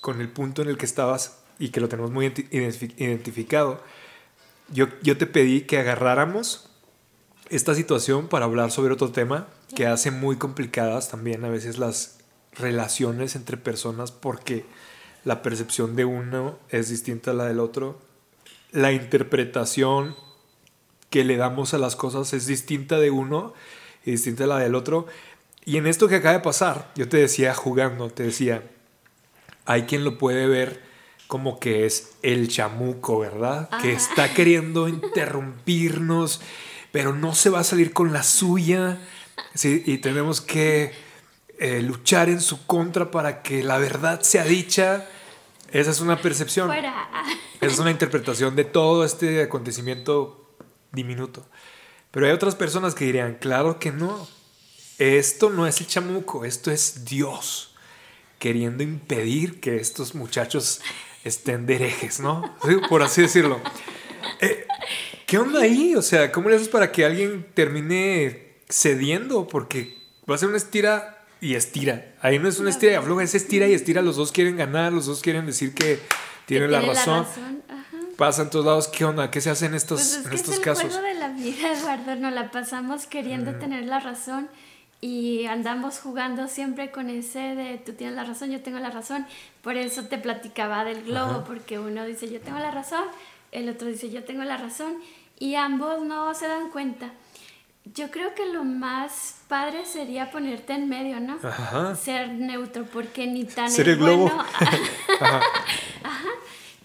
con 0.03 0.21
el 0.21 0.29
punto 0.29 0.61
en 0.61 0.69
el 0.69 0.77
que 0.77 0.85
estabas 0.85 1.39
y 1.59 1.71
que 1.71 1.81
lo 1.81 1.89
tenemos 1.89 2.11
muy 2.11 2.27
identificado, 2.27 3.81
yo, 4.69 4.89
yo 5.01 5.17
te 5.17 5.27
pedí 5.27 5.63
que 5.63 5.79
agarráramos 5.79 6.69
esta 7.49 7.75
situación 7.75 8.29
para 8.29 8.45
hablar 8.45 8.71
sobre 8.71 8.93
otro 8.93 9.13
tema 9.13 9.49
que 9.75 9.87
hace 9.87 10.11
muy 10.11 10.37
complicadas 10.37 11.09
también 11.09 11.45
a 11.45 11.49
veces 11.49 11.79
las 11.79 12.19
relaciones 12.53 13.37
entre 13.37 13.57
personas 13.57 14.11
porque 14.11 14.67
la 15.25 15.41
percepción 15.41 15.97
de 15.97 16.05
uno 16.05 16.59
es 16.69 16.89
distinta 16.89 17.31
a 17.31 17.35
la 17.35 17.45
del 17.45 17.61
otro, 17.61 17.99
la 18.73 18.93
interpretación 18.93 20.17
que 21.11 21.25
le 21.25 21.37
damos 21.37 21.75
a 21.75 21.79
las 21.79 21.95
cosas 21.95 22.33
es 22.33 22.47
distinta 22.47 22.99
de 22.99 23.11
uno 23.11 23.55
y 24.05 24.13
distinta 24.13 24.45
a 24.45 24.49
la 24.49 24.59
del 24.59 24.75
otro. 24.75 25.07
Y 25.65 25.77
en 25.77 25.87
esto 25.87 26.09
que 26.09 26.17
acaba 26.17 26.35
de 26.35 26.43
pasar, 26.43 26.91
yo 26.97 27.09
te 27.09 27.19
decía 27.19 27.55
jugando, 27.55 28.11
te 28.11 28.25
decía, 28.25 28.63
hay 29.67 29.83
quien 29.83 30.05
lo 30.05 30.19
puede 30.19 30.47
ver 30.47 30.83
como 31.27 31.59
que 31.59 31.87
es 31.87 32.13
el 32.23 32.49
chamuco, 32.49 33.19
¿verdad? 33.19 33.69
Que 33.81 33.93
está 33.93 34.35
queriendo 34.35 34.89
interrumpirnos 34.89 36.41
pero 36.93 37.15
no 37.15 37.35
se 37.35 37.51
va 37.51 37.61
a 37.61 37.65
salir 37.65 37.93
con 37.93 38.13
la 38.13 38.23
suya. 38.23 38.99
¿sí? 39.55 39.83
Y 39.87 39.99
tenemos 39.99 40.41
que 40.41 40.93
eh, 41.59 41.83
luchar 41.83 42.29
en 42.29 42.41
su 42.41 42.67
contra 42.67 43.11
para 43.11 43.43
que 43.43 43.65
la 43.65 43.79
verdad 43.79 44.21
sea 44.21 44.45
dicha. 44.45 45.09
Esa 45.73 45.91
es 45.91 46.01
una 46.01 46.21
percepción. 46.21 46.71
Esa 46.71 47.73
es 47.73 47.79
una 47.79 47.91
interpretación 47.91 48.55
de 48.55 48.65
todo 48.65 49.05
este 49.05 49.43
acontecimiento 49.43 50.55
diminuto. 50.93 51.47
Pero 52.11 52.27
hay 52.27 52.33
otras 52.33 52.55
personas 52.55 52.95
que 52.95 53.07
dirían, 53.07 53.39
claro 53.41 53.79
que 53.79 53.91
no. 53.91 54.29
Esto 54.99 55.49
no 55.49 55.67
es 55.67 55.81
el 55.81 55.87
chamuco, 55.87 56.45
esto 56.45 56.71
es 56.71 57.07
Dios 57.07 57.72
queriendo 58.43 58.83
impedir 58.83 59.61
que 59.61 59.77
estos 59.77 60.17
muchachos 60.17 60.81
estén 61.23 61.65
de 61.65 61.77
herejes, 61.77 62.19
¿no? 62.19 62.53
Por 62.89 63.05
así 63.05 63.23
decirlo. 63.23 63.61
Eh, 64.41 64.67
¿Qué 65.29 65.39
onda 65.39 65.61
ahí? 65.61 65.95
O 65.95 66.03
sea, 66.03 66.33
¿cómo 66.33 66.49
le 66.49 66.57
haces 66.57 66.69
para 66.69 66.91
que 66.91 67.05
alguien 67.05 67.47
termine 67.55 68.57
cediendo? 68.69 69.47
Porque 69.47 69.97
va 70.29 70.35
a 70.35 70.39
ser 70.39 70.49
una 70.49 70.57
estira 70.57 71.25
y 71.41 71.55
estira. 71.55 72.17
Ahí 72.21 72.41
no 72.41 72.49
es 72.49 72.59
una 72.59 72.71
estira 72.71 72.95
y 72.95 72.97
afloja, 72.97 73.23
es 73.23 73.37
estira 73.37 73.69
y 73.69 73.75
estira. 73.75 74.03
Los 74.03 74.17
dos 74.17 74.33
quieren 74.33 74.57
ganar, 74.57 74.93
los 74.93 75.07
dos 75.07 75.23
quieren 75.23 75.47
decir 75.47 75.73
que 75.73 76.01
tienen 76.47 76.73
la 76.73 76.81
razón. 76.81 77.25
Pasa 78.17 78.43
en 78.43 78.51
todos 78.51 78.67
lados. 78.67 78.89
¿Qué 78.89 79.05
onda? 79.05 79.31
¿Qué 79.31 79.41
se 79.41 79.51
hace 79.51 79.67
en 79.67 79.75
estos, 79.75 80.01
pues 80.01 80.13
es 80.15 80.25
en 80.25 80.31
que 80.31 80.35
estos 80.35 80.55
es 80.55 80.59
el 80.59 80.65
casos? 80.65 80.93
Juego 80.93 81.07
de 81.07 81.15
la 81.15 81.29
vida, 81.29 81.73
Eduardo, 81.79 82.17
nos 82.17 82.33
la 82.33 82.51
pasamos 82.51 83.07
queriendo 83.07 83.55
tener 83.55 83.85
la 83.85 84.01
razón 84.01 84.49
y 85.05 85.47
andamos 85.47 85.99
jugando 85.99 86.47
siempre 86.47 86.93
con 86.93 87.11
ese 87.11 87.57
de 87.57 87.77
tú 87.77 87.93
tienes 87.93 88.15
la 88.15 88.23
razón, 88.23 88.53
yo 88.53 88.63
tengo 88.63 88.79
la 88.79 88.89
razón. 88.89 89.27
Por 89.61 89.77
eso 89.77 90.05
te 90.05 90.17
platicaba 90.17 90.85
del 90.85 91.03
globo, 91.03 91.43
porque 91.45 91.81
uno 91.81 92.07
dice 92.07 92.31
yo 92.31 92.41
tengo 92.41 92.61
la 92.61 92.71
razón, 92.71 93.03
el 93.51 93.69
otro 93.69 93.89
dice 93.89 94.11
yo 94.11 94.23
tengo 94.23 94.45
la 94.45 94.57
razón 94.57 94.95
y 95.41 95.57
ambos 95.57 96.05
no 96.05 96.33
se 96.35 96.47
dan 96.47 96.71
cuenta. 96.71 97.11
Yo 97.85 98.13
creo 98.13 98.33
que 98.37 98.47
lo 98.47 98.63
más 98.63 99.41
padre 99.49 99.85
sería 99.87 100.31
ponerte 100.31 100.73
en 100.75 100.89
medio, 100.89 101.19
¿no? 101.19 101.37
Ser 101.97 102.29
neutro, 102.29 102.85
porque 102.85 103.27
ni 103.27 103.43
tan 103.43 103.73
Ser 103.73 103.89
el 103.89 103.97
globo. 103.97 104.31
Ajá. 105.21 105.41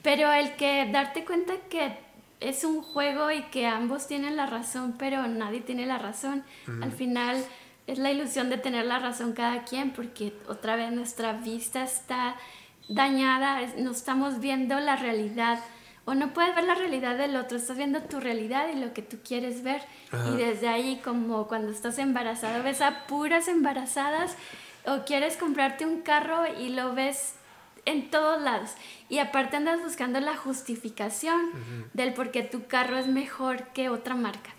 Pero 0.01 0.33
el 0.33 0.55
que 0.55 0.89
darte 0.91 1.23
cuenta 1.23 1.53
que 1.69 1.95
es 2.39 2.63
un 2.63 2.81
juego 2.81 3.29
y 3.29 3.43
que 3.43 3.67
ambos 3.67 4.07
tienen 4.07 4.35
la 4.35 4.47
razón, 4.47 4.95
pero 4.97 5.27
nadie 5.27 5.61
tiene 5.61 5.85
la 5.85 5.99
razón. 5.99 6.43
Al 6.81 6.91
final 6.91 7.45
es 7.87 7.97
la 7.97 8.11
ilusión 8.11 8.49
de 8.49 8.57
tener 8.57 8.85
la 8.85 8.99
razón 8.99 9.33
cada 9.33 9.63
quien, 9.63 9.91
porque 9.91 10.33
otra 10.47 10.75
vez 10.75 10.91
nuestra 10.91 11.33
vista 11.33 11.83
está 11.83 12.35
dañada, 12.89 13.61
no 13.77 13.91
estamos 13.91 14.39
viendo 14.39 14.79
la 14.79 14.95
realidad 14.95 15.59
o 16.07 16.15
no 16.15 16.33
puedes 16.33 16.55
ver 16.55 16.63
la 16.63 16.75
realidad 16.75 17.17
del 17.17 17.35
otro, 17.35 17.57
estás 17.57 17.75
viendo 17.75 18.01
tu 18.01 18.21
realidad 18.21 18.69
y 18.73 18.79
lo 18.79 18.93
que 18.93 19.01
tú 19.01 19.17
quieres 19.25 19.61
ver. 19.61 19.81
Y 20.31 20.37
desde 20.37 20.69
ahí, 20.69 21.01
como 21.03 21.49
cuando 21.49 21.69
estás 21.69 21.99
embarazado, 21.99 22.63
ves 22.63 22.79
a 22.79 23.05
puras 23.07 23.49
embarazadas 23.49 24.37
o 24.85 25.03
quieres 25.05 25.35
comprarte 25.35 25.85
un 25.85 26.03
carro 26.03 26.45
y 26.61 26.69
lo 26.69 26.93
ves 26.93 27.35
en 27.83 28.09
todos 28.09 28.41
lados. 28.41 28.71
Y 29.09 29.19
aparte 29.19 29.57
andas 29.57 29.83
buscando 29.83 30.21
la 30.21 30.37
justificación 30.37 31.51
del 31.93 32.13
por 32.13 32.31
qué 32.31 32.41
tu 32.41 32.67
carro 32.67 32.97
es 32.97 33.07
mejor 33.07 33.63
que 33.73 33.89
otra 33.89 34.15
marca. 34.15 34.51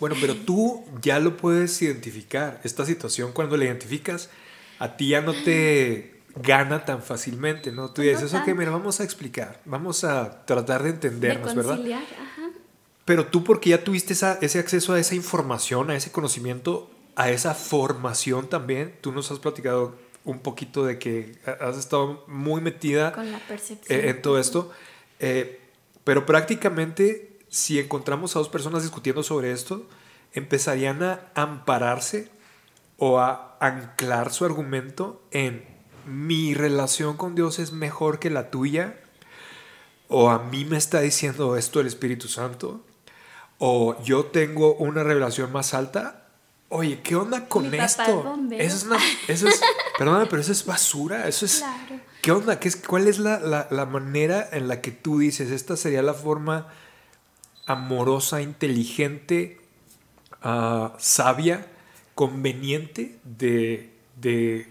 Bueno, 0.00 0.16
pero 0.20 0.34
tú 0.34 0.84
ya 1.02 1.20
lo 1.20 1.36
puedes 1.36 1.80
identificar. 1.82 2.60
Esta 2.64 2.84
situación, 2.86 3.32
cuando 3.32 3.56
la 3.56 3.66
identificas, 3.66 4.30
a 4.78 4.96
ti 4.96 5.08
ya 5.08 5.20
no 5.20 5.32
te 5.32 6.20
gana 6.34 6.84
tan 6.84 7.02
fácilmente, 7.02 7.70
¿no? 7.70 7.90
Tú 7.90 8.02
dices, 8.02 8.32
ok, 8.32 8.48
mira, 8.56 8.70
vamos 8.70 9.00
a 9.00 9.04
explicar, 9.04 9.60
vamos 9.64 10.04
a 10.04 10.44
tratar 10.46 10.82
de 10.82 10.90
entendernos, 10.90 11.54
¿verdad? 11.54 11.78
Ajá. 11.78 12.50
Pero 13.04 13.26
tú 13.26 13.44
porque 13.44 13.70
ya 13.70 13.84
tuviste 13.84 14.14
ese 14.14 14.58
acceso 14.58 14.94
a 14.94 15.00
esa 15.00 15.14
información, 15.14 15.90
a 15.90 15.96
ese 15.96 16.10
conocimiento, 16.10 16.90
a 17.16 17.30
esa 17.30 17.54
formación 17.54 18.48
también, 18.48 18.94
tú 19.00 19.12
nos 19.12 19.30
has 19.30 19.38
platicado 19.38 19.96
un 20.24 20.38
poquito 20.40 20.84
de 20.84 20.98
que 20.98 21.36
has 21.60 21.76
estado 21.76 22.24
muy 22.28 22.60
metida 22.60 23.12
e, 23.88 24.10
en 24.10 24.22
todo 24.22 24.38
esto, 24.38 24.70
eh, 25.18 25.60
pero 26.04 26.24
prácticamente 26.24 27.29
si 27.50 27.78
encontramos 27.78 28.34
a 28.34 28.38
dos 28.38 28.48
personas 28.48 28.82
discutiendo 28.82 29.22
sobre 29.22 29.52
esto, 29.52 29.86
empezarían 30.32 31.02
a 31.02 31.20
ampararse 31.34 32.30
o 32.96 33.18
a 33.18 33.56
anclar 33.60 34.32
su 34.32 34.44
argumento 34.44 35.22
en 35.30 35.64
mi 36.06 36.54
relación 36.54 37.16
con 37.16 37.34
Dios 37.34 37.58
es 37.58 37.72
mejor 37.72 38.18
que 38.18 38.30
la 38.30 38.50
tuya, 38.50 38.96
o 40.08 40.30
a 40.30 40.38
mí 40.38 40.64
me 40.64 40.76
está 40.76 41.00
diciendo 41.00 41.56
esto 41.56 41.80
el 41.80 41.86
Espíritu 41.86 42.28
Santo, 42.28 42.84
o 43.58 44.02
yo 44.02 44.26
tengo 44.26 44.74
una 44.74 45.02
revelación 45.02 45.52
más 45.52 45.74
alta. 45.74 46.28
Oye, 46.68 47.00
¿qué 47.02 47.16
onda 47.16 47.46
con 47.48 47.72
esto? 47.74 48.36
Eso 48.52 48.76
es 48.76 48.84
una, 48.84 48.98
eso 49.28 49.48
es, 49.48 49.60
perdóname, 49.98 50.26
pero 50.26 50.40
eso 50.40 50.52
es 50.52 50.64
basura. 50.64 51.28
Eso 51.28 51.44
es. 51.44 51.64
¿Qué 52.22 52.32
onda? 52.32 52.58
¿Qué 52.58 52.68
es, 52.68 52.76
¿Cuál 52.76 53.08
es 53.08 53.18
la, 53.18 53.66
la, 53.70 53.86
manera 53.86 54.48
en 54.52 54.68
la 54.68 54.80
que 54.80 54.90
tú 54.90 55.18
dices 55.18 55.50
esta 55.50 55.76
sería 55.76 56.02
la 56.02 56.14
forma 56.14 56.68
amorosa, 57.72 58.42
inteligente, 58.42 59.60
ah, 60.42 60.94
sabia, 60.98 61.66
conveniente 62.14 63.18
de, 63.24 63.90
de 64.16 64.68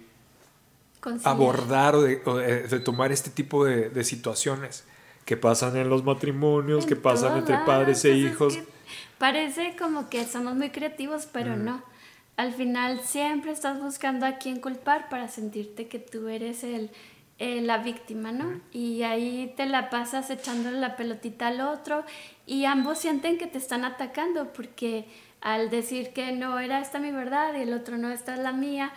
abordar 1.24 1.96
o, 1.96 2.04
de, 2.04 2.80
tomar 2.80 3.12
este 3.12 3.30
tipo 3.30 3.66
de, 3.66 4.04
situaciones 4.04 4.84
que 5.26 5.38
pasan 5.38 5.78
en 5.78 5.90
los 5.90 6.04
matrimonios, 6.04 6.86
que 6.86 6.96
pasan 6.96 7.38
entre 7.38 7.58
padres 7.60 8.04
e 8.06 8.16
hijos. 8.16 8.60
parece 9.18 9.76
como 9.78 10.10
que 10.10 10.26
somos 10.26 10.56
muy 10.56 10.72
creativos, 10.72 11.28
pero 11.32 11.56
no. 11.56 11.84
Al 12.36 12.54
final 12.54 13.02
siempre 13.02 13.52
estás 13.52 13.80
buscando 13.80 14.26
a 14.26 14.38
quién 14.38 14.62
culpar 14.62 15.10
para 15.10 15.28
sentirte 15.28 15.88
que 15.88 16.00
tú 16.00 16.30
eres 16.30 16.64
el, 16.64 16.90
la 17.40 17.78
víctima, 17.78 18.32
¿no? 18.32 18.60
Y 18.72 19.04
ahí 19.04 19.54
te 19.56 19.66
la 19.66 19.90
pasas 19.90 20.30
echándole 20.30 20.80
la 20.80 20.98
pelotita 20.98 21.48
al 21.48 21.62
otro 21.62 22.04
y 22.46 22.66
ambos 22.66 22.98
sienten 23.00 23.38
que 23.38 23.48
te 23.48 23.58
están 23.58 23.86
atacando 23.86 24.52
porque 24.52 25.08
al 25.42 25.70
decir 25.70 26.12
que 26.12 26.34
no 26.34 26.60
era 26.60 26.82
esta 26.82 27.00
mi 27.00 27.12
verdad 27.12 27.54
y 27.56 27.62
el 27.62 27.74
otro 27.74 27.98
no 27.98 28.10
esta 28.10 28.34
es 28.34 28.40
la 28.40 28.52
mía 28.52 28.92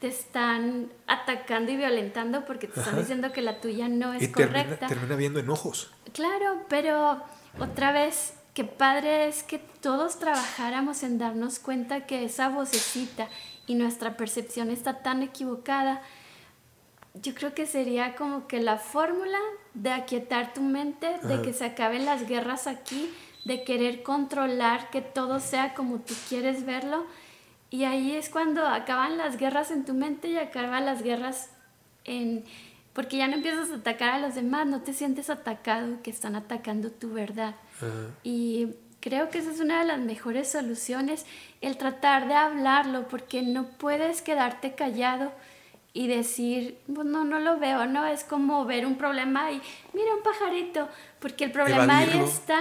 te 0.00 0.06
están 0.06 0.92
atacando 1.06 1.72
y 1.72 1.76
violentando 1.76 2.44
porque 2.44 2.68
te 2.68 2.78
están 2.78 2.98
diciendo 2.98 3.32
que 3.32 3.42
la 3.42 3.60
tuya 3.60 3.88
no 3.88 4.14
es 4.14 4.28
correcta. 4.28 4.86
Termina, 4.86 4.88
termina 4.88 5.16
viendo 5.16 5.40
enojos. 5.40 5.90
Claro, 6.12 6.64
pero 6.68 7.20
otra 7.58 7.90
vez, 7.90 8.34
qué 8.54 8.62
padre 8.62 9.26
es 9.26 9.42
que 9.42 9.58
todos 9.58 10.18
trabajáramos 10.20 11.02
en 11.02 11.18
darnos 11.18 11.58
cuenta 11.58 12.06
que 12.06 12.24
esa 12.24 12.48
vocecita 12.48 13.28
y 13.66 13.74
nuestra 13.74 14.16
percepción 14.16 14.70
está 14.70 15.02
tan 15.02 15.22
equivocada. 15.22 16.00
Yo 17.22 17.34
creo 17.34 17.54
que 17.54 17.66
sería 17.66 18.14
como 18.16 18.46
que 18.46 18.60
la 18.60 18.78
fórmula 18.78 19.38
de 19.74 19.90
aquietar 19.90 20.52
tu 20.52 20.60
mente, 20.60 21.18
de 21.22 21.42
que 21.42 21.52
se 21.52 21.64
acaben 21.64 22.04
las 22.04 22.28
guerras 22.28 22.66
aquí, 22.66 23.10
de 23.44 23.64
querer 23.64 24.02
controlar 24.02 24.90
que 24.90 25.00
todo 25.00 25.40
sea 25.40 25.74
como 25.74 26.00
tú 26.00 26.14
quieres 26.28 26.66
verlo. 26.66 27.06
Y 27.70 27.84
ahí 27.84 28.12
es 28.12 28.28
cuando 28.28 28.66
acaban 28.66 29.18
las 29.18 29.36
guerras 29.36 29.70
en 29.70 29.84
tu 29.84 29.94
mente 29.94 30.28
y 30.28 30.36
acaban 30.36 30.86
las 30.86 31.02
guerras 31.02 31.50
en... 32.04 32.44
Porque 32.92 33.16
ya 33.16 33.28
no 33.28 33.34
empiezas 33.34 33.70
a 33.70 33.76
atacar 33.76 34.14
a 34.14 34.18
los 34.18 34.34
demás, 34.34 34.66
no 34.66 34.82
te 34.82 34.92
sientes 34.92 35.30
atacado, 35.30 36.02
que 36.02 36.10
están 36.10 36.34
atacando 36.34 36.90
tu 36.90 37.12
verdad. 37.12 37.54
Y 38.24 38.74
creo 39.00 39.30
que 39.30 39.38
esa 39.38 39.52
es 39.52 39.60
una 39.60 39.80
de 39.80 39.86
las 39.86 40.00
mejores 40.00 40.50
soluciones, 40.50 41.24
el 41.60 41.76
tratar 41.78 42.26
de 42.26 42.34
hablarlo, 42.34 43.06
porque 43.06 43.42
no 43.42 43.68
puedes 43.78 44.20
quedarte 44.20 44.74
callado 44.74 45.32
y 45.92 46.06
decir, 46.06 46.78
pues 46.94 47.06
no, 47.06 47.24
no 47.24 47.40
lo 47.40 47.58
veo, 47.58 47.86
¿no? 47.86 48.06
Es 48.06 48.22
como 48.22 48.64
ver 48.66 48.86
un 48.86 48.96
problema 48.96 49.50
y 49.50 49.60
mira 49.94 50.14
un 50.14 50.22
pajarito, 50.22 50.88
porque 51.18 51.44
el 51.44 51.52
problema 51.52 51.98
ahí 51.98 52.22
está. 52.24 52.60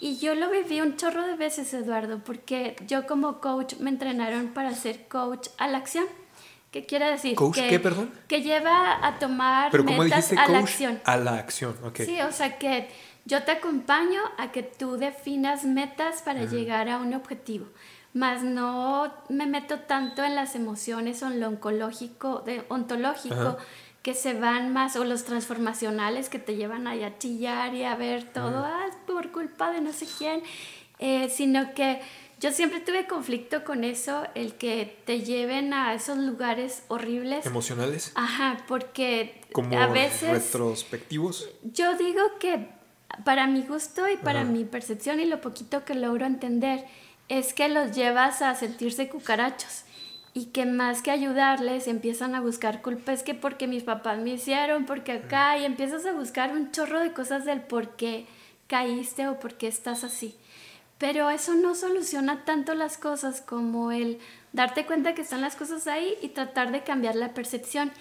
Y 0.00 0.18
yo 0.18 0.34
lo 0.34 0.50
viví 0.50 0.80
un 0.80 0.96
chorro 0.96 1.26
de 1.26 1.36
veces, 1.36 1.74
Eduardo, 1.74 2.20
porque 2.24 2.76
yo 2.86 3.06
como 3.06 3.40
coach 3.40 3.74
me 3.76 3.90
entrenaron 3.90 4.48
para 4.48 4.74
ser 4.74 5.08
coach 5.08 5.48
a 5.58 5.68
la 5.68 5.78
acción. 5.78 6.06
¿Qué 6.70 6.86
quiere 6.86 7.10
decir? 7.10 7.34
¿Coach 7.34 7.56
que, 7.56 7.68
qué, 7.68 7.78
perdón? 7.78 8.10
Que 8.28 8.40
lleva 8.40 9.06
a 9.06 9.18
tomar 9.18 9.70
metas 9.84 10.32
a 10.32 10.48
la 10.48 10.58
acción. 10.60 11.00
A 11.04 11.18
la 11.18 11.34
acción, 11.34 11.76
ok. 11.84 12.00
Sí, 12.06 12.18
o 12.22 12.32
sea 12.32 12.58
que 12.58 12.88
yo 13.26 13.42
te 13.42 13.50
acompaño 13.50 14.22
a 14.38 14.50
que 14.52 14.62
tú 14.62 14.96
definas 14.96 15.64
metas 15.64 16.22
para 16.22 16.44
llegar 16.44 16.88
a 16.88 16.98
un 16.98 17.12
objetivo 17.12 17.66
más 18.14 18.42
no 18.42 19.12
me 19.28 19.46
meto 19.46 19.80
tanto 19.80 20.22
en 20.22 20.34
las 20.34 20.54
emociones 20.54 21.22
o 21.22 21.28
en 21.28 21.40
lo 21.40 21.48
oncológico, 21.48 22.40
de, 22.40 22.64
ontológico, 22.68 23.56
que 24.02 24.14
se 24.14 24.34
van 24.34 24.72
más, 24.72 24.96
o 24.96 25.04
los 25.04 25.24
transformacionales 25.24 26.28
que 26.28 26.38
te 26.38 26.56
llevan 26.56 26.86
ahí 26.86 27.04
a 27.04 27.18
chillar 27.18 27.74
y 27.74 27.84
a 27.84 27.94
ver 27.94 28.24
todo, 28.32 28.64
ah, 28.64 28.86
por 29.06 29.30
culpa 29.30 29.70
de 29.70 29.80
no 29.80 29.92
sé 29.92 30.06
quién, 30.18 30.42
eh, 30.98 31.30
sino 31.30 31.72
que 31.74 32.00
yo 32.42 32.50
siempre 32.50 32.80
tuve 32.80 33.06
conflicto 33.06 33.62
con 33.62 33.84
eso, 33.84 34.26
el 34.34 34.54
que 34.54 34.98
te 35.04 35.20
lleven 35.20 35.72
a 35.72 35.94
esos 35.94 36.18
lugares 36.18 36.82
horribles. 36.88 37.46
¿Emocionales? 37.46 38.10
Ajá, 38.16 38.64
porque 38.66 39.40
Como 39.52 39.78
a 39.78 39.86
veces... 39.86 40.28
retrospectivos. 40.28 41.48
Yo 41.62 41.96
digo 41.96 42.20
que 42.40 42.68
para 43.24 43.46
mi 43.46 43.62
gusto 43.62 44.08
y 44.08 44.16
para 44.16 44.42
mi 44.42 44.64
percepción 44.64 45.20
y 45.20 45.26
lo 45.26 45.40
poquito 45.40 45.84
que 45.84 45.94
logro 45.94 46.26
entender, 46.26 46.84
es 47.32 47.54
que 47.54 47.70
los 47.70 47.92
llevas 47.92 48.42
a 48.42 48.54
sentirse 48.54 49.08
cucarachos 49.08 49.84
y 50.34 50.46
que 50.46 50.66
más 50.66 51.00
que 51.00 51.10
ayudarles 51.10 51.88
empiezan 51.88 52.34
a 52.34 52.42
buscar 52.42 52.82
culpas 52.82 53.22
que 53.22 53.32
porque 53.32 53.66
mis 53.66 53.84
papás 53.84 54.18
me 54.18 54.34
hicieron, 54.34 54.84
porque 54.84 55.12
acá 55.12 55.56
y 55.56 55.64
empiezas 55.64 56.04
a 56.04 56.12
buscar 56.12 56.52
un 56.52 56.72
chorro 56.72 57.00
de 57.00 57.14
cosas 57.14 57.46
del 57.46 57.62
por 57.62 57.96
qué 57.96 58.26
caíste 58.66 59.28
o 59.28 59.40
por 59.40 59.54
qué 59.54 59.66
estás 59.66 60.04
así. 60.04 60.36
Pero 60.98 61.30
eso 61.30 61.54
no 61.54 61.74
soluciona 61.74 62.44
tanto 62.44 62.74
las 62.74 62.98
cosas 62.98 63.40
como 63.40 63.92
el 63.92 64.18
darte 64.52 64.84
cuenta 64.84 65.14
que 65.14 65.22
están 65.22 65.40
las 65.40 65.56
cosas 65.56 65.86
ahí 65.86 66.14
y 66.20 66.28
tratar 66.28 66.70
de 66.70 66.82
cambiar 66.82 67.16
la 67.16 67.32
percepción. 67.32 67.92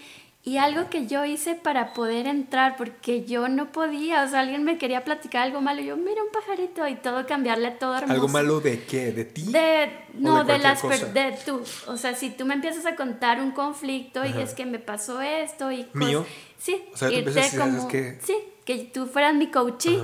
Y 0.43 0.57
algo 0.57 0.89
que 0.89 1.05
yo 1.05 1.23
hice 1.23 1.53
para 1.53 1.93
poder 1.93 2.25
entrar, 2.25 2.75
porque 2.75 3.25
yo 3.25 3.47
no 3.47 3.71
podía, 3.71 4.23
o 4.23 4.27
sea, 4.27 4.39
alguien 4.39 4.63
me 4.63 4.79
quería 4.79 5.03
platicar 5.03 5.43
algo 5.43 5.61
malo, 5.61 5.81
y 5.81 5.85
yo, 5.85 5.97
mira 5.97 6.23
un 6.23 6.31
pajarito, 6.31 6.87
y 6.87 6.95
todo 6.95 7.27
cambiarle 7.27 7.69
todo 7.69 7.95
hermoso. 7.95 8.13
¿Algo 8.13 8.27
malo 8.27 8.59
de 8.59 8.83
qué? 8.83 9.11
¿De 9.11 9.23
ti? 9.23 9.51
De, 9.51 9.91
no, 10.15 10.43
de, 10.43 10.57
las 10.57 10.81
de 10.81 11.37
tú. 11.45 11.61
O 11.85 11.95
sea, 11.95 12.15
si 12.15 12.31
tú 12.31 12.45
me 12.45 12.55
empiezas 12.55 12.87
a 12.87 12.95
contar 12.95 13.39
un 13.39 13.51
conflicto 13.51 14.25
y 14.25 14.41
es 14.41 14.55
que 14.55 14.65
me 14.65 14.79
pasó 14.79 15.21
esto 15.21 15.71
y... 15.71 15.87
¿Mío? 15.93 16.25
Sí. 16.57 16.85
O 16.91 16.97
sea, 16.97 17.09
tú 17.09 17.15
empiezas 17.15 17.53
como, 17.53 17.87
que... 17.87 18.17
Sí, 18.23 18.35
que 18.65 18.89
tú 18.91 19.05
fueras 19.05 19.35
mi 19.35 19.47
coachee 19.47 19.99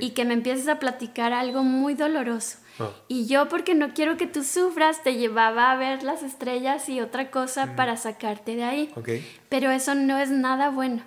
y 0.00 0.10
que 0.10 0.24
me 0.24 0.34
empieces 0.34 0.68
a 0.68 0.78
platicar 0.78 1.32
algo 1.32 1.64
muy 1.64 1.94
doloroso. 1.94 2.58
Y 3.08 3.26
yo, 3.26 3.48
porque 3.48 3.74
no 3.74 3.92
quiero 3.94 4.16
que 4.16 4.26
tú 4.26 4.44
sufras, 4.44 5.02
te 5.02 5.16
llevaba 5.16 5.70
a 5.70 5.76
ver 5.76 6.02
las 6.02 6.22
estrellas 6.22 6.88
y 6.88 7.00
otra 7.00 7.30
cosa 7.30 7.76
para 7.76 7.96
sacarte 7.96 8.56
de 8.56 8.64
ahí. 8.64 8.90
Pero 9.48 9.70
eso 9.70 9.94
no 9.94 10.18
es 10.18 10.30
nada 10.30 10.70
bueno. 10.70 11.02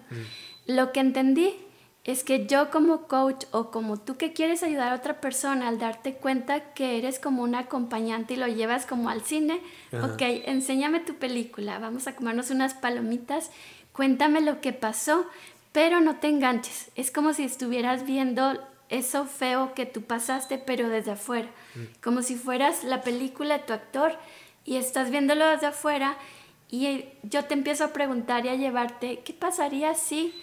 Lo 0.66 0.92
que 0.92 1.00
entendí 1.00 1.54
es 2.04 2.24
que 2.26 2.48
yo 2.48 2.70
como 2.70 3.08
coach 3.08 3.46
o 3.52 3.72
como 3.72 3.98
tú 3.98 4.18
que 4.18 4.34
quieres 4.34 4.62
ayudar 4.62 4.92
a 4.92 4.96
otra 4.96 5.22
persona 5.22 5.70
al 5.70 5.80
darte 5.80 6.16
cuenta 6.16 6.74
que 6.74 6.98
eres 6.98 7.18
como 7.18 7.44
un 7.44 7.56
acompañante 7.56 8.34
y 8.34 8.38
lo 8.38 8.48
llevas 8.48 8.86
como 8.86 9.10
al 9.10 9.22
cine, 9.22 9.62
ok, 9.94 10.22
enséñame 10.46 11.00
tu 11.00 11.16
película, 11.16 11.80
vamos 11.80 12.08
a 12.08 12.16
comernos 12.16 12.50
unas 12.50 12.74
palomitas, 12.74 13.52
cuéntame 13.94 14.42
lo 14.42 14.60
que 14.60 14.74
pasó, 14.74 15.26
pero 15.72 16.02
no 16.02 16.18
te 16.18 16.28
enganches, 16.28 16.92
es 16.96 17.10
como 17.10 17.34
si 17.34 17.44
estuvieras 17.44 18.06
viendo 18.06 18.60
eso 18.90 19.26
feo 19.26 19.74
que 19.74 19.86
tú 19.86 20.02
pasaste, 20.02 20.58
pero 20.58 20.90
desde 20.90 21.12
afuera. 21.12 21.50
Como 22.02 22.22
si 22.22 22.36
fueras 22.36 22.84
la 22.84 23.02
película 23.02 23.58
de 23.58 23.64
tu 23.64 23.74
actor 23.74 24.18
y 24.66 24.78
estás 24.78 25.12
viéndolo 25.12 25.48
desde 25.48 25.68
afuera 25.68 26.18
y 26.70 27.06
yo 27.24 27.46
te 27.46 27.54
empiezo 27.54 27.84
a 27.86 27.94
preguntar 27.94 28.46
y 28.46 28.50
a 28.50 28.56
llevarte, 28.56 29.22
¿qué 29.24 29.34
pasaría 29.34 29.94
si 29.94 30.34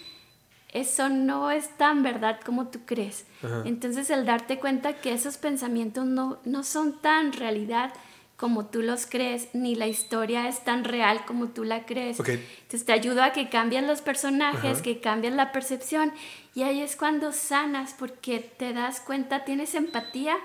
eso 0.69 1.09
no 1.09 1.51
es 1.51 1.69
tan 1.77 2.03
verdad 2.03 2.39
como 2.45 2.67
tú 2.67 2.79
crees? 2.85 3.25
Entonces 3.65 4.09
el 4.09 4.25
darte 4.25 4.59
cuenta 4.59 4.93
que 4.93 5.13
esos 5.13 5.37
pensamientos 5.37 6.05
no, 6.05 6.39
no 6.45 6.63
son 6.63 7.01
tan 7.01 7.33
realidad, 7.33 7.93
como 8.37 8.65
tú 8.65 8.81
los 8.81 9.05
crees, 9.05 9.49
ni 9.53 9.75
la 9.75 9.85
historia 9.85 10.47
es 10.47 10.63
tan 10.63 10.83
real 10.83 11.25
como 11.25 11.49
tú 11.49 11.63
la 11.63 11.85
crees. 11.85 12.19
Entonces 12.19 12.85
te 12.85 12.91
ayudo 12.91 13.21
a 13.21 13.33
que 13.33 13.49
cambien 13.49 13.85
los 13.85 14.01
personajes, 14.01 14.81
que 14.81 14.99
cambien 14.99 15.37
la 15.37 15.51
percepción 15.51 16.11
y 16.55 16.63
ahí 16.63 16.81
es 16.81 16.95
cuando 16.95 17.33
sanas 17.33 17.93
porque 17.99 18.39
te 18.39 18.73
das 18.73 18.99
cuenta, 18.99 19.45
tienes 19.45 19.75
empatía 19.75 20.37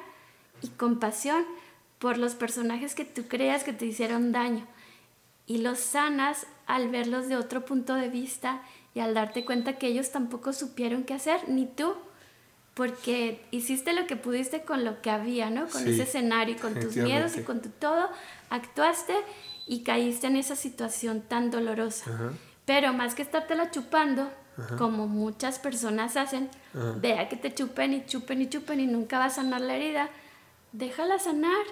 y 0.63 0.69
compasión 0.69 1.45
por 1.99 2.19
los 2.19 2.35
personajes 2.35 2.95
que 2.95 3.05
tú 3.05 3.25
creas 3.29 3.65
que 3.65 3.73
te 3.73 3.87
hicieron 3.87 4.33
daño 4.33 4.67
y 5.47 5.59
los 5.59 5.79
sanas 5.79 6.47
al 6.67 6.89
verlos 6.89 7.29
de 7.29 7.37
otro 7.37 7.65
punto 7.65 7.95
de 7.95 8.09
vista 8.09 8.63
y 8.95 9.01
al 9.01 9.15
darte 9.15 9.45
cuenta 9.45 9.79
que 9.79 9.87
ellos 9.87 10.11
tampoco 10.11 10.53
supieron 10.53 11.05
qué 11.05 11.15
hacer, 11.15 11.49
ni 11.49 11.67
tú 11.67 11.95
porque 12.75 13.43
hiciste 13.53 13.95
lo 13.95 14.07
que 14.07 14.17
pudiste 14.17 14.63
con 14.63 14.85
lo 14.85 15.01
que 15.01 15.11
había, 15.11 15.49
¿no? 15.49 15.67
Con 15.67 15.87
ese 15.89 16.03
escenario, 16.03 16.57
con 16.61 16.79
tus 16.79 16.95
miedos 16.97 17.37
y 17.37 17.43
con 17.43 17.63
tu 17.63 17.71
todo, 17.71 18.11
actuaste 18.51 19.15
y 19.67 19.83
caíste 19.83 20.27
en 20.27 20.37
esa 20.37 20.57
situación 20.57 21.23
tan 21.23 21.51
dolorosa. 21.51 22.05
Pero 22.67 22.93
más 22.93 23.15
que 23.15 23.23
estártela 23.23 23.71
chupando, 23.71 24.31
como 24.77 25.07
muchas 25.07 25.59
personas 25.59 26.19
hacen, 26.19 26.51
vea 27.01 27.31
que 27.31 27.37
te 27.37 27.55
chupen 27.55 27.95
y 27.95 28.05
chupen 28.05 28.43
y 28.43 28.49
chupen 28.49 28.81
y 28.81 28.87
nunca 28.87 29.19
va 29.19 29.27
a 29.27 29.31
sanar 29.31 29.63
la 29.63 29.77
herida, 29.77 30.11
déjala 30.73 31.19
sanar 31.19 31.65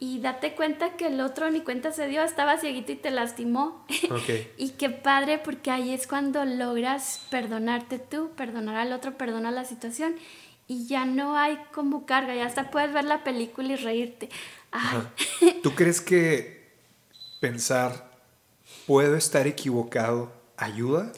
y 0.00 0.20
date 0.20 0.54
cuenta 0.54 0.96
que 0.96 1.08
el 1.08 1.20
otro 1.20 1.50
ni 1.50 1.60
cuenta 1.60 1.90
se 1.90 2.06
dio, 2.06 2.22
estaba 2.22 2.58
cieguito 2.58 2.92
y 2.92 2.96
te 2.96 3.10
lastimó. 3.10 3.84
y 4.56 4.70
qué 4.70 4.90
padre 4.90 5.38
porque 5.38 5.70
ahí 5.70 5.92
es 5.92 6.06
cuando 6.06 6.44
logras 6.44 7.22
perdonarte 7.30 7.98
tú, 7.98 8.30
perdonar 8.36 8.76
al 8.76 8.92
otro, 8.92 9.18
perdonar 9.18 9.52
la 9.52 9.64
situación 9.64 10.16
y 10.68 10.86
ya 10.86 11.04
no 11.06 11.36
hay 11.36 11.58
como 11.72 12.06
carga, 12.06 12.34
ya 12.34 12.46
hasta 12.46 12.70
puedes 12.70 12.92
ver 12.92 13.04
la 13.04 13.24
película 13.24 13.72
y 13.72 13.76
reírte. 13.76 14.28
¿Tú 15.62 15.74
crees 15.74 16.00
que 16.00 16.72
pensar 17.40 18.08
puedo 18.86 19.16
estar 19.16 19.46
equivocado 19.46 20.30
ayuda? 20.56 21.12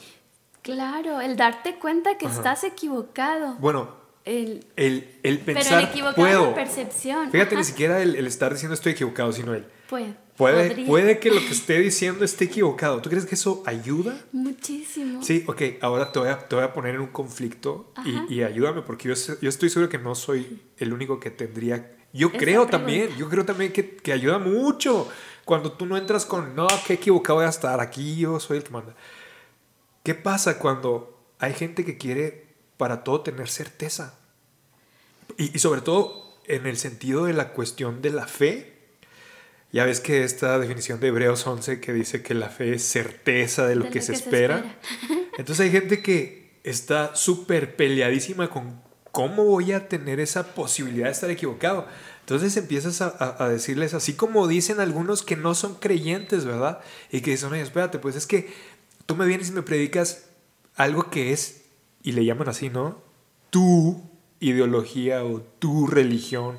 Claro, 0.62 1.20
el 1.20 1.36
darte 1.36 1.78
cuenta 1.78 2.16
que 2.16 2.26
estás 2.26 2.64
equivocado. 2.64 3.54
Bueno, 3.56 3.99
el, 4.30 5.08
el, 5.22 5.38
pensar. 5.40 5.90
Pero 5.92 6.08
el 6.08 6.14
puedo. 6.14 6.54
percepción. 6.54 7.30
Fíjate, 7.30 7.56
ni 7.56 7.64
siquiera 7.64 8.00
el, 8.02 8.26
estar 8.26 8.52
diciendo 8.52 8.74
estoy 8.74 8.92
equivocado, 8.92 9.32
sino 9.32 9.54
el. 9.54 9.64
Puede. 9.88 10.14
Puede, 10.36 10.86
puede 10.86 11.18
que 11.18 11.30
lo 11.30 11.40
que 11.40 11.50
esté 11.50 11.78
diciendo 11.80 12.24
esté 12.24 12.46
equivocado. 12.46 13.02
¿Tú 13.02 13.10
crees 13.10 13.26
que 13.26 13.34
eso 13.34 13.62
ayuda? 13.66 14.18
Muchísimo. 14.32 15.22
Sí, 15.22 15.44
ok, 15.46 15.62
ahora 15.82 16.12
te 16.12 16.18
voy 16.18 16.28
a, 16.28 16.38
te 16.38 16.54
voy 16.54 16.64
a 16.64 16.72
poner 16.72 16.94
en 16.94 17.02
un 17.02 17.08
conflicto 17.08 17.92
y, 18.06 18.36
y, 18.36 18.42
ayúdame 18.42 18.80
porque 18.80 19.08
yo, 19.08 19.14
yo 19.14 19.48
estoy 19.50 19.68
seguro 19.68 19.90
que 19.90 19.98
no 19.98 20.14
soy 20.14 20.62
el 20.78 20.94
único 20.94 21.20
que 21.20 21.30
tendría... 21.30 21.94
Yo 22.14 22.32
creo 22.32 22.66
también, 22.66 23.14
yo 23.18 23.28
creo 23.28 23.44
también 23.44 23.70
que, 23.70 23.96
que, 23.96 24.12
ayuda 24.14 24.38
mucho 24.38 25.08
cuando 25.44 25.72
tú 25.72 25.84
no 25.84 25.98
entras 25.98 26.24
con, 26.24 26.56
no, 26.56 26.66
qué 26.86 26.94
equivocado 26.94 27.40
voy 27.40 27.46
a 27.46 27.50
estar, 27.50 27.78
aquí 27.80 28.16
yo 28.16 28.40
soy 28.40 28.58
el 28.58 28.64
que 28.64 28.70
manda. 28.70 28.94
¿Qué 30.02 30.14
pasa 30.14 30.58
cuando 30.58 31.20
hay 31.38 31.52
gente 31.52 31.84
que 31.84 31.98
quiere 31.98 32.50
para 32.80 33.04
todo 33.04 33.20
tener 33.20 33.50
certeza. 33.50 34.14
Y, 35.41 35.59
sobre 35.59 35.80
todo 35.80 36.38
en 36.47 36.66
el 36.66 36.76
sentido 36.76 37.24
de 37.24 37.32
la 37.32 37.53
cuestión 37.53 38.03
de 38.03 38.11
la 38.11 38.26
fe. 38.26 38.74
Ya 39.72 39.86
ves 39.86 40.01
que 40.01 40.22
esta 40.22 40.59
definición 40.59 41.01
de 41.01 41.09
Hebreos 41.09 41.47
11 41.47 41.80
que 41.80 41.95
dice 41.95 42.22
que 42.22 42.34
la 42.34 42.51
fe 42.51 42.74
es 42.74 42.82
certeza 42.82 43.66
de 43.66 43.76
lo, 43.76 43.88
que, 43.88 44.03
se, 44.03 44.12
espera. 44.12 44.78
Entonces 45.38 45.64
hay 45.64 45.70
gente 45.70 46.03
que 46.03 46.59
está 46.62 47.16
súper 47.16 47.76
peleadísima 47.76 48.51
con 48.51 48.82
cómo 49.12 49.45
voy 49.45 49.72
a 49.72 49.88
tener 49.88 50.20
esa 50.20 50.55
posibilidad 50.55 51.07
de 51.07 51.12
estar 51.12 51.30
equivocado. 51.30 51.86
Entonces 52.20 52.55
empiezas 52.59 53.01
a, 53.01 53.36
a, 53.43 53.49
decirles, 53.49 53.95
así 53.95 54.12
como 54.12 54.47
dicen 54.47 54.78
algunos 54.80 55.22
que 55.22 55.36
no 55.36 55.55
son 55.55 55.76
creyentes, 55.76 56.45
¿verdad? 56.45 56.80
Y 57.11 57.22
que 57.22 57.30
dicen, 57.30 57.51
oye, 57.51 57.62
espérate, 57.62 57.99
pues 57.99 58.14
es 58.14 58.26
que 58.26 58.53
tú 59.07 59.16
me 59.16 59.24
vienes 59.24 59.49
y 59.49 59.53
me 59.53 59.62
predicas 59.62 60.26
algo 60.74 61.11
que 61.11 61.32
es 61.32 61.62
y 62.03 62.12
le 62.12 62.26
llaman 62.26 62.49
así, 62.49 62.68
¿no? 62.68 63.01
Tu 63.51 64.03
ideología 64.41 65.24
o 65.24 65.41
tu 65.59 65.86
religión 65.86 66.57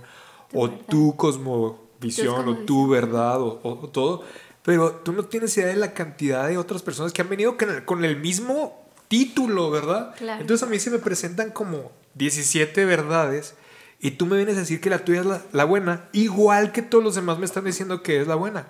o 0.54 0.70
tu 0.70 1.16
cosmovisión 1.16 2.48
o 2.48 2.58
tu 2.60 2.88
verdad 2.88 3.42
o, 3.42 3.60
o, 3.64 3.90
todo, 3.90 4.24
pero 4.64 4.92
tú 4.92 5.12
no 5.12 5.24
tienes 5.24 5.56
idea 5.58 5.68
de 5.68 5.76
la 5.76 5.94
cantidad 5.94 6.48
de 6.48 6.58
otras 6.58 6.82
personas 6.82 7.12
que 7.12 7.22
han 7.22 7.30
venido 7.30 7.58
con 7.86 8.06
el, 8.06 8.18
mismo 8.18 8.80
título, 9.08 9.72
¿verdad? 9.72 10.16
Entonces 10.40 10.66
a 10.66 10.70
mí 10.70 10.80
se 10.80 10.92
me 10.92 11.00
presentan 11.00 11.52
como 11.52 11.92
17 12.16 12.86
verdades 12.86 13.56
y 14.00 14.12
tú 14.12 14.26
me 14.26 14.38
vienes 14.38 14.58
a 14.58 14.62
decir 14.62 14.82
que 14.82 14.90
la 14.90 15.04
tuya 15.04 15.22
es 15.22 15.26
la, 15.26 15.42
la, 15.52 15.66
buena, 15.66 16.10
igual 16.12 16.72
que 16.72 16.82
todos 16.82 17.04
los 17.04 17.16
demás 17.16 17.40
me 17.40 17.46
están 17.46 17.66
diciendo 17.66 18.04
que 18.04 18.22
es 18.22 18.28
la 18.28 18.36
buena. 18.36 18.68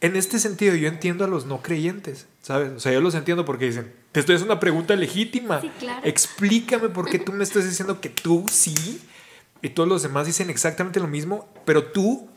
En 0.00 0.16
este 0.16 0.38
sentido 0.38 0.74
yo 0.74 0.88
entiendo 0.88 1.24
a 1.24 1.28
los 1.28 1.46
no 1.46 1.62
creyentes, 1.62 2.26
¿sabes? 2.42 2.72
O 2.72 2.80
sea, 2.80 2.92
yo 2.92 3.00
los 3.00 3.14
entiendo 3.14 3.44
porque 3.44 3.66
dicen, 3.66 3.92
te 4.12 4.20
estoy 4.20 4.34
haciendo 4.34 4.52
una 4.52 4.60
pregunta 4.60 4.94
legítima. 4.94 5.60
Sí, 5.60 5.70
claro. 5.78 6.02
Explícame 6.04 6.88
por 6.90 7.08
qué 7.08 7.18
tú 7.20 7.32
me 7.32 7.44
estás 7.44 7.64
diciendo 7.64 8.00
que 8.00 8.10
tú 8.10 8.46
sí 8.50 9.00
y 9.62 9.70
todos 9.70 9.88
los 9.88 10.02
demás 10.02 10.26
dicen 10.26 10.50
exactamente 10.50 11.00
lo 11.00 11.06
mismo, 11.06 11.48
pero 11.64 11.84
tú 11.84 12.28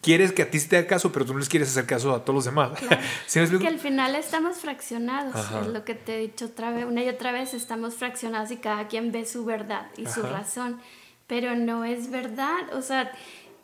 quieres 0.00 0.32
que 0.32 0.42
a 0.42 0.50
ti 0.50 0.60
se 0.60 0.68
te 0.68 0.76
haga 0.76 0.86
caso, 0.86 1.12
pero 1.12 1.26
tú 1.26 1.32
no 1.32 1.40
les 1.40 1.48
quieres 1.48 1.68
hacer 1.68 1.86
caso 1.86 2.14
a 2.14 2.24
todos 2.24 2.36
los 2.36 2.44
demás. 2.44 2.78
Claro. 2.78 3.02
que 3.58 3.66
al 3.66 3.80
final 3.80 4.14
estamos 4.14 4.58
fraccionados, 4.58 5.34
es 5.60 5.66
lo 5.66 5.84
que 5.84 5.94
te 5.94 6.14
he 6.14 6.18
dicho 6.20 6.46
otra 6.46 6.70
vez, 6.70 6.84
una 6.86 7.02
y 7.02 7.08
otra 7.08 7.32
vez, 7.32 7.52
estamos 7.52 7.94
fraccionados 7.94 8.50
y 8.52 8.58
cada 8.58 8.86
quien 8.86 9.10
ve 9.10 9.26
su 9.26 9.44
verdad 9.44 9.88
y 9.96 10.06
su 10.06 10.22
razón, 10.22 10.80
pero 11.26 11.56
no 11.56 11.84
es 11.84 12.10
verdad, 12.10 12.72
o 12.74 12.80
sea, 12.80 13.12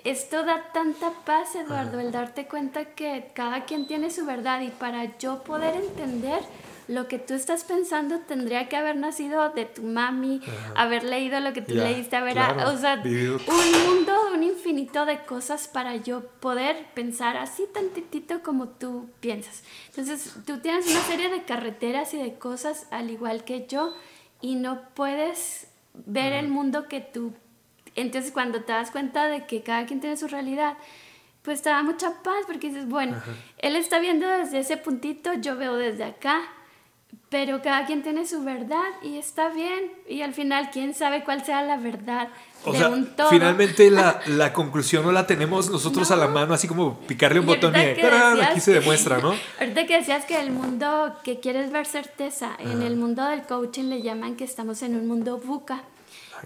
esto 0.05 0.44
da 0.44 0.70
tanta 0.72 1.12
paz, 1.24 1.55
Eduardo, 1.57 1.98
el 1.98 2.12
darte 2.12 2.46
cuenta 2.46 2.84
que 2.84 3.30
cada 3.34 3.64
quien 3.64 3.86
tiene 3.86 4.11
su 4.11 4.26
verdad 4.26 4.61
y 4.61 4.68
para 4.68 5.16
yo 5.18 5.42
poder 5.42 5.74
entender 5.76 6.42
lo 6.88 7.09
que 7.09 7.18
tú 7.18 7.34
estás 7.34 7.64
pensando 7.64 8.18
tendría 8.20 8.68
que 8.68 8.76
haber 8.76 8.96
nacido 8.96 9.48
de 9.50 9.64
tu 9.64 9.82
mami, 9.82 10.42
haber 10.74 11.05
leído 11.05 11.40
lo 11.40 11.52
que 11.55 11.62
tú 11.62 11.74
leíste, 11.74 12.16
haber, 12.16 12.38
o 12.38 12.76
sea, 12.76 13.02
un 13.02 13.86
mundo, 13.86 14.12
un 14.34 14.42
infinito 14.42 15.07
de 15.07 15.24
cosas 15.24 15.68
para 15.68 15.96
yo 15.96 16.26
poder 16.40 16.86
pensar 16.94 17.36
así 17.38 17.64
tantitito 17.72 18.42
como 18.42 18.68
tú 18.68 19.09
piensas. 19.20 19.64
Entonces, 19.88 20.34
tú 20.46 20.59
tienes 20.59 20.86
una 20.86 21.00
serie 21.00 21.30
de 21.30 21.44
carreteras 21.44 22.12
y 22.12 22.18
de 22.18 22.34
cosas 22.34 22.86
al 22.90 23.11
igual 23.11 23.44
que 23.44 23.66
yo 23.66 23.94
y 24.42 24.57
no 24.57 24.82
puedes 24.94 25.68
ver 25.94 26.32
el 26.34 26.48
mundo 26.48 26.88
que 26.88 27.00
tú... 27.00 27.32
Entonces, 27.95 28.32
cuando 28.32 28.62
te 28.62 28.72
das 28.72 28.90
cuenta 28.90 29.28
de 29.28 29.47
que 29.47 29.62
cada 29.62 29.86
quien 29.86 30.01
tiene 30.01 30.16
su 30.16 30.28
realidad, 30.28 30.76
pues 31.42 31.62
te 31.62 31.70
da 31.70 31.82
mucha 31.82 32.22
paz 32.22 32.45
porque 32.47 32.68
dices, 32.68 32.88
bueno, 32.88 33.20
él 33.59 33.76
está 33.76 33.99
viendo 33.99 34.26
desde 34.26 34.61
ese 34.61 34.76
puntito, 34.76 35.34
yo 35.34 35.57
veo 35.57 35.76
desde 35.76 36.05
acá 36.05 36.42
pero 37.34 37.61
cada 37.62 37.84
quien 37.84 38.05
tiene 38.05 38.26
su 38.26 38.45
verdad 38.45 38.84
y 39.03 39.18
está 39.18 39.49
bien. 39.49 39.90
Y 40.09 40.22
al 40.22 40.34
final, 40.34 40.70
quién 40.72 40.95
sabe 40.95 41.24
cuál 41.24 41.45
sea 41.45 41.62
la 41.62 41.76
verdad 41.76 42.28
de 42.64 42.86
un 42.86 43.07
todo. 43.16 43.28
Finalmente, 43.28 43.90
la, 43.90 44.20
la, 44.26 44.53
conclusión 44.53 45.05
no 45.05 45.11
la 45.11 45.26
tenemos 45.26 45.68
nosotros 45.68 46.12
a 46.12 46.16
la 46.16 46.28
mano, 46.28 46.55
así 46.55 46.68
como 46.68 46.97
picarle 47.01 47.40
un 47.40 47.47
botón 47.47 47.74
y 47.74 47.78
aquí 48.40 48.61
se 48.61 48.72
demuestra, 48.72 49.18
¿no? 49.18 49.34
Ahorita 49.61 49.84
que 49.84 49.99
decías 49.99 50.24
que 50.26 50.38
el 50.38 50.53
mundo 50.53 51.16
que 51.24 51.40
quieres 51.40 51.72
ver 51.72 51.86
certeza, 51.86 52.53
en 52.61 52.82
el 52.82 52.97
mundo 52.97 53.24
del 53.24 53.42
coaching 53.42 53.84
le 53.84 54.01
llaman 54.01 54.36
que 54.36 54.45
estamos 54.45 54.82
en 54.82 54.95
un 54.95 55.09
mundo 55.09 55.38
buca, 55.38 55.82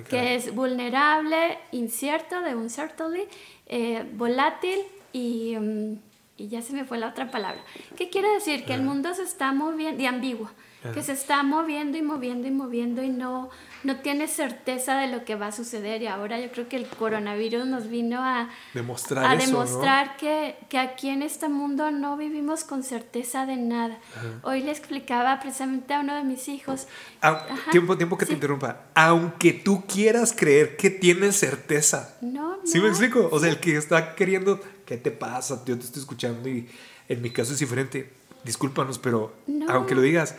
que 0.05 0.34
es 0.34 0.55
vulnerable, 0.55 1.59
incierto, 1.72 2.40
de 2.42 2.55
un 2.55 2.70
certainly, 2.70 3.24
eh, 3.66 4.05
volátil 4.14 4.80
y. 5.12 5.57
Mm, 5.57 5.99
y 6.40 6.46
ya 6.46 6.62
se 6.62 6.72
me 6.72 6.84
fue 6.84 6.99
la 6.99 7.09
otra 7.09 7.32
palabra. 7.32 7.61
¿Qué 7.96 8.11
quiere 8.11 8.28
decir? 8.28 8.64
Que 8.64 8.72
el 8.72 8.82
mundo 8.82 9.12
se 9.12 9.24
está 9.24 9.53
moviendo, 9.53 10.01
y 10.01 10.07
ambiguo 10.07 10.49
que 10.95 11.03
se 11.03 11.12
está 11.12 11.43
moviendo 11.43 11.99
y 11.99 12.03
moviendo 12.03 12.47
y 12.47 12.53
moviendo 12.53 13.03
y 13.03 13.09
no, 13.09 13.51
no 13.83 13.97
tiene 13.97 14.29
certeza 14.29 14.97
de 14.99 15.09
lo 15.09 15.24
que 15.24 15.35
va 15.35 15.49
a 15.49 15.53
suceder. 15.53 16.03
Y 16.03 16.07
ahora 16.07 16.41
yo 16.41 16.51
creo 16.53 16.68
que 16.68 16.76
el 16.76 16.87
coronavirus 16.87 17.66
nos 17.66 17.89
vino 17.89 18.22
a 18.22 18.49
demostrar, 18.74 19.24
a 19.24 19.37
demostrar 19.37 20.16
que, 20.16 20.57
que, 20.68 20.79
aquí 20.79 21.09
en 21.09 21.22
este 21.22 21.49
mundo 21.49 21.91
no 21.91 22.16
vivimos 22.16 22.62
con 22.62 22.85
certeza 22.85 23.45
de 23.45 23.57
nada. 23.57 23.99
Hoy 24.43 24.62
le 24.62 24.70
explicaba 24.70 25.41
precisamente 25.41 25.95
a 25.95 26.01
uno 26.01 26.14
de 26.14 26.22
mis 26.22 26.49
hijos. 26.49 26.87
Ah, 27.22 27.45
tiempo, 27.72 27.97
tiempo 27.97 28.16
que 28.16 28.26
te 28.26 28.33
interrumpa. 28.33 28.83
Aunque 28.95 29.53
tú 29.53 29.85
quieras 29.85 30.33
creer 30.33 30.76
que 30.76 30.91
tienes 30.91 31.37
certeza. 31.37 32.16
No, 32.20 32.57
no. 32.57 32.66
¿Sí 32.66 32.79
me 32.79 32.89
explico? 32.89 33.29
O 33.33 33.41
sea, 33.41 33.51
el 33.51 33.59
que 33.59 33.76
está 33.76 34.14
queriendo, 34.14 34.61
¿qué 34.87 34.97
te 34.97 35.11
pasa? 35.11 35.62
Yo 35.66 35.76
te 35.76 35.85
estoy 35.85 36.01
escuchando 36.01 36.49
y 36.49 36.68
en 37.09 37.20
mi 37.20 37.31
caso 37.31 37.53
es 37.53 37.59
diferente. 37.59 38.12
Discúlpanos, 38.45 38.99
pero 38.99 39.35
aunque 39.68 39.97
lo 39.97 40.01
digas, 40.01 40.37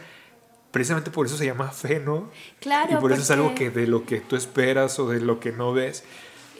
precisamente 0.71 1.11
por 1.11 1.25
eso 1.25 1.37
se 1.37 1.45
llama 1.45 1.71
fe, 1.71 1.99
¿no? 1.99 2.29
Claro. 2.59 2.93
Y 2.93 3.01
por 3.01 3.11
eso 3.11 3.21
es 3.21 3.31
algo 3.31 3.55
que 3.55 3.69
de 3.69 3.87
lo 3.87 4.05
que 4.05 4.19
tú 4.19 4.35
esperas 4.35 4.99
o 4.99 5.09
de 5.09 5.19
lo 5.19 5.39
que 5.39 5.51
no 5.51 5.73
ves. 5.73 6.03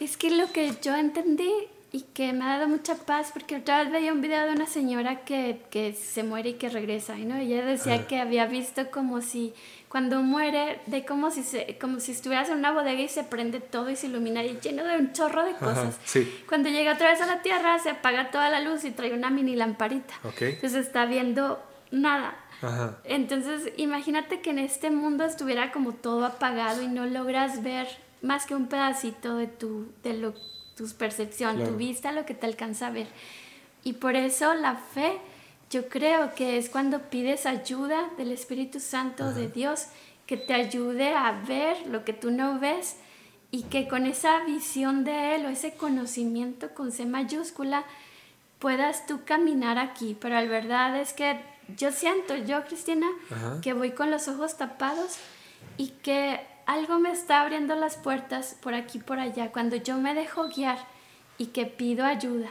Es 0.00 0.16
que 0.16 0.30
lo 0.30 0.50
que 0.52 0.72
yo 0.82 0.96
entendí 0.96 1.52
y 1.92 2.02
que 2.14 2.32
me 2.32 2.44
ha 2.44 2.58
dado 2.58 2.68
mucha 2.68 2.94
paz, 2.94 3.30
porque 3.32 3.56
otra 3.56 3.82
vez 3.82 3.92
veía 3.92 4.12
un 4.12 4.20
video 4.20 4.46
de 4.46 4.52
una 4.52 4.66
señora 4.66 5.24
que, 5.24 5.60
que 5.70 5.92
se 5.92 6.22
muere 6.22 6.50
y 6.50 6.54
que 6.54 6.68
regresa, 6.68 7.16
¿no? 7.16 7.36
Ella 7.36 7.64
decía 7.64 8.06
que 8.06 8.20
había 8.20 8.46
visto 8.46 8.90
como 8.90 9.20
si 9.20 9.52
cuando 9.88 10.22
muere, 10.22 10.80
de 10.86 11.04
como 11.04 11.32
si, 11.32 11.42
se, 11.42 11.76
como 11.80 11.98
si 11.98 12.12
estuvieras 12.12 12.48
en 12.48 12.58
una 12.58 12.70
bodega 12.70 13.00
y 13.00 13.08
se 13.08 13.24
prende 13.24 13.58
todo 13.58 13.90
y 13.90 13.96
se 13.96 14.06
ilumina 14.06 14.44
y 14.44 14.60
lleno 14.60 14.84
de 14.84 14.98
un 14.98 15.12
chorro 15.12 15.44
de 15.44 15.54
cosas. 15.54 15.98
sí. 16.04 16.42
Cuando 16.48 16.68
llega 16.68 16.94
otra 16.94 17.10
vez 17.10 17.20
a 17.20 17.26
la 17.26 17.42
Tierra, 17.42 17.76
se 17.80 17.90
apaga 17.90 18.30
toda 18.30 18.50
la 18.50 18.60
luz 18.60 18.84
y 18.84 18.92
trae 18.92 19.12
una 19.12 19.30
mini 19.30 19.56
lamparita. 19.56 20.14
Okay. 20.22 20.52
Entonces 20.54 20.86
está 20.86 21.06
viendo 21.06 21.60
nada. 21.90 22.36
Entonces, 23.04 23.72
imagínate 23.76 24.40
que 24.40 24.50
en 24.50 24.58
este 24.58 24.90
mundo 24.90 25.24
estuviera 25.24 25.72
como 25.72 25.92
todo 25.92 26.24
apagado 26.24 26.82
y 26.82 26.88
no 26.88 27.06
logras 27.06 27.62
ver 27.62 27.88
más 28.22 28.46
que 28.46 28.54
un 28.54 28.66
pedacito 28.66 29.36
de 29.36 29.46
tu, 29.46 29.88
de 30.02 30.14
lo, 30.14 30.34
tu 30.76 30.86
percepción, 30.98 31.64
tu 31.64 31.76
vista, 31.76 32.12
lo 32.12 32.26
que 32.26 32.34
te 32.34 32.46
alcanza 32.46 32.88
a 32.88 32.90
ver. 32.90 33.08
Y 33.82 33.94
por 33.94 34.14
eso 34.14 34.52
la 34.54 34.74
fe, 34.76 35.18
yo 35.70 35.88
creo 35.88 36.34
que 36.34 36.58
es 36.58 36.68
cuando 36.68 37.10
pides 37.10 37.46
ayuda 37.46 38.10
del 38.18 38.32
Espíritu 38.32 38.80
Santo 38.80 39.32
de 39.32 39.48
Dios, 39.48 39.86
que 40.26 40.36
te 40.36 40.54
ayude 40.54 41.14
a 41.14 41.32
ver 41.46 41.86
lo 41.86 42.04
que 42.04 42.12
tú 42.12 42.30
no 42.30 42.60
ves 42.60 42.96
y 43.50 43.64
que 43.64 43.88
con 43.88 44.06
esa 44.06 44.44
visión 44.44 45.02
de 45.04 45.34
Él 45.34 45.46
o 45.46 45.48
ese 45.48 45.72
conocimiento 45.72 46.72
con 46.74 46.92
C 46.92 47.04
mayúscula 47.04 47.84
puedas 48.58 49.06
tú 49.06 49.24
caminar 49.24 49.78
aquí. 49.78 50.16
Pero 50.20 50.36
la 50.36 50.44
verdad 50.44 51.00
es 51.00 51.12
que 51.12 51.40
yo 51.76 51.92
siento, 51.92 52.36
yo 52.36 52.64
Cristina, 52.64 53.06
que 53.62 53.72
voy 53.72 53.92
con 53.92 54.10
los 54.10 54.28
ojos 54.28 54.56
tapados 54.56 55.18
y 55.76 55.88
que 56.02 56.40
algo 56.66 56.98
me 56.98 57.10
está 57.10 57.40
abriendo 57.40 57.74
las 57.74 57.96
puertas 57.96 58.56
por 58.62 58.74
aquí, 58.74 58.98
por 58.98 59.18
allá, 59.18 59.50
cuando 59.50 59.76
yo 59.76 59.96
me 59.96 60.14
dejo 60.14 60.48
guiar 60.48 60.78
y 61.38 61.46
que 61.46 61.66
pido 61.66 62.04
ayuda 62.04 62.50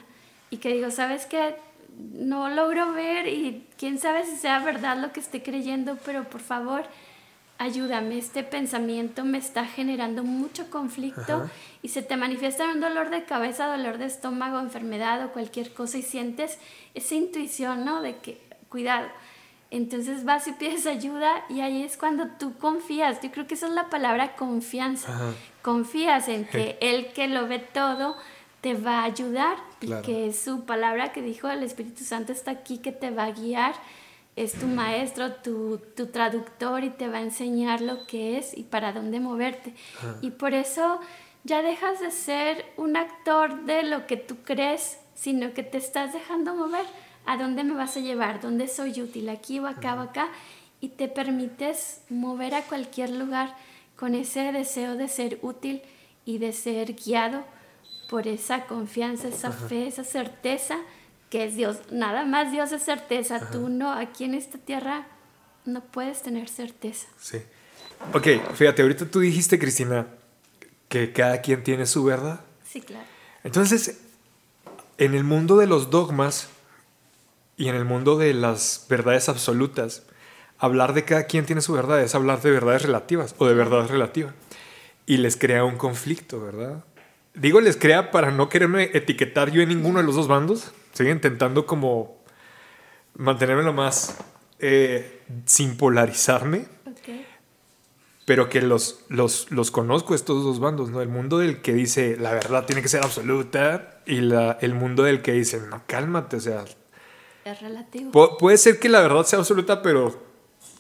y 0.50 0.58
que 0.58 0.74
digo, 0.74 0.92
¿sabes 0.92 1.26
qué? 1.26 1.56
No 1.98 2.50
logro 2.50 2.92
ver 2.92 3.28
y 3.28 3.68
quién 3.78 4.00
sabe 4.00 4.26
si 4.26 4.36
sea 4.36 4.60
verdad 4.60 4.98
lo 4.98 5.14
que 5.14 5.20
estoy 5.20 5.42
creyendo, 5.42 5.98
pero 6.06 6.24
por 6.26 6.42
favor, 6.42 6.84
ayúdame, 7.60 8.18
este 8.18 8.44
pensamiento 8.44 9.26
me 9.26 9.38
está 9.38 9.66
generando 9.66 10.24
mucho 10.24 10.70
conflicto 10.70 11.50
y 11.82 11.90
se 11.90 12.02
te 12.02 12.18
manifiesta 12.18 12.72
un 12.72 12.80
dolor 12.80 13.10
de 13.10 13.26
cabeza, 13.26 13.68
dolor 13.68 13.98
de 13.98 14.06
estómago, 14.06 14.60
enfermedad 14.60 15.24
o 15.26 15.32
cualquier 15.32 15.74
cosa 15.74 15.98
y 15.98 16.02
sientes 16.02 16.58
esa 16.94 17.16
intuición, 17.16 17.86
¿no? 17.86 18.02
De 18.02 18.18
que 18.18 18.49
cuidado. 18.70 19.08
Entonces 19.72 20.26
vas 20.26 20.48
y 20.48 20.54
pides 20.54 20.88
ayuda 20.88 21.46
y 21.48 21.62
ahí 21.62 21.84
es 21.84 21.96
cuando 21.98 22.28
tú 22.40 22.58
confías. 22.58 23.22
Yo 23.22 23.30
creo 23.32 23.46
que 23.46 23.54
esa 23.54 23.68
es 23.68 23.74
la 23.74 23.90
palabra 23.90 24.36
confianza. 24.36 25.34
Confías 25.62 26.28
en 26.28 26.46
que 26.46 26.78
Él 26.82 27.12
que 27.14 27.28
lo 27.28 27.48
ve 27.48 27.60
todo 27.60 28.16
te 28.62 28.74
va 28.74 29.02
a 29.02 29.04
ayudar 29.04 29.58
y 29.80 29.94
que 30.02 30.34
su 30.34 30.66
palabra 30.66 31.12
que 31.12 31.22
dijo 31.22 31.50
el 31.50 31.64
Espíritu 31.64 32.04
Santo 32.04 32.32
está 32.32 32.52
aquí, 32.52 32.80
que 32.80 32.92
te 32.92 33.12
va 33.12 33.26
a 33.26 33.32
guiar. 33.32 33.76
Es 34.36 34.54
tu 34.54 34.68
maestro, 34.68 35.34
tu, 35.34 35.80
tu 35.96 36.08
traductor 36.08 36.84
y 36.84 36.90
te 36.90 37.08
va 37.08 37.18
a 37.18 37.22
enseñar 37.22 37.82
lo 37.82 38.08
que 38.08 38.38
es 38.38 38.58
y 38.58 38.64
para 38.64 38.94
dónde 38.94 39.20
moverte. 39.20 39.74
Y 40.22 40.32
por 40.32 40.54
eso 40.54 41.00
ya 41.44 41.62
dejas 41.62 42.00
de 42.00 42.12
ser 42.12 42.66
un 42.78 42.96
actor 42.96 43.66
de 43.66 43.84
lo 43.84 44.08
que 44.08 44.18
tú 44.18 44.38
crees, 44.44 45.00
sino 45.14 45.54
que 45.54 45.64
te 45.64 45.78
estás 45.78 46.14
dejando 46.14 46.56
mover 46.56 46.86
¿A 47.30 47.38
dónde 47.38 47.64
me 47.64 47.76
vas 47.76 47.96
a 47.96 48.00
llevar? 48.00 48.42
¿Dónde 48.42 48.68
soy 48.68 49.04
útil? 49.04 49.30
¿Aquí 49.30 49.60
o 49.60 49.68
acá 49.68 49.94
o 49.94 50.00
acá? 50.00 50.30
Y 50.82 50.90
te 50.90 51.08
permites 51.08 52.02
mover 52.10 52.56
a 52.56 52.64
cualquier 52.64 53.12
lugar 53.12 53.56
con 53.96 54.16
ese 54.16 54.52
deseo 54.52 54.96
de 54.96 55.08
ser 55.08 55.38
útil 55.44 55.84
y 56.26 56.40
de 56.40 56.54
ser 56.54 56.96
guiado 56.96 57.46
por 58.10 58.28
esa 58.28 58.66
confianza, 58.66 59.28
esa 59.28 59.52
fe, 59.52 59.86
esa 59.86 60.04
certeza 60.04 60.80
que 61.30 61.44
es 61.46 61.56
Dios. 61.56 61.78
Nada 61.92 62.26
más 62.26 62.52
Dios 62.52 62.72
es 62.72 62.82
certeza. 62.82 63.52
Tú 63.52 63.70
no, 63.70 63.94
aquí 63.94 64.24
en 64.24 64.34
esta 64.34 64.58
tierra 64.58 65.06
no 65.66 65.82
puedes 65.82 66.24
tener 66.24 66.50
certeza. 66.50 67.10
Sí. 67.20 67.38
Ok, 68.12 68.56
fíjate, 68.56 68.82
ahorita 68.82 69.06
tú 69.06 69.20
dijiste, 69.20 69.60
Cristina, 69.60 70.08
que 70.88 71.14
cada 71.14 71.42
quien 71.42 71.64
tiene 71.64 71.86
su 71.86 72.04
verdad. 72.04 72.40
Sí, 72.68 72.82
claro. 72.82 73.06
Entonces, 73.44 74.00
en 74.98 75.14
el 75.14 75.24
mundo 75.24 75.58
de 75.58 75.68
los 75.68 75.92
dogmas, 75.92 76.50
y 77.60 77.68
en 77.68 77.76
el 77.76 77.84
mundo 77.84 78.18
de 78.18 78.34
las 78.34 78.86
verdades 78.90 79.28
absolutas, 79.28 80.04
hablar 80.58 80.94
de 80.94 81.04
cada 81.04 81.26
quien 81.26 81.46
tiene 81.46 81.62
su 81.62 81.74
verdad 81.74 82.02
es 82.02 82.16
hablar 82.16 82.42
de 82.42 82.52
verdades 82.52 82.84
relativas 82.84 83.36
o 83.38 83.48
de 83.48 83.54
verdades 83.54 83.92
relativas. 83.92 84.34
y 85.06 85.18
les 85.18 85.36
crea 85.36 85.66
un 85.66 85.76
conflicto, 85.76 86.40
¿verdad? 86.40 86.86
Digo 87.34 87.60
les 87.60 87.76
crea 87.76 88.12
para 88.12 88.32
no 88.32 88.48
quererme 88.48 88.92
etiquetar 88.94 89.52
yo 89.52 89.62
en 89.62 89.70
ninguno 89.70 90.00
de 90.00 90.06
los 90.06 90.16
dos 90.16 90.28
bandos. 90.28 90.72
Sigo 90.94 91.10
intentando 91.10 91.66
como 91.66 92.24
mantenerme 93.16 93.64
lo 93.64 93.74
más 93.74 94.18
eh, 94.60 95.22
sin 95.46 95.76
polarizarme. 95.76 96.66
Pero 98.26 98.48
que 98.48 98.62
los, 98.62 99.04
los, 99.10 99.52
los, 99.52 99.72
conozco 99.72 100.14
estos 100.14 100.44
dos 100.44 100.60
bandos, 100.60 100.92
¿no? 100.92 101.02
El 101.02 101.10
mundo 101.10 101.40
del 101.40 101.62
que 101.62 101.74
dice 101.74 102.16
la 102.18 102.32
verdad 102.32 102.66
tiene 102.66 102.84
que 102.84 102.88
ser 102.88 103.04
absoluta 103.04 104.02
y 104.06 104.22
la, 104.22 104.60
el 104.62 104.76
mundo 104.76 105.04
del 105.04 105.24
que 105.24 105.34
dice, 105.34 105.60
no, 105.70 105.82
cálmate, 105.88 106.38
o 106.38 106.40
sea... 106.40 106.64
Es 107.52 107.62
relativo. 107.62 108.38
puede 108.38 108.58
ser 108.58 108.80
que 108.80 108.90
la 108.90 109.02
verdad 109.02 109.26
sea 109.26 109.40
absoluta, 109.40 109.82
pero 109.82 110.22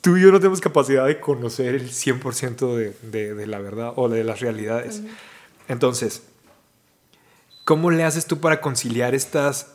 tú 0.01 0.17
y 0.17 0.22
yo 0.22 0.32
no 0.32 0.39
tenemos 0.39 0.61
capacidad 0.61 1.05
de 1.05 1.20
conocer 1.20 1.76
el 1.76 1.89
100% 1.89 2.76
de, 2.76 2.95
de, 3.03 3.34
de, 3.34 3.47
la 3.47 3.59
verdad 3.59 3.93
o 3.95 4.09
de 4.09 4.24
las 4.24 4.39
realidades. 4.39 5.01
Entonces, 5.67 6.24
¿cómo 7.65 7.91
le 7.91 8.03
haces 8.03 8.26
tú 8.26 8.39
para 8.39 8.61
conciliar 8.61 9.15
estas, 9.15 9.74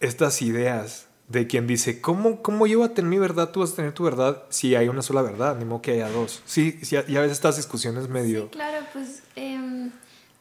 estas 0.00 0.42
ideas 0.42 1.06
de 1.28 1.46
quien 1.46 1.66
dice, 1.66 2.00
¿cómo, 2.00 2.42
¿cómo 2.42 2.66
yo 2.66 2.78
voy 2.78 2.88
a 2.88 2.94
tener 2.94 3.08
mi 3.08 3.18
verdad? 3.18 3.50
Tú 3.50 3.60
vas 3.60 3.72
a 3.72 3.76
tener 3.76 3.92
tu 3.92 4.02
verdad 4.02 4.42
si 4.48 4.74
hay 4.74 4.88
una 4.88 5.00
sola 5.00 5.22
verdad, 5.22 5.56
ni 5.56 5.64
modo 5.64 5.80
que 5.80 5.92
haya 5.92 6.08
dos. 6.08 6.42
Sí, 6.44 6.78
sí 6.82 6.96
ya 7.06 7.20
ves 7.20 7.30
estas 7.30 7.56
discusiones 7.56 8.08
medio... 8.08 8.44
Sí, 8.44 8.48
claro, 8.50 8.84
pues 8.92 9.22
eh, 9.36 9.90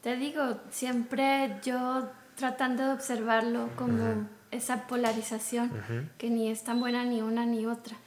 te 0.02 0.16
digo, 0.16 0.58
siempre 0.72 1.60
yo 1.64 2.10
tratando 2.36 2.88
de 2.88 2.93
observarlo 2.93 3.70
como 3.76 4.28
esa 4.52 4.88
polarización, 4.88 5.72
que 6.18 6.30
ni 6.30 6.50
es 6.50 6.64
tan 6.64 6.80
buena 6.80 7.04
ni 7.06 7.22
una 7.22 7.45
ni 7.45 7.66
otra. 7.66 7.97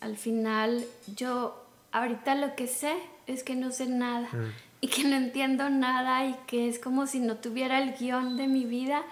Al 0.00 0.16
final 0.16 0.84
yo 1.16 1.64
ahorita 1.92 2.34
lo 2.34 2.54
que 2.54 2.66
sé 2.66 2.94
es 3.26 3.42
que 3.42 3.56
no 3.56 3.72
sé 3.72 3.86
nada 3.86 4.28
y 4.80 4.88
que 4.88 5.04
no 5.04 5.16
entiendo 5.16 5.70
nada 5.70 6.26
y 6.26 6.36
que 6.46 6.68
es 6.68 6.78
como 6.78 7.06
si 7.06 7.20
no 7.20 7.36
tuviera 7.36 7.82
el 7.82 7.94
guion 7.94 8.36
de 8.36 8.46
mi 8.46 8.64
vida 8.64 9.02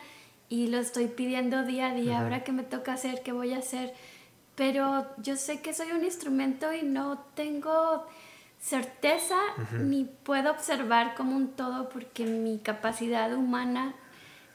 y 0.49 0.69
lo 0.69 0.79
estoy 0.79 1.09
pidiendo 1.09 1.65
día 1.65 1.89
a 1.89 1.95
día, 1.95 2.21
ahora 2.21 2.45
que 2.45 2.53
me 2.53 2.63
toca 2.63 2.93
hacer, 2.93 3.23
qué 3.23 3.33
voy 3.33 3.55
a 3.55 3.59
hacer. 3.59 3.95
Pero 4.55 5.07
yo 5.17 5.37
sé 5.37 5.61
que 5.61 5.75
soy 5.75 5.91
un 5.91 6.05
instrumento 6.05 6.73
y 6.73 6.83
no 6.83 7.19
tengo 7.35 8.07
certeza 8.61 9.37
ni 9.83 10.05
puedo 10.05 10.51
observar 10.51 11.15
como 11.17 11.37
un 11.37 11.49
todo 11.49 11.89
porque 11.89 12.25
mi 12.25 12.59
capacidad 12.59 13.35
humana, 13.35 13.95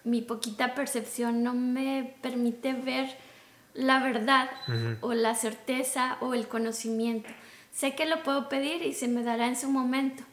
mi 0.03 0.21
poquita 0.21 0.75
percepción 0.75 1.43
no 1.43 1.53
me 1.53 2.15
permite 2.21 2.73
ver 2.73 3.09
la 3.73 3.99
verdad 3.99 4.49
o 5.01 5.13
la 5.13 5.35
certeza 5.35 6.17
o 6.21 6.33
el 6.33 6.47
conocimiento. 6.47 7.29
Sé 7.71 7.95
que 7.95 8.05
lo 8.05 8.23
puedo 8.23 8.49
pedir 8.49 8.81
y 8.83 8.93
se 8.93 9.07
me 9.07 9.23
dará 9.23 9.47
en 9.47 9.55
su 9.55 9.69
momento, 9.69 10.23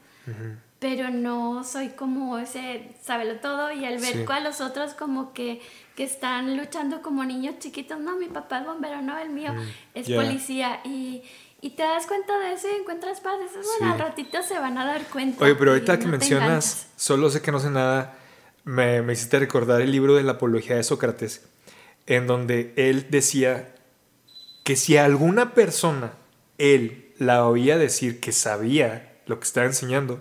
pero 0.79 1.09
no 1.09 1.63
soy 1.63 1.89
como 1.89 2.37
ese 2.39 2.95
sábelo 3.01 3.39
todo 3.39 3.71
y 3.71 3.85
al 3.85 3.99
ver 3.99 4.25
a 4.29 4.39
los 4.39 4.59
otros 4.59 4.93
como 4.93 5.33
que, 5.33 5.61
que 5.95 6.03
están 6.03 6.57
luchando 6.57 7.01
como 7.01 7.23
niños 7.23 7.59
chiquitos, 7.59 7.99
no, 7.99 8.17
mi 8.17 8.27
papá 8.27 8.59
es 8.59 8.65
bombero, 8.65 9.01
no, 9.01 9.17
el 9.17 9.29
mío 9.29 9.53
es 9.93 10.09
policía 10.09 10.81
y, 10.83 11.23
y, 11.61 11.69
te 11.71 11.83
das 11.83 12.05
cuenta 12.05 12.37
de 12.39 12.53
eso 12.53 12.67
y 12.67 12.81
encuentras 12.81 13.21
paz, 13.21 13.35
eso 13.49 13.59
bueno, 13.79 13.93
al 13.93 13.99
ratito 13.99 14.41
se 14.43 14.59
van 14.59 14.77
a 14.77 14.85
dar 14.85 15.03
cuenta. 15.05 15.45
Oye, 15.45 15.55
pero 15.55 15.71
ahorita 15.71 15.99
que 15.99 16.07
mencionas, 16.07 16.89
solo 16.95 17.29
sé 17.29 17.41
que 17.41 17.51
no 17.51 17.59
sé 17.59 17.69
nada, 17.69 18.17
me, 18.67 19.01
me 19.01 19.13
hiciste 19.13 19.39
recordar 19.39 19.81
el 19.81 19.91
libro 19.91 20.15
de 20.15 20.23
la 20.23 20.33
apología 20.33 20.75
de 20.75 20.83
Sócrates, 20.83 21.45
en 22.05 22.27
donde 22.27 22.73
él 22.75 23.07
decía 23.09 23.73
que 24.65 24.75
si 24.75 24.97
alguna 24.97 25.53
persona, 25.53 26.11
él 26.57 27.13
la 27.17 27.47
oía 27.47 27.77
decir 27.77 28.19
que 28.19 28.33
sabía 28.33 29.19
lo 29.25 29.39
que 29.39 29.45
estaba 29.45 29.65
enseñando, 29.65 30.19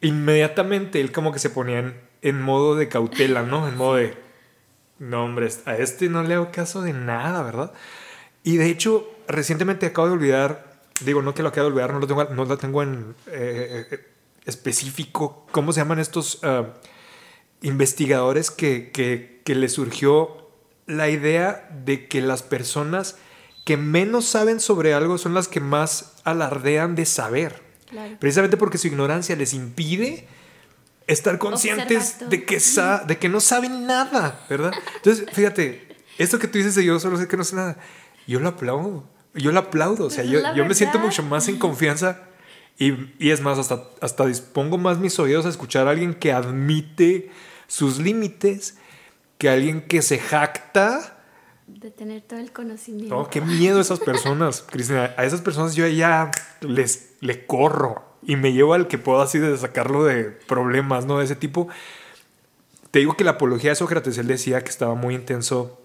inmediatamente 0.00 1.00
él 1.00 1.12
como 1.12 1.32
que 1.32 1.38
se 1.38 1.50
ponía 1.50 1.94
en, 2.20 2.42
modo 2.42 2.74
de 2.74 2.88
cautela, 2.88 3.44
¿no? 3.44 3.68
En 3.68 3.76
modo 3.76 3.94
de, 3.94 4.16
no 4.98 5.24
hombre, 5.24 5.48
a 5.64 5.76
este 5.76 6.08
no 6.08 6.24
le 6.24 6.34
hago 6.34 6.50
caso 6.50 6.82
de 6.82 6.92
nada, 6.92 7.44
¿verdad? 7.44 7.72
Y 8.42 8.56
de 8.56 8.70
hecho, 8.70 9.08
recientemente 9.28 9.86
acabo 9.86 10.08
de 10.08 10.14
olvidar, 10.14 10.80
digo, 11.04 11.22
no 11.22 11.32
que 11.32 11.42
lo 11.42 11.50
acabo 11.50 11.68
de 11.68 11.72
olvidar, 11.72 11.92
no 11.92 12.44
lo 12.44 12.58
tengo, 12.58 12.82
en 12.82 13.14
eh, 13.28 13.86
eh, 13.88 14.04
específico, 14.46 15.46
¿cómo 15.52 15.72
se 15.72 15.78
llaman 15.80 16.00
estos 16.00 16.40
ah, 16.42 16.66
investigadores 17.64 18.50
que, 18.50 18.90
que, 18.92 19.40
que 19.44 19.54
les 19.54 19.72
surgió 19.72 20.48
la 20.86 21.08
idea 21.08 21.68
de 21.84 22.06
que 22.06 22.20
las 22.20 22.42
personas 22.42 23.16
que 23.64 23.76
menos 23.76 24.26
saben 24.26 24.60
sobre 24.60 24.92
algo 24.94 25.18
son 25.18 25.34
las 25.34 25.48
que 25.48 25.60
más 25.60 26.12
alardean 26.24 26.94
de 26.94 27.06
saber? 27.06 27.62
Precisamente 28.18 28.56
porque 28.56 28.78
su 28.78 28.88
ignorancia 28.88 29.34
les 29.34 29.54
impide 29.54 30.28
estar 31.06 31.38
conscientes 31.38 32.28
de 32.28 32.44
que, 32.44 32.58
de 33.06 33.18
que 33.18 33.28
no 33.28 33.40
saben 33.40 33.86
nada, 33.86 34.44
¿verdad? 34.48 34.72
Entonces, 34.96 35.26
fíjate, 35.32 35.88
esto 36.18 36.38
que 36.38 36.48
tú 36.48 36.58
dices 36.58 36.74
de 36.74 36.84
yo 36.84 36.98
solo 37.00 37.16
sé 37.16 37.28
que 37.28 37.36
no 37.36 37.44
sé 37.44 37.56
nada, 37.56 37.78
yo 38.26 38.40
lo 38.40 38.48
aplaudo, 38.48 39.08
yo 39.34 39.52
lo 39.52 39.60
aplaudo, 39.60 40.06
o 40.06 40.10
sea, 40.10 40.24
yo, 40.24 40.40
yo 40.54 40.64
me 40.66 40.74
siento 40.74 40.98
mucho 40.98 41.22
más 41.22 41.48
en 41.48 41.58
confianza 41.58 42.22
y, 42.78 42.92
y, 43.18 43.30
es 43.30 43.40
más, 43.40 43.58
hasta, 43.58 43.84
hasta 44.00 44.26
dispongo 44.26 44.78
más 44.78 44.98
mis 44.98 45.18
oídos 45.18 45.46
a 45.46 45.48
escuchar 45.48 45.86
a 45.86 45.90
alguien 45.90 46.14
que 46.14 46.32
admite 46.32 47.30
sus 47.74 47.98
límites 47.98 48.76
que 49.36 49.48
alguien 49.48 49.82
que 49.88 50.00
se 50.00 50.20
jacta 50.20 51.18
de 51.66 51.90
tener 51.90 52.22
todo 52.22 52.38
el 52.38 52.52
conocimiento. 52.52 53.18
Oh, 53.18 53.28
qué 53.28 53.40
miedo 53.40 53.78
a 53.78 53.80
esas 53.80 53.98
personas, 53.98 54.64
Cristina. 54.70 55.12
A 55.16 55.24
esas 55.24 55.40
personas 55.40 55.74
yo 55.74 55.84
ya 55.88 56.30
les 56.60 57.14
le 57.20 57.46
corro 57.46 58.04
y 58.22 58.36
me 58.36 58.52
llevo 58.52 58.74
al 58.74 58.86
que 58.86 58.96
puedo 58.96 59.20
así 59.20 59.40
de 59.40 59.58
sacarlo 59.58 60.04
de 60.04 60.24
problemas, 60.24 61.06
¿no? 61.06 61.18
De 61.18 61.24
ese 61.24 61.34
tipo. 61.34 61.66
Te 62.92 63.00
digo 63.00 63.16
que 63.16 63.24
la 63.24 63.32
apología 63.32 63.70
de 63.70 63.76
Sócrates, 63.76 64.18
él 64.18 64.28
decía 64.28 64.62
que 64.62 64.70
estaba 64.70 64.94
muy 64.94 65.16
intenso 65.16 65.80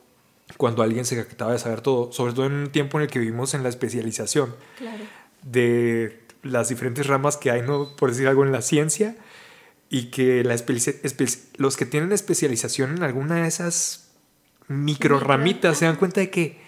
cuando 0.57 0.83
alguien 0.83 1.05
se 1.05 1.15
jactaba 1.15 1.53
de 1.53 1.59
saber 1.59 1.81
todo, 1.81 2.11
sobre 2.11 2.33
todo 2.33 2.45
en 2.45 2.53
un 2.53 2.71
tiempo 2.71 2.99
en 2.99 3.05
el 3.05 3.09
que 3.09 3.17
vivimos 3.17 3.55
en 3.55 3.63
la 3.63 3.69
especialización 3.69 4.55
claro. 4.77 5.03
de 5.41 6.21
las 6.43 6.69
diferentes 6.69 7.07
ramas 7.07 7.35
que 7.35 7.49
hay, 7.49 7.63
¿no? 7.63 7.95
Por 7.95 8.11
decir 8.11 8.27
algo, 8.27 8.45
en 8.45 8.51
la 8.51 8.61
ciencia 8.61 9.15
y 9.89 10.11
que 10.11 10.43
la 10.43 10.55
los 11.57 11.77
que 11.77 11.85
tienen 11.85 12.11
especialización 12.11 12.97
en 12.97 13.03
alguna 13.03 13.37
de 13.37 13.47
esas 13.47 14.11
micro 14.67 15.19
ramitas 15.19 15.79
se 15.79 15.85
dan 15.85 15.95
cuenta 15.95 16.21
de 16.21 16.29
que 16.29 16.59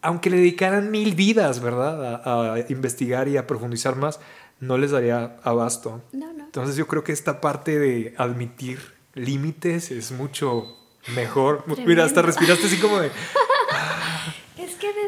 aunque 0.00 0.28
le 0.28 0.36
dedicaran 0.36 0.90
mil 0.90 1.14
vidas, 1.14 1.60
¿verdad? 1.60 2.22
A, 2.24 2.58
investigar 2.68 3.26
y 3.26 3.38
a 3.38 3.46
profundizar 3.46 3.96
más, 3.96 4.20
no 4.60 4.76
les 4.76 4.90
daría 4.90 5.36
abasto. 5.42 6.02
Entonces 6.12 6.76
yo 6.76 6.86
creo 6.86 7.02
que 7.02 7.12
esta 7.12 7.40
parte 7.40 7.78
de 7.78 8.14
admitir 8.18 8.80
límites 9.14 9.90
es 9.90 10.12
mucho 10.12 10.76
mejor. 11.14 11.64
Mira, 11.86 12.04
hasta 12.04 12.20
respiraste 12.20 12.66
así 12.66 12.76
como 12.76 13.00
de... 13.00 13.10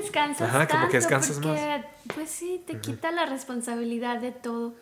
descansas 0.06 0.48
Ajá, 0.48 0.66
como 0.66 0.88
que 0.88 0.96
descansas 0.96 1.38
más. 1.44 1.60
Pues 2.14 2.30
sí, 2.30 2.62
te 2.66 2.80
quita 2.80 3.10
la 3.10 3.26
responsabilidad 3.26 4.20
de 4.20 4.32
todo 4.32 4.74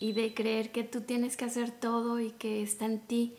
y 0.00 0.12
de 0.12 0.34
creer 0.34 0.72
que 0.72 0.84
tú 0.84 1.00
tienes 1.02 1.36
que 1.36 1.44
hacer 1.44 1.70
todo 1.70 2.20
y 2.20 2.30
que 2.32 2.62
está 2.62 2.84
en 2.84 3.00
ti 3.00 3.36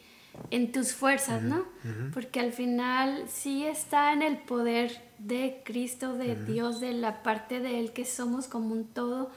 en 0.52 0.72
tus 0.72 0.94
fuerzas, 0.94 1.42
¿no? 1.42 1.66
Porque 2.14 2.40
al 2.40 2.52
final 2.52 3.26
sí 3.28 3.66
está 3.66 4.14
en 4.14 4.22
el 4.22 4.38
poder 4.38 5.02
de 5.18 5.62
Cristo, 5.64 6.14
de 6.14 6.36
Dios, 6.36 6.80
de 6.80 6.94
la 6.94 7.24
parte 7.24 7.60
de 7.60 7.80
Él 7.80 7.94
que 7.94 8.06
somos 8.06 8.48
como 8.48 8.74
un 8.74 8.86
todo, 8.86 9.32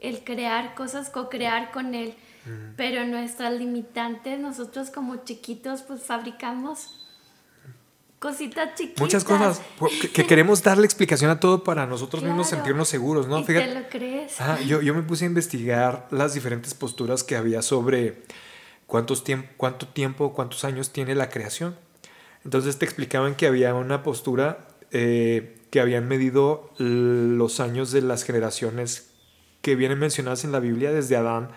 el 0.00 0.22
crear 0.22 0.74
cosas, 0.74 1.10
co-crear 1.10 1.70
con 1.72 1.94
Él. 1.94 2.14
Pero 2.76 3.06
nuestras 3.06 3.54
limitantes, 3.54 4.38
nosotros 4.38 4.90
como 4.90 5.16
chiquitos, 5.24 5.82
pues 5.82 6.02
fabricamos 6.02 7.03
cositas 8.24 8.74
chiquitas. 8.74 9.02
Muchas 9.02 9.22
cosas 9.22 9.60
que, 10.14 10.26
queremos 10.26 10.62
darle 10.62 10.86
explicación 10.86 11.30
a 11.30 11.38
todo 11.40 11.62
para 11.62 11.86
nosotros 11.86 12.22
mismos 12.22 12.48
sentirnos 12.48 12.88
seguros, 12.88 13.28
¿no? 13.28 13.40
Y 13.40 13.44
te 13.44 13.74
lo 13.74 13.86
crees. 13.90 14.38
yo, 14.66 14.80
yo 14.80 14.94
me 14.94 15.02
puse 15.02 15.26
a 15.26 15.28
investigar 15.28 16.08
las 16.10 16.32
diferentes 16.32 16.72
posturas 16.72 17.22
que 17.22 17.36
había 17.36 17.60
sobre 17.60 18.22
cuántos 18.86 19.22
cuánto 19.58 19.88
tiempo, 19.88 20.32
cuántos 20.32 20.64
años 20.64 20.90
tiene 20.90 21.14
la 21.14 21.28
creación. 21.28 21.76
Entonces 22.46 22.78
te 22.78 22.86
explicaban 22.86 23.34
que 23.34 23.46
había 23.46 23.74
una 23.74 24.02
postura 24.02 24.68
eh, 24.90 25.58
que 25.70 25.80
habían 25.80 26.08
medido 26.08 26.70
los 26.78 27.60
años 27.60 27.92
de 27.92 28.00
las 28.00 28.24
generaciones 28.24 29.10
que 29.60 29.76
vienen 29.76 29.98
mencionadas 29.98 30.44
en 30.44 30.52
la 30.52 30.60
Biblia 30.60 30.92
desde 30.92 31.16
Adán 31.16 31.50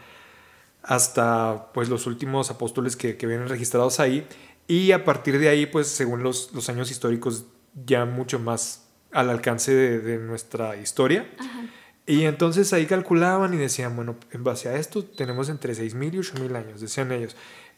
hasta 0.83 1.71
pues 1.73 1.87
los 1.87 2.07
últimos 2.07 2.51
apóstoles 2.51 2.97
que, 2.97 3.15
que 3.15 3.25
vienen 3.25 3.47
registrados 3.47 4.01
ahí 4.01 4.27
y 4.67 4.91
a 4.91 5.03
partir 5.03 5.39
de 5.39 5.49
ahí 5.49 5.65
pues 5.65 5.87
según 5.87 6.23
los, 6.23 6.53
los 6.53 6.69
años 6.69 6.91
históricos 6.91 7.45
ya 7.85 8.05
mucho 8.05 8.39
más 8.39 8.87
al 9.11 9.29
alcance 9.29 9.73
de, 9.73 9.99
de 9.99 10.17
nuestra 10.17 10.75
historia. 10.75 11.29
Ajá. 11.39 11.69
Y 12.07 12.23
entonces 12.23 12.71
ahí 12.71 12.85
calculaban 12.85 13.53
y 13.53 13.57
decían, 13.57 13.93
bueno, 13.97 14.15
en 14.31 14.45
base 14.45 14.69
a 14.69 14.77
esto 14.77 15.03
tenemos 15.03 15.49
entre 15.49 15.73
6.000 15.73 16.13
y 16.13 16.17
8.000 16.19 16.55
años, 16.55 16.79
decían 16.79 17.11
ellos. 17.11 17.35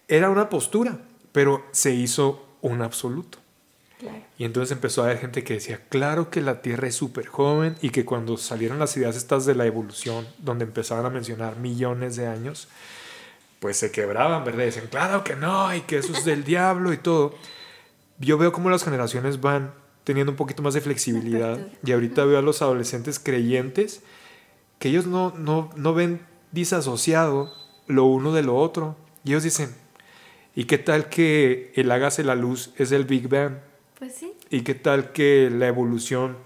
Era 0.08 0.30
una 0.30 0.50
postura, 0.50 1.00
pero 1.32 1.66
se 1.72 1.96
hizo 1.96 2.46
un 2.62 2.84
absoluto. 2.84 3.40
Y 4.38 4.46
entonces 4.46 4.72
empezó 4.72 5.02
a 5.02 5.06
haber 5.06 5.18
gente 5.18 5.44
que 5.44 5.56
decía, 5.56 5.82
claro 5.90 6.30
que 6.30 6.42
la 6.42 6.62
Tierra 6.62 6.88
es 6.88 6.96
súper 6.96 7.26
joven 7.26 7.76
y 7.82 7.90
que 7.90 8.06
cuando 8.06 8.38
salieron 8.38 8.80
las 8.80 8.96
ideas 8.96 9.18
estas 9.18 9.46
de 9.46 9.56
la 9.56 9.66
evolución, 9.66 10.26
donde 10.38 10.64
empezaban 10.64 11.06
a 11.06 11.10
mencionar 11.10 11.58
millones 11.58 12.16
de 12.16 12.28
años, 12.28 12.70
pues 13.60 13.78
se 13.78 13.92
quebraban, 13.92 14.44
¿verdad? 14.46 14.66
Dicen, 14.66 14.88
claro 14.90 15.24
que 15.24 15.36
no, 15.36 15.74
y 15.76 15.82
que 15.82 15.98
eso 15.98 16.14
es 16.14 16.26
del 16.26 16.44
diablo 16.44 16.94
y 16.94 16.98
todo. 16.98 17.36
Yo 18.18 18.38
veo 18.38 18.52
cómo 18.52 18.70
las 18.70 18.84
generaciones 18.84 19.42
van 19.42 19.74
teniendo 20.04 20.32
un 20.32 20.38
poquito 20.38 20.64
más 20.64 20.74
de 20.74 20.82
flexibilidad. 20.82 21.60
Y 21.84 21.92
ahorita 21.92 22.26
veo 22.26 22.40
a 22.40 22.42
los 22.42 22.62
adolescentes 22.62 23.20
creyentes 23.20 24.02
que 24.80 24.90
ellos 24.90 25.06
no, 25.06 25.34
no, 25.38 25.70
no 25.76 25.94
ven 25.94 26.26
disasociado 26.52 27.54
lo 27.88 28.06
uno 28.06 28.34
de 28.34 28.44
lo 28.44 28.56
otro. 28.56 28.96
Y 29.24 29.32
ellos 29.32 29.44
dicen, 29.44 29.76
¿y 30.56 30.64
qué 30.66 30.78
tal 30.78 31.10
que 31.10 31.72
el 31.76 31.92
hágase 31.92 32.24
la 32.24 32.36
luz 32.36 32.74
es 32.78 32.92
el 32.92 33.04
Big 33.06 33.28
Bang? 33.28 33.58
Pues 33.98 34.16
sí. 34.16 34.34
¿Y 34.50 34.62
qué 34.62 34.74
tal 34.74 35.12
que 35.12 35.50
la 35.52 35.68
evolución 35.68 36.38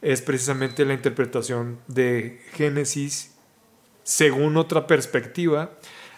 es 0.00 0.22
precisamente 0.22 0.84
la 0.84 0.94
interpretación 0.94 1.78
de 1.86 2.40
Génesis 2.54 3.34
según 4.02 4.56
otra 4.56 4.86
perspectiva? 4.86 5.70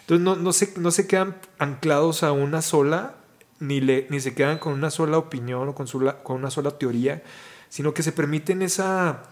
Entonces 0.05 0.23
no, 0.23 0.37
no, 0.37 0.53
se, 0.53 0.75
no 0.77 0.91
se 0.91 1.07
quedan 1.07 1.37
anclados 1.59 2.23
a 2.23 2.33
una 2.33 2.61
sola, 2.61 3.15
ni, 3.59 3.81
le, 3.81 4.07
ni 4.11 4.21
se 4.21 4.35
quedan 4.35 4.59
con 4.59 4.75
una 4.75 4.91
sola 4.91 5.17
opinión 5.17 5.67
o 5.69 5.75
con, 5.75 5.87
con 6.23 6.37
una 6.37 6.51
sola 6.51 6.73
teoría, 6.73 7.23
sino 7.71 7.95
que 7.95 8.03
se 8.03 8.13
permiten 8.13 8.61
esa 8.61 9.23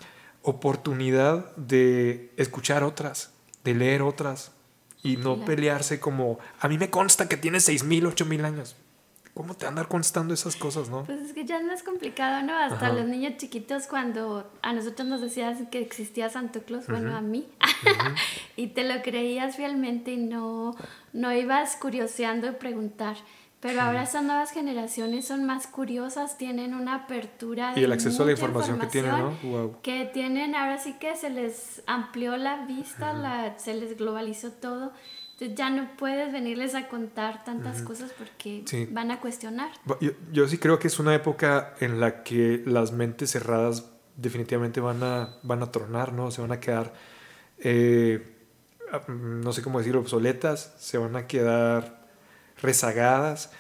oportunidad 0.41 1.55
de 1.57 2.33
escuchar 2.39 2.85
otras, 2.85 3.33
de 3.65 3.75
leer 3.75 4.01
otras 4.01 4.53
y 5.03 5.19
no 5.19 5.45
pelearse 5.45 6.01
como, 6.01 6.39
a 6.59 6.69
mí 6.69 6.79
me 6.79 6.89
consta 6.89 7.29
que 7.29 7.37
tienes 7.37 7.69
6.000, 7.69 8.15
8.000 8.15 8.45
años. 8.45 8.77
¿Cómo 9.35 9.55
te 9.55 9.67
andar 9.67 9.89
constando 9.89 10.35
esas 10.35 10.57
cosas, 10.57 10.91
no? 10.91 11.05
Pues 11.05 11.21
es 11.23 11.33
que 11.33 11.47
ya 11.47 11.63
no 11.63 11.73
es 11.73 11.83
complicado, 11.83 12.43
¿no? 12.43 12.55
Hasta 12.55 12.93
los 12.93 13.07
niños 13.07 13.39
chiquitos 13.39 13.87
cuando 13.87 14.51
a 14.61 14.75
nosotros 14.75 15.09
nos 15.09 15.23
decías 15.23 15.57
que 15.71 15.81
existía 15.81 16.29
Santo 16.29 16.63
Claus, 16.65 16.87
bueno, 16.87 17.17
a 17.17 17.23
mí, 17.23 17.49
y 18.57 18.69
te 18.69 18.85
lo 18.85 19.01
creías 19.01 19.57
fielmente 19.57 20.13
y 20.13 20.19
no, 20.19 20.77
no 21.15 21.33
ibas 21.33 21.77
curioseando 21.77 22.47
y 22.49 22.53
preguntar. 22.53 23.17
Pero 23.61 23.81
ahora 23.81 24.03
estas 24.03 24.25
nuevas 24.25 24.51
generaciones 24.51 25.29
son 25.29 25.47
más 25.47 25.67
curiosas, 25.67 26.37
tienen 26.37 26.75
una 26.75 26.97
apertura. 26.97 27.73
y 27.75 27.85
el 27.85 27.93
acceso 27.93 28.25
a 28.25 28.27
la 28.27 28.33
información, 28.33 28.79
que 28.81 28.87
tienen, 28.89 29.13
¿no? 29.13 29.39
Wow. 29.45 29.77
Que 29.83 30.11
tienen, 30.13 30.55
ahora 30.55 30.77
sí 30.79 30.95
que 31.01 31.17
se 31.17 31.31
les 31.31 31.83
amplió 31.87 32.37
la 32.37 32.67
vista, 32.67 33.15
la, 33.15 33.59
se 33.59 33.73
les 33.75 33.97
globalizó 33.97 34.51
todo 34.51 34.93
ya 35.47 35.71
no 35.71 35.89
puedes 35.97 36.33
venirles 36.33 36.75
a 36.75 36.89
contar 36.89 37.45
tantas 37.45 37.83
cosas 37.83 38.13
porque 38.17 38.65
van 38.91 39.11
a 39.11 39.21
cuestionar. 39.21 39.71
Yo, 40.33 40.49
sí 40.49 40.59
creo 40.59 40.79
que 40.79 40.89
es 40.89 40.99
una 40.99 41.15
época 41.15 41.75
en 41.81 42.01
la 42.01 42.23
que 42.23 42.63
las 42.67 42.93
mentes 42.93 43.31
cerradas 43.31 43.91
definitivamente 44.17 44.81
van 44.81 45.03
a, 45.03 45.37
van 45.43 45.63
a 45.63 45.71
tronar, 45.71 46.13
¿no? 46.13 46.31
Se 46.31 46.41
van 46.41 46.53
a 46.53 46.61
quedar, 46.61 46.93
eh, 47.59 48.37
no 49.09 49.53
sé 49.53 49.63
cómo 49.63 49.79
decirlo, 49.79 50.01
obsoletas, 50.01 50.75
se 50.79 50.99
van 50.99 51.17
a 51.17 51.27
quedar 51.27 52.07
rezagadas 52.61 53.51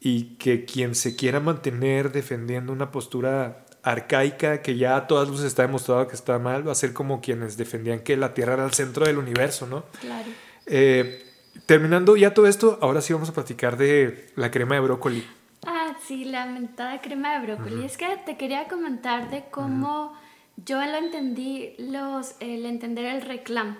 y 0.00 0.36
que 0.36 0.64
quien 0.64 0.94
se 0.94 1.16
quiera 1.16 1.40
mantener 1.40 2.12
defendiendo 2.12 2.72
una 2.72 2.90
postura 2.90 3.64
arcaica 3.82 4.62
que 4.62 4.76
ya 4.76 4.96
a 4.96 5.06
todas 5.06 5.28
luces 5.28 5.46
está 5.46 5.62
demostrado 5.62 6.06
que 6.06 6.14
está 6.14 6.38
mal, 6.38 6.66
va 6.66 6.72
a 6.72 6.74
ser 6.74 6.92
como 6.92 7.20
quienes 7.20 7.56
defendían 7.56 8.00
que 8.00 8.16
la 8.16 8.34
Tierra 8.34 8.54
era 8.54 8.64
el 8.64 8.72
centro 8.72 9.06
del 9.06 9.18
universo, 9.18 9.66
¿no? 9.66 9.84
Claro. 10.00 10.28
Eh, 10.66 11.29
Terminando 11.66 12.16
ya 12.16 12.34
todo 12.34 12.46
esto, 12.46 12.78
ahora 12.80 13.00
sí 13.00 13.12
vamos 13.12 13.28
a 13.28 13.32
platicar 13.32 13.76
de 13.76 14.30
la 14.36 14.50
crema 14.50 14.74
de 14.74 14.80
brócoli. 14.80 15.24
Ah, 15.66 15.94
sí, 16.06 16.24
la 16.24 16.46
mentada 16.46 17.00
crema 17.00 17.38
de 17.38 17.46
brócoli. 17.46 17.84
Es 17.84 17.96
que 17.96 18.06
te 18.24 18.36
quería 18.36 18.68
comentar 18.68 19.30
de 19.30 19.44
cómo 19.50 20.16
yo 20.64 20.84
lo 20.84 20.96
entendí, 20.96 21.74
los, 21.78 22.34
el 22.40 22.66
entender 22.66 23.06
el 23.06 23.22
reclamo, 23.22 23.76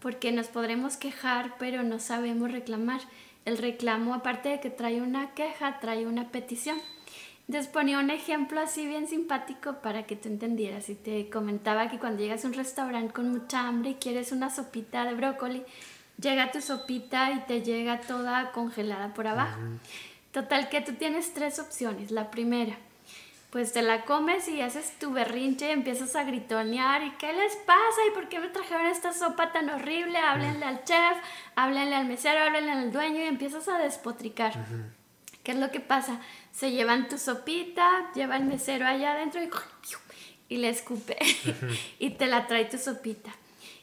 porque 0.00 0.32
nos 0.32 0.48
podremos 0.48 0.96
quejar, 0.96 1.54
pero 1.58 1.82
no 1.82 1.98
sabemos 1.98 2.52
reclamar. 2.52 3.00
El 3.44 3.56
reclamo, 3.56 4.14
aparte 4.14 4.50
de 4.50 4.60
que 4.60 4.70
trae 4.70 5.00
una 5.00 5.32
queja, 5.34 5.80
trae 5.80 6.06
una 6.06 6.28
petición. 6.30 6.78
Entonces 7.46 7.72
ponía 7.72 7.98
un 7.98 8.10
ejemplo 8.10 8.60
así 8.60 8.86
bien 8.86 9.08
simpático 9.08 9.76
para 9.80 10.04
que 10.04 10.16
tú 10.16 10.28
entendieras. 10.28 10.90
Y 10.90 10.94
te 10.94 11.30
comentaba 11.30 11.88
que 11.88 11.98
cuando 11.98 12.20
llegas 12.20 12.44
a 12.44 12.48
un 12.48 12.52
restaurante 12.52 13.14
con 13.14 13.30
mucha 13.30 13.66
hambre 13.66 13.90
y 13.90 13.94
quieres 13.94 14.32
una 14.32 14.50
sopita 14.50 15.06
de 15.06 15.14
brócoli, 15.14 15.62
llega 16.20 16.50
tu 16.50 16.60
sopita 16.60 17.32
y 17.32 17.40
te 17.40 17.62
llega 17.62 18.00
toda 18.00 18.52
congelada 18.52 19.14
por 19.14 19.26
abajo. 19.26 19.58
Total 20.32 20.68
que 20.68 20.80
tú 20.80 20.94
tienes 20.94 21.32
tres 21.32 21.58
opciones. 21.58 22.10
La 22.10 22.30
primera, 22.30 22.76
pues 23.50 23.72
te 23.72 23.82
la 23.82 24.04
comes 24.04 24.46
y 24.48 24.60
haces 24.60 24.98
tu 24.98 25.10
berrinche 25.10 25.68
y 25.68 25.72
empiezas 25.72 26.14
a 26.16 26.24
gritonear 26.24 27.02
y 27.02 27.10
¿qué 27.12 27.32
les 27.32 27.56
pasa? 27.56 28.06
¿Y 28.06 28.14
por 28.14 28.28
qué 28.28 28.40
me 28.40 28.48
trajeron 28.48 28.86
esta 28.86 29.12
sopa 29.12 29.52
tan 29.52 29.70
horrible? 29.70 30.18
Háblenle 30.18 30.66
al 30.66 30.84
chef, 30.84 31.18
háblenle 31.56 31.96
al 31.96 32.06
mesero, 32.06 32.40
háblenle 32.40 32.72
al 32.72 32.92
dueño 32.92 33.20
y 33.20 33.26
empiezas 33.26 33.68
a 33.68 33.78
despotricar. 33.78 34.52
¿Qué 35.42 35.52
es 35.52 35.58
lo 35.58 35.70
que 35.70 35.80
pasa? 35.80 36.20
Se 36.52 36.72
llevan 36.72 37.08
tu 37.08 37.16
sopita, 37.16 38.12
lleva 38.14 38.36
el 38.36 38.44
mesero 38.44 38.86
allá 38.86 39.12
adentro 39.12 39.42
y, 39.42 39.48
y 40.54 40.58
le 40.58 40.68
escupe 40.68 41.16
y 41.98 42.10
te 42.10 42.26
la 42.26 42.46
trae 42.46 42.66
tu 42.66 42.76
sopita. 42.76 43.30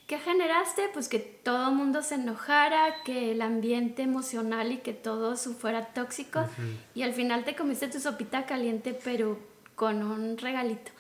¿Qué 0.08 0.20
generaste? 0.20 0.89
Pues 0.93 1.10
que 1.10 1.18
todo 1.18 1.70
el 1.70 1.76
mundo 1.76 2.03
se 2.03 2.16
enojara, 2.16 3.01
que 3.03 3.32
el 3.32 3.41
ambiente 3.41 4.03
emocional 4.03 4.72
y 4.72 4.78
que 4.78 4.93
todo 4.93 5.36
fuera 5.36 5.88
tóxico. 5.88 6.47
Y 6.93 7.01
al 7.01 7.14
final 7.14 7.43
te 7.43 7.56
comiste 7.56 7.88
tu 7.88 7.99
sopita 7.99 8.45
caliente, 8.45 8.97
pero 9.03 9.39
con 9.74 10.03
un 10.03 10.38
regalito. 10.38 10.91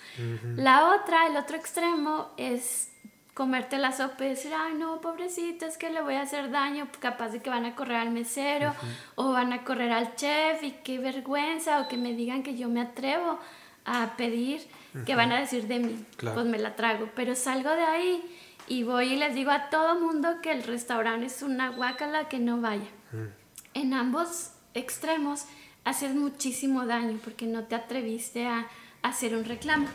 La 0.55 0.95
otra, 0.95 1.27
el 1.27 1.37
otro 1.37 1.55
extremo, 1.55 2.31
es 2.37 2.91
comerte 3.35 3.77
la 3.77 3.91
sopa 3.91 4.25
y 4.25 4.29
decir, 4.29 4.53
ay 4.57 4.73
no, 4.75 5.01
pobrecito, 5.01 5.65
es 5.65 5.77
que 5.77 5.89
le 5.89 6.01
voy 6.01 6.15
a 6.15 6.21
hacer 6.21 6.51
daño, 6.51 6.87
capaz 6.99 7.29
de 7.29 7.41
que 7.41 7.49
van 7.49 7.65
a 7.65 7.75
correr 7.75 7.97
al 7.97 8.09
mesero 8.09 8.73
o 9.15 9.33
van 9.33 9.51
a 9.51 9.65
correr 9.65 9.91
al 9.91 10.15
chef 10.15 10.63
y 10.63 10.71
qué 10.83 10.99
vergüenza, 10.99 11.81
o 11.81 11.87
que 11.89 11.97
me 11.97 12.13
digan 12.13 12.43
que 12.43 12.55
yo 12.55 12.69
me 12.69 12.79
atrevo 12.79 13.37
a 13.83 14.15
pedir, 14.15 14.65
que 15.05 15.15
van 15.15 15.33
a 15.33 15.39
decir 15.39 15.67
de 15.67 15.79
mí, 15.79 16.05
pues 16.17 16.45
me 16.45 16.57
la 16.57 16.75
trago, 16.75 17.09
pero 17.13 17.35
salgo 17.35 17.69
de 17.69 17.83
ahí 17.83 18.34
y 18.67 18.83
voy 18.83 19.13
y 19.13 19.15
les 19.17 19.35
digo 19.35 19.51
a 19.51 19.69
todo 19.69 19.99
mundo 19.99 20.41
que 20.41 20.51
el 20.51 20.63
restaurante 20.63 21.27
es 21.27 21.41
una 21.41 21.69
guacala 21.69 22.27
que 22.27 22.39
no 22.39 22.61
vaya. 22.61 22.89
Mm. 23.11 23.27
En 23.75 23.93
ambos 23.93 24.51
extremos 24.73 25.45
haces 25.83 26.15
muchísimo 26.15 26.85
daño 26.85 27.19
porque 27.23 27.45
no 27.45 27.63
te 27.65 27.75
atreviste 27.75 28.47
a, 28.47 28.67
hacer 29.05 29.35
un 29.35 29.45
reclamo. 29.45 29.87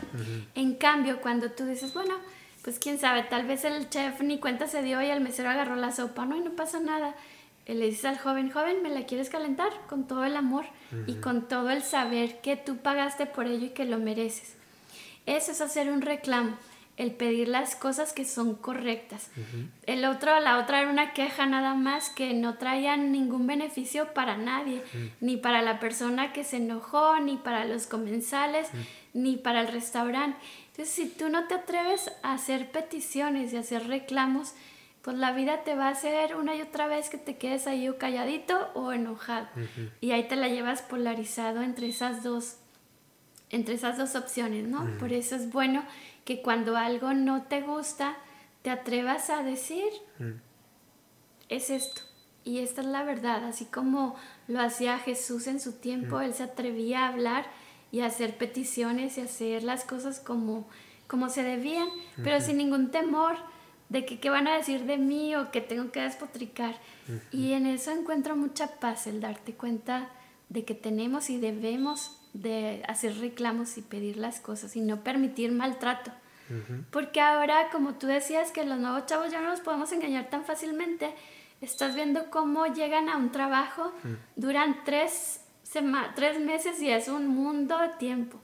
En 0.55 0.75
cambio, 0.75 1.19
cuando 1.19 1.51
tú 1.51 1.65
dices, 1.65 1.93
bueno, 1.93 2.15
pues 2.63 2.79
quién 2.79 2.97
sabe, 2.97 3.23
tal 3.23 3.45
vez 3.45 3.65
el 3.65 3.89
chef 3.89 4.21
ni 4.21 4.39
cuenta 4.39 4.67
se 4.67 4.83
dio 4.83 5.01
y 5.01 5.07
el 5.07 5.19
mesero 5.19 5.49
agarró 5.49 5.75
la 5.75 5.91
sopa, 5.91 6.25
no, 6.25 6.37
y 6.37 6.39
no 6.39 6.51
pasa 6.51 6.79
nada. 6.79 7.13
Le 7.67 7.87
dices 7.87 8.05
al 8.05 8.17
joven, 8.17 8.49
joven, 8.51 8.81
¿me 8.81 8.89
la 8.89 9.05
quieres 9.05 9.29
calentar? 9.29 9.69
Con 9.89 10.07
todo 10.07 10.23
el 10.23 10.37
amor 10.37 10.63
y 11.07 11.15
con 11.15 11.49
todo 11.49 11.71
el 11.71 11.83
saber 11.83 12.39
que 12.39 12.55
tú 12.55 12.77
pagaste 12.77 13.25
por 13.25 13.47
ello 13.47 13.65
y 13.65 13.71
que 13.71 13.83
lo 13.83 13.97
mereces. 13.97 14.55
Eso 15.25 15.51
es 15.51 15.59
hacer 15.59 15.91
un 15.91 16.01
reclamo 16.01 16.55
el 16.97 17.11
pedir 17.11 17.47
las 17.47 17.75
cosas 17.75 18.13
que 18.13 18.25
son 18.25 18.55
correctas. 18.55 19.31
El 19.87 20.05
otro, 20.05 20.39
la 20.39 20.59
otra 20.59 20.81
era 20.81 20.89
una 20.89 21.13
queja 21.13 21.45
nada 21.45 21.73
más 21.73 22.09
que 22.09 22.33
no 22.33 22.57
traía 22.57 22.97
ningún 22.97 23.47
beneficio 23.47 24.13
para 24.13 24.37
nadie, 24.37 24.83
ni 25.19 25.37
para 25.37 25.61
la 25.61 25.79
persona 25.79 26.33
que 26.33 26.43
se 26.43 26.57
enojó, 26.57 27.19
ni 27.19 27.37
para 27.37 27.65
los 27.65 27.87
comensales, 27.87 28.69
ni 29.13 29.37
para 29.37 29.61
el 29.61 29.67
restaurante. 29.67 30.37
Entonces, 30.67 30.93
si 30.93 31.09
tú 31.09 31.29
no 31.29 31.47
te 31.47 31.55
atreves 31.55 32.11
a 32.23 32.33
hacer 32.33 32.71
peticiones 32.71 33.51
y 33.51 33.57
hacer 33.57 33.87
reclamos, 33.87 34.53
pues 35.01 35.17
la 35.17 35.31
vida 35.31 35.63
te 35.63 35.75
va 35.75 35.87
a 35.87 35.91
hacer 35.91 36.35
una 36.35 36.55
y 36.55 36.61
otra 36.61 36.87
vez 36.87 37.09
que 37.09 37.17
te 37.17 37.37
quedes 37.37 37.65
ahí 37.65 37.89
o 37.89 37.97
calladito 37.97 38.69
o 38.75 38.91
enojado. 38.91 39.47
Y 39.99 40.11
ahí 40.11 40.27
te 40.27 40.35
la 40.35 40.47
llevas 40.47 40.83
polarizado 40.83 41.63
entre 41.63 41.87
esas 41.87 42.21
dos, 42.21 42.57
entre 43.49 43.73
esas 43.73 43.97
dos 43.97 44.15
opciones, 44.15 44.67
¿no? 44.67 44.85
Por 44.99 45.11
eso 45.11 45.35
es 45.35 45.51
bueno 45.51 45.83
que 46.35 46.41
cuando 46.41 46.77
algo 46.77 47.13
no 47.13 47.43
te 47.43 47.59
gusta, 47.61 48.15
te 48.61 48.69
atrevas 48.69 49.29
a 49.29 49.43
decir, 49.43 49.89
mm. 50.19 50.39
es 51.49 51.69
esto. 51.69 52.03
Y 52.45 52.59
esta 52.59 52.79
es 52.79 52.87
la 52.87 53.03
verdad, 53.03 53.43
así 53.43 53.65
como 53.65 54.15
lo 54.47 54.61
hacía 54.61 54.97
Jesús 54.97 55.47
en 55.47 55.59
su 55.59 55.73
tiempo, 55.73 56.17
mm. 56.17 56.21
él 56.21 56.33
se 56.33 56.43
atrevía 56.43 57.01
a 57.01 57.09
hablar 57.09 57.45
y 57.91 57.99
a 57.99 58.05
hacer 58.05 58.37
peticiones 58.37 59.17
y 59.17 59.21
hacer 59.21 59.63
las 59.63 59.83
cosas 59.83 60.21
como, 60.21 60.69
como 61.07 61.27
se 61.29 61.43
debían, 61.43 61.89
pero 62.23 62.39
sin 62.39 62.57
ningún 62.57 62.91
temor 62.91 63.35
de 63.89 64.05
que 64.05 64.21
qué 64.21 64.29
van 64.29 64.47
a 64.47 64.55
decir 64.55 64.85
de 64.85 64.97
mí 64.97 65.35
o 65.35 65.51
que 65.51 65.59
tengo 65.59 65.91
que 65.91 65.99
despotricar. 65.99 66.75
Y 67.33 67.51
en 67.51 67.65
eso 67.65 67.91
encuentro 67.91 68.37
mucha 68.37 68.79
paz, 68.79 69.05
el 69.05 69.19
darte 69.19 69.53
cuenta 69.53 70.09
de 70.47 70.63
que 70.63 70.75
tenemos 70.75 71.29
y 71.29 71.37
debemos 71.37 72.17
de 72.33 72.83
hacer 72.87 73.17
reclamos 73.17 73.77
y 73.77 73.81
pedir 73.81 74.15
las 74.15 74.39
cosas 74.39 74.77
y 74.77 74.81
no 74.81 75.03
permitir 75.03 75.51
maltrato. 75.51 76.13
Porque 76.91 77.21
ahora, 77.21 77.69
como 77.71 77.95
tú 77.95 78.07
decías, 78.07 78.51
que 78.51 78.65
los 78.65 78.79
nuevos 78.79 79.05
chavos 79.05 79.31
ya 79.31 79.41
no 79.41 79.49
los 79.49 79.61
podemos 79.61 79.91
engañar 79.91 80.29
tan 80.29 80.43
fácilmente, 80.43 81.13
estás 81.61 81.95
viendo 81.95 82.29
cómo 82.29 82.65
llegan 82.67 83.09
a 83.09 83.17
un 83.17 83.31
trabajo, 83.31 83.93
duran 84.35 84.83
tres, 84.83 85.41
tres 86.15 86.39
meses 86.39 86.81
y 86.81 86.89
es 86.89 87.07
un 87.07 87.27
mundo 87.27 87.77
de 87.79 87.89
tiempo. 87.89 88.39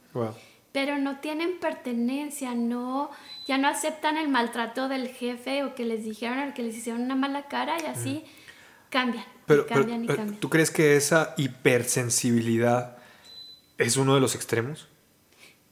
Pero 0.72 0.97
no 0.97 1.20
tienen 1.20 1.60
pertenencia, 1.60 2.53
no, 2.53 3.10
ya 3.47 3.58
no 3.58 3.68
aceptan 3.68 4.18
el 4.18 4.28
maltrato 4.30 4.88
del 4.89 5.08
jefe 5.08 5.64
o 5.64 5.74
que 5.74 5.86
les 5.86 6.03
dijeron 6.03 6.49
o 6.49 6.53
que 6.53 6.62
les 6.62 6.76
hicieron 6.76 7.01
una 7.01 7.16
mala 7.16 7.47
cara 7.47 7.78
y 7.82 7.86
así 7.86 8.24
cambian 8.89 9.26
Pero, 9.45 9.66
¿tú 10.39 10.49
crees 10.49 10.70
que 10.70 10.95
esa 10.95 11.34
hipersensibilidad 11.38 12.97
es 13.78 13.97
uno 13.97 14.14
de 14.16 14.22
los 14.22 14.36
extremos? 14.36 14.88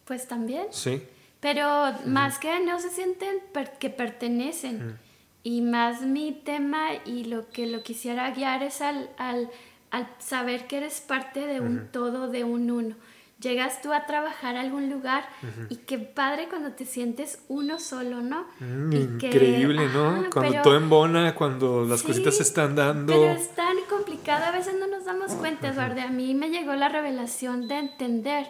Pues 0.05 0.27
también. 0.27 0.67
Sí. 0.71 1.03
Pero 1.39 1.93
más 2.05 2.39
que 2.39 2.59
no 2.59 2.79
se 2.79 2.89
sienten 2.89 3.37
que 3.79 3.89
pertenecen. 3.89 4.97
Y 5.43 5.61
más 5.61 6.01
mi 6.01 6.31
tema 6.31 6.87
y 7.05 7.25
lo 7.25 7.49
que 7.49 7.67
lo 7.67 7.83
quisiera 7.83 8.31
guiar 8.31 8.63
es 8.63 8.81
al, 8.81 9.11
al, 9.17 9.51
al 9.91 10.07
saber 10.17 10.65
que 10.65 10.77
eres 10.77 11.01
parte 11.01 11.45
de 11.45 11.59
un 11.59 11.87
todo, 11.91 12.29
de 12.29 12.43
un 12.43 12.71
uno. 12.71 12.95
Llegas 13.39 13.81
tú 13.81 13.91
a 13.91 14.05
trabajar 14.05 14.55
a 14.55 14.61
algún 14.61 14.89
lugar 14.89 15.25
y 15.69 15.75
qué 15.75 15.99
padre 15.99 16.47
cuando 16.49 16.71
te 16.71 16.85
sientes 16.85 17.43
uno 17.49 17.79
solo, 17.79 18.21
¿no? 18.21 18.47
Mm, 18.59 18.93
increíble, 18.93 19.87
¿no? 19.93 20.23
cuando 20.31 20.61
todo 20.61 20.77
embona, 20.77 21.35
cuando 21.35 21.85
las 21.85 22.01
cositas 22.01 22.37
se 22.37 22.43
están 22.43 22.75
dando. 22.75 23.11
Pero 23.13 23.33
es 23.33 23.53
tan 23.53 23.75
complicado, 23.89 24.45
a 24.45 24.51
veces 24.51 24.75
no 24.79 24.87
nos 24.87 25.05
damos 25.05 25.33
cuenta, 25.33 25.67
Eduardo. 25.67 26.01
A 26.01 26.07
mí 26.07 26.33
me 26.33 26.49
llegó 26.49 26.73
la 26.73 26.87
revelación 26.87 27.67
de 27.67 27.77
entender 27.77 28.47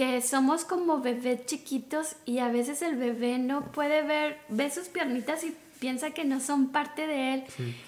que 0.00 0.22
somos 0.22 0.64
como 0.64 1.02
bebés 1.02 1.44
chiquitos 1.44 2.16
y 2.24 2.38
a 2.38 2.48
veces 2.48 2.80
el 2.80 2.96
bebé 2.96 3.36
no 3.36 3.70
puede 3.70 4.00
ver, 4.00 4.38
ve 4.48 4.70
sus 4.70 4.88
piernitas 4.88 5.44
y 5.44 5.54
piensa 5.78 6.12
que 6.12 6.24
no 6.24 6.40
son 6.40 6.68
parte 6.68 7.06
de 7.06 7.34
él. 7.34 7.44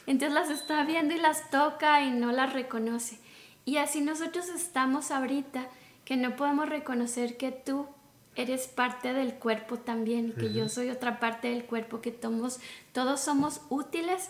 Entonces 0.06 0.34
las 0.34 0.50
está 0.50 0.84
viendo 0.84 1.14
y 1.14 1.18
las 1.18 1.48
toca 1.48 2.02
y 2.02 2.10
no 2.10 2.30
las 2.30 2.52
reconoce. 2.52 3.16
Y 3.64 3.78
así 3.78 4.02
nosotros 4.02 4.50
estamos 4.50 5.10
ahorita, 5.10 5.68
que 6.04 6.18
no 6.18 6.36
podemos 6.36 6.68
reconocer 6.68 7.38
que 7.38 7.50
tú 7.50 7.86
eres 8.36 8.66
parte 8.66 9.14
del 9.14 9.32
cuerpo 9.32 9.78
también 9.78 10.34
que 10.34 10.52
yo 10.52 10.68
soy 10.68 10.90
otra 10.90 11.18
parte 11.18 11.48
del 11.48 11.64
cuerpo, 11.64 12.02
que 12.02 12.10
todos, 12.10 12.60
todos 12.92 13.20
somos 13.20 13.62
útiles 13.70 14.28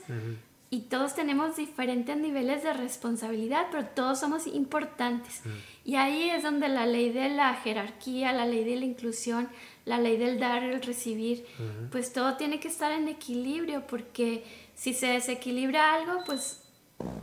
y 0.72 0.80
todos 0.80 1.14
tenemos 1.14 1.56
diferentes 1.56 2.16
niveles 2.16 2.62
de 2.62 2.72
responsabilidad, 2.72 3.66
pero 3.70 3.88
todos 3.88 4.18
somos 4.18 4.46
importantes. 4.46 5.42
Y 5.84 5.96
ahí 5.96 6.30
es 6.30 6.42
donde 6.42 6.66
la 6.68 6.86
ley 6.86 7.10
de 7.10 7.28
la 7.28 7.52
jerarquía, 7.56 8.32
la 8.32 8.46
ley 8.46 8.64
de 8.64 8.76
la 8.76 8.86
inclusión, 8.86 9.50
la 9.84 9.98
ley 9.98 10.16
del 10.16 10.40
dar 10.40 10.62
y 10.62 10.68
el 10.68 10.80
recibir, 10.80 11.44
pues 11.90 12.14
todo 12.14 12.38
tiene 12.38 12.58
que 12.58 12.68
estar 12.68 12.90
en 12.90 13.06
equilibrio, 13.06 13.86
porque 13.86 14.44
si 14.74 14.94
se 14.94 15.08
desequilibra 15.08 15.92
algo, 15.92 16.24
pues 16.24 16.62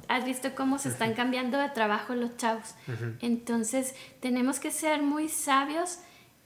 has 0.07 0.25
visto 0.25 0.53
cómo 0.53 0.77
se 0.77 0.89
están 0.89 1.15
cambiando 1.15 1.57
de 1.57 1.69
trabajo 1.69 2.13
los 2.13 2.37
chavos. 2.37 2.75
Entonces 3.19 3.95
tenemos 4.19 4.59
que 4.59 4.69
ser 4.69 5.01
muy 5.01 5.27
sabios 5.27 5.97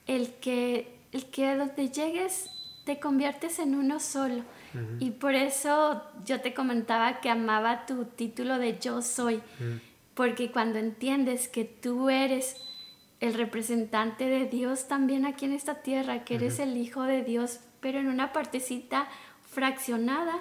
el 0.08 0.36
que, 0.36 1.00
el 1.12 1.26
que 1.26 1.54
donde 1.58 1.90
llegues 1.90 2.50
te 2.86 3.02
conviertes 3.02 3.60
en 3.60 3.76
uno 3.76 4.00
solo. 4.00 4.46
Y 5.00 5.12
por 5.12 5.36
eso 5.36 6.02
yo 6.26 6.42
te 6.42 6.54
comentaba 6.54 7.20
que 7.20 7.30
amaba 7.30 7.86
tu 7.86 8.06
título 8.06 8.58
de 8.58 8.80
Yo 8.80 9.02
soy, 9.02 9.42
porque 10.14 10.52
cuando 10.52 10.80
entiendes 10.80 11.48
que 11.48 11.66
tú 11.66 12.10
eres 12.10 12.58
el 13.20 13.36
representante 13.36 14.26
de 14.26 14.46
Dios 14.46 14.88
también 14.88 15.26
aquí 15.26 15.46
en 15.46 15.54
esta 15.54 15.76
tierra, 15.76 16.24
que 16.24 16.36
eres 16.36 16.60
el 16.60 16.76
Hijo 16.78 17.04
de 17.04 17.24
Dios, 17.24 17.60
pero 17.80 18.00
en 18.00 18.08
una 18.08 18.34
partecita 18.34 19.08
fraccionada 19.50 20.36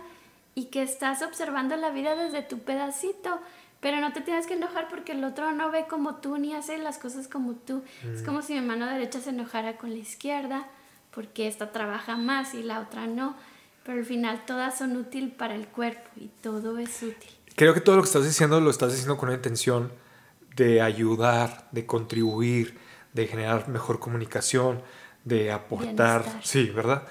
y 0.55 0.67
que 0.67 0.83
estás 0.83 1.23
observando 1.23 1.77
la 1.77 1.91
vida 1.91 2.15
desde 2.15 2.43
tu 2.43 2.59
pedacito, 2.59 3.41
pero 3.81 4.01
no 4.01 4.13
te 4.13 4.21
tienes 4.21 4.47
que 4.47 4.55
enojar 4.55 4.89
porque 4.89 5.13
el 5.13 5.25
otro 5.25 5.53
no 5.53 5.71
ve 5.71 5.87
como 5.89 6.17
tú 6.17 6.39
ni 6.39 6.55
hace 6.55 6.79
las 6.79 6.99
cosas 6.99 7.29
como 7.29 7.55
tú. 7.55 7.83
Es 8.15 8.23
como 8.23 8.43
si 8.43 8.55
mi 8.55 8.61
mano 8.61 8.87
derecha 8.87 9.21
se 9.21 9.31
enojara 9.31 9.77
con 9.77 9.91
la 9.91 9.97
izquierda 9.97 10.67
porque 11.13 11.47
esta 11.47 11.73
trabaja 11.73 12.17
más 12.17 12.55
y 12.55 12.63
la 12.63 12.81
otra 12.81 13.07
no 13.07 13.35
pero 13.85 13.99
al 13.99 14.05
final 14.05 14.45
todas 14.47 14.79
son 14.79 14.97
útiles 14.97 15.33
para 15.35 15.55
el 15.55 15.69
cuerpo 15.69 16.09
y 16.17 16.29
todo 16.41 16.79
es 16.79 17.03
útil. 17.03 17.31
Creo 17.57 17.75
que 17.75 17.81
todo 17.81 17.97
lo 17.97 18.03
que 18.03 18.07
estás 18.07 18.25
diciendo 18.25 18.61
lo 18.61 18.71
estás 18.71 18.93
diciendo 18.93 19.17
con 19.17 19.29
una 19.29 19.37
intención 19.37 19.93
de 20.57 20.81
ayudar, 20.81 21.69
de 21.73 21.87
contribuir, 21.87 22.79
de 23.13 23.27
generar 23.27 23.69
mejor 23.69 23.99
comunicación, 23.99 24.83
de 25.25 25.53
aportar. 25.53 26.25
Sí, 26.43 26.71
¿verdad? 26.71 27.07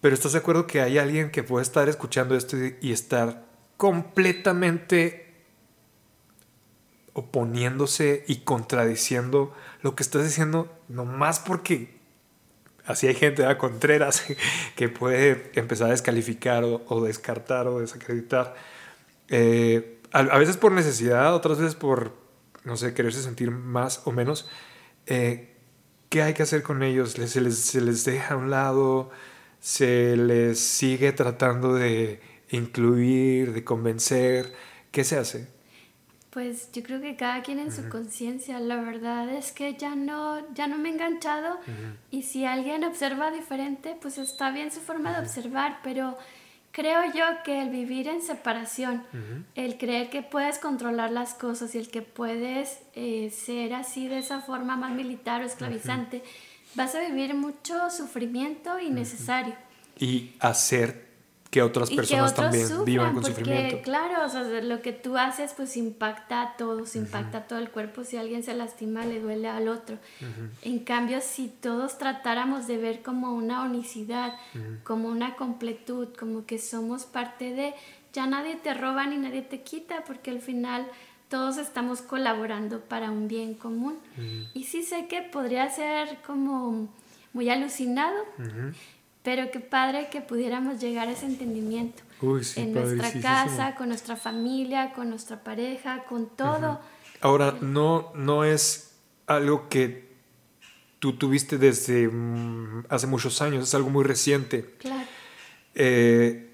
Pero 0.00 0.14
¿estás 0.14 0.32
de 0.32 0.38
acuerdo 0.38 0.66
que 0.66 0.80
hay 0.80 0.98
alguien 0.98 1.30
que 1.30 1.42
puede 1.42 1.62
estar 1.62 1.88
escuchando 1.88 2.36
esto 2.36 2.56
y 2.80 2.92
estar 2.92 3.44
completamente 3.76 5.24
oponiéndose 7.14 8.24
y 8.26 8.38
contradiciendo 8.38 9.54
lo 9.82 9.94
que 9.94 10.02
estás 10.02 10.24
diciendo, 10.24 10.70
nomás 10.88 11.40
porque 11.40 11.96
así 12.86 13.06
hay 13.06 13.14
gente, 13.14 13.46
a 13.46 13.58
Contreras, 13.58 14.24
que 14.76 14.88
puede 14.88 15.50
empezar 15.54 15.88
a 15.88 15.90
descalificar 15.90 16.64
o, 16.64 17.04
descartar 17.04 17.68
o 17.68 17.80
desacreditar. 17.80 18.54
Eh, 19.28 20.00
a, 20.12 20.38
veces 20.38 20.56
por 20.56 20.72
necesidad, 20.72 21.34
otras 21.34 21.58
veces 21.58 21.74
por, 21.74 22.12
no 22.64 22.76
sé, 22.76 22.94
quererse 22.94 23.22
sentir 23.22 23.50
más 23.50 24.02
o 24.04 24.12
menos. 24.12 24.48
Eh, 25.06 25.50
¿Qué 26.08 26.22
hay 26.22 26.34
que 26.34 26.44
hacer 26.44 26.62
con 26.62 26.82
ellos? 26.82 27.12
Se 27.12 27.40
les, 27.40 27.58
se 27.58 27.80
les 27.80 28.04
deja 28.04 28.34
a 28.34 28.36
un 28.36 28.50
lado, 28.50 29.10
se 29.60 30.16
les 30.16 30.60
sigue 30.60 31.12
tratando 31.12 31.74
de 31.74 32.20
incluir, 32.50 33.52
de 33.52 33.64
convencer. 33.64 34.52
¿Qué 34.92 35.02
se 35.02 35.18
hace? 35.18 35.53
Pues 36.34 36.72
yo 36.72 36.82
creo 36.82 37.00
que 37.00 37.14
cada 37.14 37.42
quien 37.42 37.60
en 37.60 37.70
su 37.70 37.88
conciencia, 37.88 38.58
la 38.58 38.74
verdad 38.74 39.30
es 39.30 39.52
que 39.52 39.74
ya 39.74 39.94
no, 39.94 40.42
ya 40.52 40.66
no 40.66 40.78
me 40.78 40.88
he 40.88 40.92
enganchado. 40.92 41.60
Y 42.10 42.22
si 42.24 42.44
alguien 42.44 42.82
observa 42.82 43.30
diferente, 43.30 43.96
pues 44.02 44.18
está 44.18 44.50
bien 44.50 44.72
su 44.72 44.80
forma 44.80 45.12
de 45.12 45.20
observar, 45.20 45.78
pero 45.84 46.18
creo 46.72 47.04
yo 47.14 47.24
que 47.44 47.62
el 47.62 47.70
vivir 47.70 48.08
en 48.08 48.20
separación, 48.20 49.04
el 49.54 49.78
creer 49.78 50.10
que 50.10 50.22
puedes 50.22 50.58
controlar 50.58 51.12
las 51.12 51.34
cosas 51.34 51.72
y 51.76 51.78
el 51.78 51.88
que 51.88 52.02
puedes 52.02 52.80
eh, 52.96 53.30
ser 53.30 53.72
así 53.72 54.08
de 54.08 54.18
esa 54.18 54.40
forma 54.40 54.76
más 54.76 54.90
militar 54.90 55.40
o 55.42 55.46
esclavizante, 55.46 56.24
vas 56.74 56.96
a 56.96 57.00
vivir 57.00 57.34
mucho 57.34 57.90
sufrimiento 57.90 58.80
innecesario. 58.80 59.54
Y 60.00 60.32
hacer 60.40 61.03
que 61.54 61.62
otras 61.62 61.88
personas 61.88 62.34
también 62.34 62.66
vivan 62.84 63.12
con 63.12 63.22
porque, 63.22 63.36
sufrimiento. 63.36 63.82
Claro, 63.82 64.26
o 64.26 64.28
sea, 64.28 64.42
lo 64.42 64.82
que 64.82 64.90
tú 64.90 65.16
haces 65.16 65.52
pues 65.56 65.76
impacta 65.76 66.42
a 66.42 66.56
todos, 66.56 66.96
impacta 66.96 67.38
a 67.38 67.46
todo 67.46 67.60
el 67.60 67.70
cuerpo. 67.70 68.02
Si 68.02 68.16
alguien 68.16 68.42
se 68.42 68.54
lastima, 68.54 69.04
le 69.04 69.20
duele 69.20 69.48
al 69.48 69.68
otro. 69.68 69.96
En 70.62 70.80
cambio, 70.80 71.20
si 71.20 71.46
todos 71.46 71.96
tratáramos 71.96 72.66
de 72.66 72.78
ver 72.78 73.02
como 73.02 73.32
una 73.34 73.62
unicidad, 73.62 74.34
como 74.82 75.06
una 75.06 75.36
completud, 75.36 76.08
como 76.18 76.44
que 76.44 76.58
somos 76.58 77.04
parte 77.04 77.52
de, 77.52 77.72
ya 78.12 78.26
nadie 78.26 78.56
te 78.56 78.74
roba 78.74 79.06
ni 79.06 79.16
nadie 79.16 79.42
te 79.42 79.60
quita, 79.60 80.02
porque 80.04 80.32
al 80.32 80.40
final 80.40 80.88
todos 81.28 81.56
estamos 81.56 82.02
colaborando 82.02 82.80
para 82.80 83.12
un 83.12 83.28
bien 83.28 83.54
común. 83.54 83.96
Y 84.54 84.64
sí 84.64 84.82
sé 84.82 85.06
que 85.06 85.22
podría 85.22 85.70
ser 85.70 86.18
como 86.26 86.88
muy 87.32 87.48
alucinado, 87.48 88.24
pero 89.24 89.50
qué 89.50 89.58
padre 89.58 90.08
que 90.10 90.20
pudiéramos 90.20 90.80
llegar 90.80 91.08
a 91.08 91.12
ese 91.12 91.24
entendimiento. 91.24 92.02
en 92.56 92.74
nuestra 92.74 93.10
casa, 93.20 93.74
con 93.74 93.88
nuestra 93.88 94.16
familia, 94.16 94.92
con 94.92 95.08
nuestra 95.08 95.42
pareja, 95.42 96.04
con 96.04 96.28
todo. 96.36 96.78
Ahora, 97.22 97.56
no, 97.62 98.12
no 98.14 98.44
es 98.44 98.92
algo 99.26 99.70
que 99.70 100.12
tú 100.98 101.14
tuviste 101.14 101.56
desde 101.56 102.06
mm, 102.06 102.84
hace 102.90 103.06
muchos 103.06 103.40
años, 103.40 103.64
es 103.64 103.74
algo 103.74 103.88
muy 103.88 104.04
reciente. 104.04 104.74
Claro. 104.78 105.08
Eh, 105.74 106.50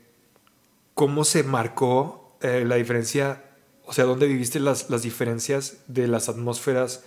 ¿Cómo 0.94 1.24
se 1.24 1.42
marcó 1.42 2.36
eh, 2.40 2.64
la 2.64 2.76
diferencia? 2.76 3.46
O 3.84 3.92
sea, 3.92 4.04
¿dónde 4.04 4.28
viviste 4.28 4.60
las, 4.60 4.90
las 4.90 5.02
diferencias 5.02 5.78
de 5.88 6.06
las 6.06 6.28
atmósferas? 6.28 7.04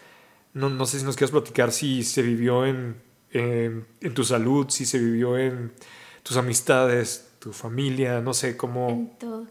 No, 0.53 0.69
no 0.69 0.85
sé 0.85 0.99
si 0.99 1.05
nos 1.05 1.15
quieres 1.15 1.31
platicar 1.31 1.71
si 1.71 2.03
se 2.03 2.21
vivió 2.21 2.65
en 2.65 3.12
en, 3.33 3.85
tu 4.13 4.23
salud, 4.23 4.69
si 4.69 4.85
se 4.85 4.99
vivió 4.99 5.37
en 5.37 5.73
tus 6.21 6.37
amistades, 6.37 7.33
tu 7.39 7.51
familia, 7.51 8.21
no 8.21 8.33
sé 8.33 8.55
cómo... 8.55 8.89
En 8.89 9.09
todo. 9.17 9.47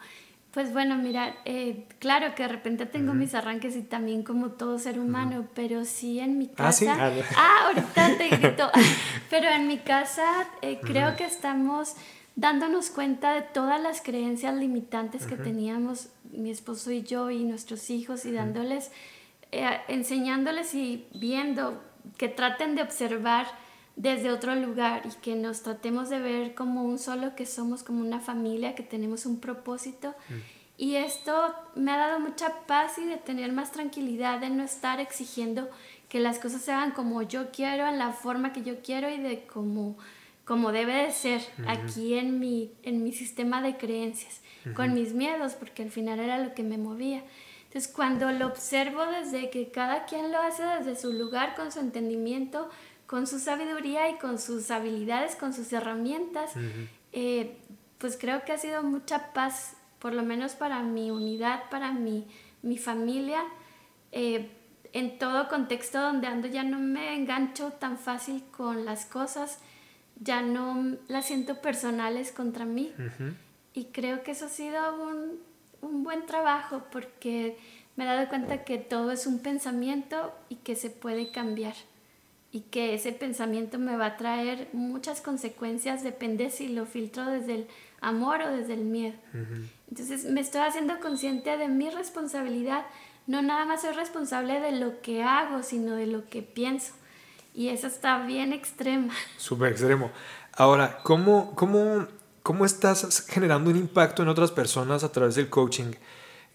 Pues 0.52 0.72
bueno, 0.72 0.96
mira, 0.96 1.34
eh, 1.46 1.86
claro 1.98 2.34
que 2.34 2.42
de 2.42 2.48
repente 2.50 2.84
tengo 2.84 3.14
mis 3.14 3.34
arranques 3.34 3.74
y 3.74 3.82
también 3.82 4.22
como 4.22 4.50
todo 4.50 4.78
ser 4.78 5.00
humano, 5.00 5.48
pero 5.54 5.86
sí 5.86 6.20
en 6.20 6.36
mi 6.36 6.48
casa... 6.48 6.68
Ah, 6.68 6.72
sí. 6.72 6.86
Ah, 6.86 7.10
ah 7.36 7.66
ahorita 7.68 8.18
te 8.18 8.28
grito. 8.28 8.70
pero 9.30 9.48
en 9.48 9.66
mi 9.66 9.78
casa 9.78 10.46
eh, 10.60 10.78
creo 10.82 11.16
que 11.16 11.24
estamos 11.24 11.94
dándonos 12.36 12.90
cuenta 12.90 13.32
de 13.32 13.42
todas 13.42 13.80
las 13.80 14.02
creencias 14.02 14.54
limitantes 14.54 15.26
que 15.26 15.36
teníamos 15.36 16.08
mi 16.30 16.50
esposo 16.50 16.90
y 16.90 17.02
yo 17.02 17.30
y 17.30 17.44
nuestros 17.44 17.90
hijos 17.90 18.24
y 18.24 18.32
dándoles, 18.32 18.90
eh, 19.52 19.80
enseñándoles 19.88 20.74
y 20.74 21.06
viendo 21.14 21.82
que 22.16 22.28
traten 22.28 22.74
de 22.74 22.82
observar 22.82 23.46
desde 23.96 24.30
otro 24.30 24.54
lugar 24.54 25.02
y 25.04 25.20
que 25.20 25.34
nos 25.34 25.62
tratemos 25.62 26.08
de 26.08 26.18
ver 26.18 26.54
como 26.54 26.84
un 26.84 26.98
solo 26.98 27.34
que 27.34 27.46
somos, 27.46 27.82
como 27.82 28.00
una 28.00 28.20
familia, 28.20 28.74
que 28.74 28.82
tenemos 28.82 29.26
un 29.26 29.40
propósito. 29.40 30.14
Mm. 30.28 30.34
Y 30.78 30.96
esto 30.96 31.54
me 31.74 31.92
ha 31.92 31.96
dado 31.96 32.20
mucha 32.20 32.66
paz 32.66 32.98
y 32.98 33.04
de 33.04 33.16
tener 33.16 33.52
más 33.52 33.72
tranquilidad, 33.72 34.40
de 34.40 34.50
no 34.50 34.64
estar 34.64 35.00
exigiendo 35.00 35.68
que 36.08 36.18
las 36.18 36.38
cosas 36.38 36.62
se 36.62 36.72
hagan 36.72 36.92
como 36.92 37.22
yo 37.22 37.50
quiero, 37.52 37.86
en 37.86 37.98
la 37.98 38.12
forma 38.12 38.52
que 38.52 38.62
yo 38.62 38.82
quiero 38.82 39.08
y 39.10 39.18
de 39.18 39.44
como 39.46 39.96
como 40.44 40.72
debe 40.72 40.94
de 40.94 41.12
ser 41.12 41.40
aquí 41.66 42.14
en 42.14 42.40
mi, 42.40 42.72
en 42.82 43.04
mi 43.04 43.12
sistema 43.12 43.62
de 43.62 43.76
creencias, 43.76 44.40
con 44.74 44.92
mis 44.92 45.12
miedos, 45.12 45.54
porque 45.54 45.82
al 45.82 45.90
final 45.90 46.18
era 46.20 46.38
lo 46.38 46.54
que 46.54 46.62
me 46.62 46.78
movía. 46.78 47.22
Entonces, 47.64 47.90
cuando 47.90 48.30
lo 48.32 48.48
observo 48.48 49.06
desde 49.06 49.50
que 49.50 49.70
cada 49.70 50.04
quien 50.04 50.30
lo 50.30 50.38
hace 50.38 50.62
desde 50.62 50.94
su 50.94 51.12
lugar, 51.12 51.54
con 51.54 51.72
su 51.72 51.80
entendimiento, 51.80 52.68
con 53.12 53.26
su 53.26 53.38
sabiduría 53.38 54.08
y 54.08 54.14
con 54.16 54.38
sus 54.38 54.70
habilidades, 54.70 55.36
con 55.36 55.52
sus 55.52 55.70
herramientas, 55.74 56.52
eh, 57.12 57.58
pues 57.98 58.16
creo 58.18 58.42
que 58.46 58.52
ha 58.52 58.56
sido 58.56 58.82
mucha 58.82 59.34
paz, 59.34 59.76
por 59.98 60.14
lo 60.14 60.22
menos 60.22 60.54
para 60.54 60.82
mi 60.82 61.10
unidad, 61.10 61.64
para 61.70 61.92
mi, 61.92 62.26
mi 62.62 62.78
familia. 62.78 63.44
Eh, 64.12 64.48
en 64.94 65.18
todo 65.18 65.50
contexto 65.50 66.00
donde 66.00 66.26
ando 66.26 66.48
ya 66.48 66.62
no 66.62 66.78
me 66.78 67.14
engancho 67.14 67.72
tan 67.72 67.98
fácil 67.98 68.44
con 68.50 68.86
las 68.86 69.04
cosas, 69.04 69.58
ya 70.18 70.40
no 70.40 70.96
las 71.08 71.26
siento 71.26 71.60
personales 71.60 72.32
contra 72.32 72.64
mí. 72.64 72.94
Y 73.74 73.84
creo 73.92 74.22
que 74.22 74.30
eso 74.30 74.46
ha 74.46 74.48
sido 74.48 75.02
un, 75.04 75.38
un 75.82 76.02
buen 76.02 76.24
trabajo 76.24 76.84
porque 76.90 77.58
me 77.96 78.04
he 78.04 78.06
dado 78.06 78.26
cuenta 78.30 78.64
que 78.64 78.78
todo 78.78 79.12
es 79.12 79.26
un 79.26 79.40
pensamiento 79.40 80.32
y 80.48 80.56
que 80.56 80.76
se 80.76 80.88
puede 80.88 81.30
cambiar 81.30 81.74
y 82.52 82.60
que 82.60 82.94
ese 82.94 83.12
pensamiento 83.12 83.78
me 83.78 83.96
va 83.96 84.06
a 84.06 84.16
traer 84.18 84.68
muchas 84.74 85.22
consecuencias, 85.22 86.04
depende 86.04 86.50
si 86.50 86.68
lo 86.68 86.84
filtro 86.84 87.24
desde 87.24 87.54
el 87.54 87.66
amor 88.02 88.42
o 88.42 88.54
desde 88.54 88.74
el 88.74 88.84
miedo. 88.84 89.16
Entonces 89.88 90.26
me 90.26 90.42
estoy 90.42 90.60
haciendo 90.60 91.00
consciente 91.00 91.56
de 91.56 91.68
mi 91.68 91.88
responsabilidad, 91.88 92.84
no 93.26 93.40
nada 93.40 93.64
más 93.64 93.80
soy 93.80 93.94
responsable 93.94 94.60
de 94.60 94.72
lo 94.72 95.00
que 95.00 95.22
hago, 95.22 95.62
sino 95.62 95.94
de 95.96 96.06
lo 96.06 96.28
que 96.28 96.42
pienso. 96.42 96.92
Y 97.54 97.68
eso 97.68 97.86
está 97.86 98.24
bien 98.26 98.52
extrema. 98.52 99.14
Súper 99.38 99.72
extremo. 99.72 100.10
Ahora, 100.54 100.98
¿cómo, 101.02 101.54
cómo, 101.54 102.06
¿cómo 102.42 102.66
estás 102.66 103.26
generando 103.28 103.70
un 103.70 103.76
impacto 103.76 104.22
en 104.22 104.28
otras 104.28 104.50
personas 104.50 105.04
a 105.04 105.12
través 105.12 105.36
del 105.36 105.48
coaching? 105.48 105.92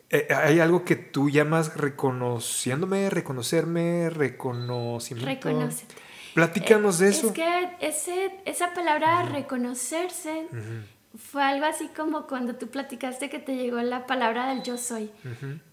Eh, 0.10 0.28
¿Hay 0.34 0.60
algo 0.60 0.86
que 0.86 0.95
tú 0.95 1.30
llamas 1.30 1.76
reconociéndome, 1.76 3.10
reconocerme, 3.10 4.10
reconocimiento? 4.10 5.49
Reconocerte. 5.49 5.95
Platícanos 6.34 6.99
de 6.99 7.10
eso. 7.10 7.28
Es 7.28 7.34
que 7.34 7.70
ese, 7.80 8.32
esa 8.45 8.74
palabra 8.74 9.24
reconocerse 9.24 10.47
fue 11.18 11.43
algo 11.43 11.66
así 11.66 11.89
como 11.95 12.28
cuando 12.28 12.55
tú 12.55 12.68
platicaste 12.68 13.30
que 13.30 13.39
te 13.39 13.55
llegó 13.55 13.82
la 13.82 14.05
palabra 14.05 14.47
del 14.49 14.62
yo 14.64 14.78
soy. 14.78 15.10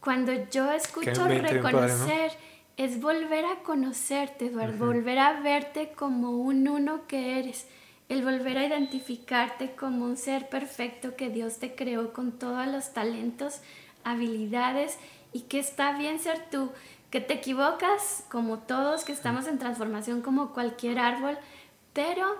Cuando 0.00 0.32
yo 0.50 0.72
escucho 0.72 1.28
reconocer, 1.28 2.32
es 2.76 3.00
volver 3.00 3.44
a 3.44 3.62
conocerte, 3.62 4.46
Eduardo, 4.46 4.86
volver 4.86 5.18
a 5.18 5.40
verte 5.40 5.92
como 5.94 6.30
un 6.30 6.66
uno 6.66 7.06
que 7.06 7.38
eres, 7.38 7.66
el 8.08 8.24
volver 8.24 8.58
a 8.58 8.66
identificarte 8.66 9.74
como 9.76 10.04
un 10.04 10.16
ser 10.16 10.48
perfecto 10.48 11.14
que 11.14 11.28
Dios 11.28 11.58
te 11.58 11.74
creó 11.74 12.12
con 12.12 12.32
todos 12.32 12.66
los 12.66 12.92
talentos, 12.92 13.60
habilidades 14.04 14.98
y 15.32 15.40
que 15.42 15.58
está 15.58 15.96
bien 15.96 16.18
ser 16.18 16.48
tú, 16.50 16.70
que 17.10 17.20
te 17.20 17.34
equivocas 17.34 18.24
como 18.30 18.58
todos, 18.58 19.04
que 19.04 19.12
estamos 19.12 19.46
en 19.46 19.58
transformación 19.58 20.22
como 20.22 20.52
cualquier 20.52 20.98
árbol, 20.98 21.38
pero 21.92 22.36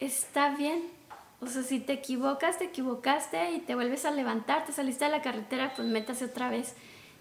está 0.00 0.50
bien 0.50 0.98
o 1.40 1.46
sea, 1.46 1.62
si 1.62 1.78
te 1.78 1.92
equivocas, 1.92 2.58
te 2.58 2.64
equivocaste 2.64 3.52
y 3.52 3.60
te 3.60 3.74
vuelves 3.74 4.04
a 4.04 4.10
levantar, 4.10 4.64
te 4.64 4.72
saliste 4.72 5.04
de 5.04 5.12
la 5.12 5.22
carretera, 5.22 5.72
pues 5.74 5.86
métase 5.86 6.24
otra 6.24 6.50
vez. 6.50 6.74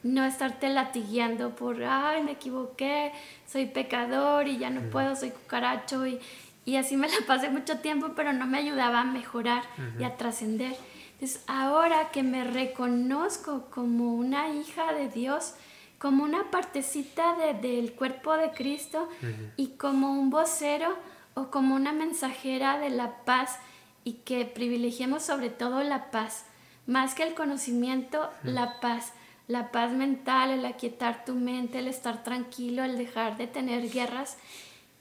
No 0.04 0.26
estarte 0.26 0.70
latigueando 0.70 1.56
por, 1.56 1.84
ay, 1.84 2.24
me 2.24 2.32
equivoqué, 2.32 3.12
soy 3.46 3.68
pecador 3.68 4.48
y 4.48 4.58
ya 4.58 4.70
no 4.70 4.90
puedo, 4.90 5.16
soy 5.16 5.32
cucaracho. 5.32 6.08
Y, 6.08 6.20
y 6.66 6.78
así 6.78 6.98
me 6.98 7.08
la 7.08 7.16
pasé 7.28 7.50
mucho 7.50 7.80
tiempo, 7.80 8.14
pero 8.16 8.34
no 8.34 8.48
me 8.48 8.58
ayudaba 8.58 9.02
a 9.02 9.04
mejorar 9.04 9.64
y 10.00 10.04
a 10.04 10.18
trascender. 10.18 10.76
Entonces, 11.20 11.42
ahora 11.48 12.12
que 12.12 12.22
me 12.22 12.44
reconozco 12.44 13.66
como 13.72 14.14
una 14.14 14.54
hija 14.54 14.94
de 14.94 15.10
Dios, 15.10 15.56
como 15.98 16.24
una 16.24 16.52
partecita 16.52 17.36
de, 17.36 17.56
del 17.56 17.94
cuerpo 17.94 18.38
de 18.38 18.52
Cristo 18.52 19.10
y 19.56 19.70
como 19.78 20.12
un 20.12 20.30
vocero 20.30 20.96
o 21.34 21.50
como 21.50 21.74
una 21.74 21.92
mensajera 21.92 22.78
de 22.78 22.92
la 22.92 23.24
paz, 23.26 23.58
y 24.04 24.14
que 24.24 24.46
privilegiemos 24.46 25.24
sobre 25.24 25.50
todo 25.50 25.84
la 25.84 26.12
paz, 26.12 26.46
más 26.86 27.14
que 27.14 27.24
el 27.24 27.34
conocimiento, 27.34 28.30
la 28.44 28.80
paz, 28.80 29.12
la 29.50 29.70
paz 29.72 29.92
mental, 29.92 30.52
el 30.52 30.66
aquietar 30.66 31.26
tu 31.26 31.34
mente, 31.34 31.80
el 31.80 31.90
estar 31.90 32.24
tranquilo, 32.24 32.86
el 32.86 32.98
dejar 32.98 33.36
de 33.36 33.48
tener 33.48 33.90
guerras 33.90 34.38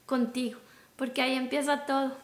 contigo, 0.05 0.59
porque 0.97 1.21
ahí 1.21 1.35
empieza 1.35 1.85
todo 1.85 2.17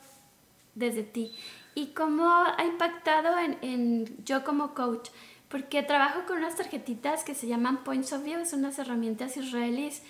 desde 0.75 1.03
ti. 1.03 1.31
¿Y 1.75 1.87
cómo 1.87 2.27
ha 2.29 2.63
impactado 2.65 3.37
en, 3.37 3.57
en 3.61 4.25
yo 4.25 4.43
como 4.43 4.73
coach? 4.73 5.09
porque 5.53 5.83
trabajo 5.83 6.21
con 6.25 6.39
unas 6.39 6.55
tarjetitas 6.55 7.23
que 7.23 7.35
se 7.35 7.45
llaman 7.45 7.83
Points 7.83 8.11
of 8.11 8.23
View, 8.23 8.39
es 8.39 8.53
unas 8.53 8.79
herramientas 8.79 9.37
israelíes, 9.37 10.01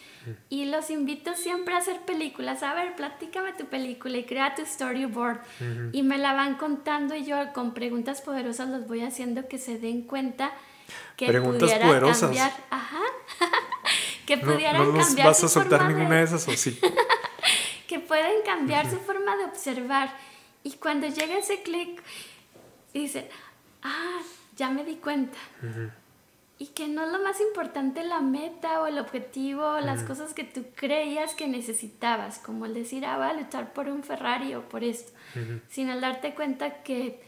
y 0.47 0.63
los 0.63 0.89
invito 0.89 1.35
siempre 1.35 1.73
a 1.73 1.79
hacer 1.79 1.99
películas. 2.05 2.63
A 2.63 2.73
ver, 2.73 2.95
platícame 2.95 3.51
tu 3.51 3.65
película 3.65 4.17
y 4.17 4.23
crea 4.23 4.55
tu 4.55 4.65
storyboard. 4.65 5.41
Y 5.91 6.01
me 6.01 6.17
la 6.17 6.31
van 6.33 6.55
contando 6.55 7.13
y 7.13 7.25
yo 7.25 7.35
con 7.51 7.73
preguntas 7.73 8.21
poderosas 8.21 8.69
los 8.69 8.87
voy 8.87 9.01
haciendo 9.01 9.49
que 9.49 9.57
se 9.57 9.77
den 9.77 10.03
cuenta 10.03 10.53
que 11.17 11.27
preguntas 11.27 11.63
pudiera 11.63 11.87
poderosas. 11.87 12.21
cambiar. 12.21 12.53
Ajá. 12.69 13.01
que 14.25 14.37
pudieran 14.37 14.77
no, 14.77 14.93
no 14.93 15.23
¿Vas 15.25 15.43
a 15.43 15.49
soltar 15.49 15.89
ninguna 15.89 16.19
de 16.19 16.23
esas 16.23 16.47
o 16.47 16.55
sí? 16.55 16.79
que 17.89 17.99
pueden 17.99 18.43
cambiar 18.45 18.89
su 18.89 18.97
forma 18.97 19.35
de 19.35 19.43
observar. 19.43 20.15
Y 20.63 20.71
cuando 20.73 21.07
llega 21.07 21.37
ese 21.37 21.61
clic, 21.61 22.01
dice, 22.93 23.29
ah, 23.81 24.21
ya 24.55 24.69
me 24.69 24.83
di 24.83 24.95
cuenta. 24.95 25.37
Y 26.57 26.67
que 26.67 26.87
no 26.87 27.03
es 27.03 27.11
lo 27.11 27.21
más 27.21 27.41
importante 27.41 28.03
la 28.03 28.21
meta 28.21 28.81
o 28.81 28.87
el 28.87 28.99
objetivo 28.99 29.63
o 29.63 29.79
las 29.81 30.03
cosas 30.03 30.33
que 30.33 30.43
tú 30.43 30.65
creías 30.75 31.33
que 31.33 31.47
necesitabas, 31.47 32.39
como 32.39 32.65
el 32.65 32.73
decir, 32.73 33.05
ah, 33.05 33.17
voy 33.17 33.27
a 33.27 33.33
luchar 33.33 33.73
por 33.73 33.89
un 33.89 34.03
Ferrari 34.03 34.55
o 34.55 34.69
por 34.69 34.83
esto, 34.83 35.11
sino 35.69 35.93
el 35.93 36.01
darte 36.01 36.33
cuenta 36.33 36.83
que 36.83 37.21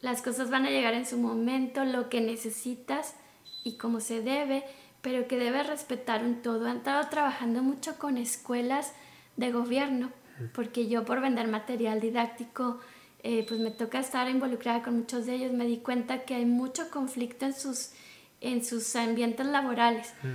las 0.00 0.20
cosas 0.20 0.50
van 0.50 0.66
a 0.66 0.70
llegar 0.70 0.92
en 0.92 1.06
su 1.06 1.16
momento, 1.16 1.84
lo 1.84 2.10
que 2.10 2.20
necesitas 2.20 3.14
y 3.62 3.78
como 3.78 4.00
se 4.00 4.20
debe, 4.20 4.64
pero 5.00 5.26
que 5.26 5.38
debes 5.38 5.66
respetar 5.66 6.22
un 6.22 6.42
todo. 6.42 6.66
Han 6.66 6.78
estado 6.78 7.08
trabajando 7.08 7.62
mucho 7.62 7.98
con 7.98 8.18
escuelas 8.18 8.92
de 9.36 9.50
gobierno, 9.50 10.10
porque 10.52 10.88
yo 10.88 11.04
por 11.04 11.20
vender 11.20 11.48
material 11.48 12.00
didáctico 12.00 12.80
eh, 13.22 13.44
pues 13.48 13.58
me 13.58 13.70
toca 13.70 14.00
estar 14.00 14.28
involucrada 14.28 14.82
con 14.82 14.98
muchos 14.98 15.24
de 15.24 15.34
ellos, 15.34 15.52
me 15.52 15.64
di 15.64 15.78
cuenta 15.78 16.24
que 16.24 16.34
hay 16.34 16.44
mucho 16.44 16.90
conflicto 16.90 17.46
en 17.46 17.54
sus, 17.54 17.92
en 18.40 18.62
sus 18.62 18.94
ambientes 18.96 19.46
laborales, 19.46 20.12
mm. 20.22 20.28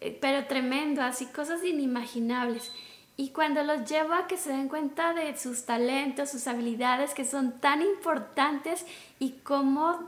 eh, 0.00 0.18
pero 0.20 0.46
tremendo, 0.46 1.02
así 1.02 1.26
cosas 1.26 1.64
inimaginables. 1.64 2.70
Y 3.16 3.30
cuando 3.30 3.64
los 3.64 3.90
llevo 3.90 4.14
a 4.14 4.28
que 4.28 4.36
se 4.36 4.50
den 4.50 4.68
cuenta 4.68 5.12
de 5.12 5.36
sus 5.36 5.66
talentos, 5.66 6.30
sus 6.30 6.46
habilidades, 6.46 7.14
que 7.14 7.24
son 7.24 7.58
tan 7.60 7.82
importantes 7.82 8.86
y 9.18 9.32
cómo 9.42 9.98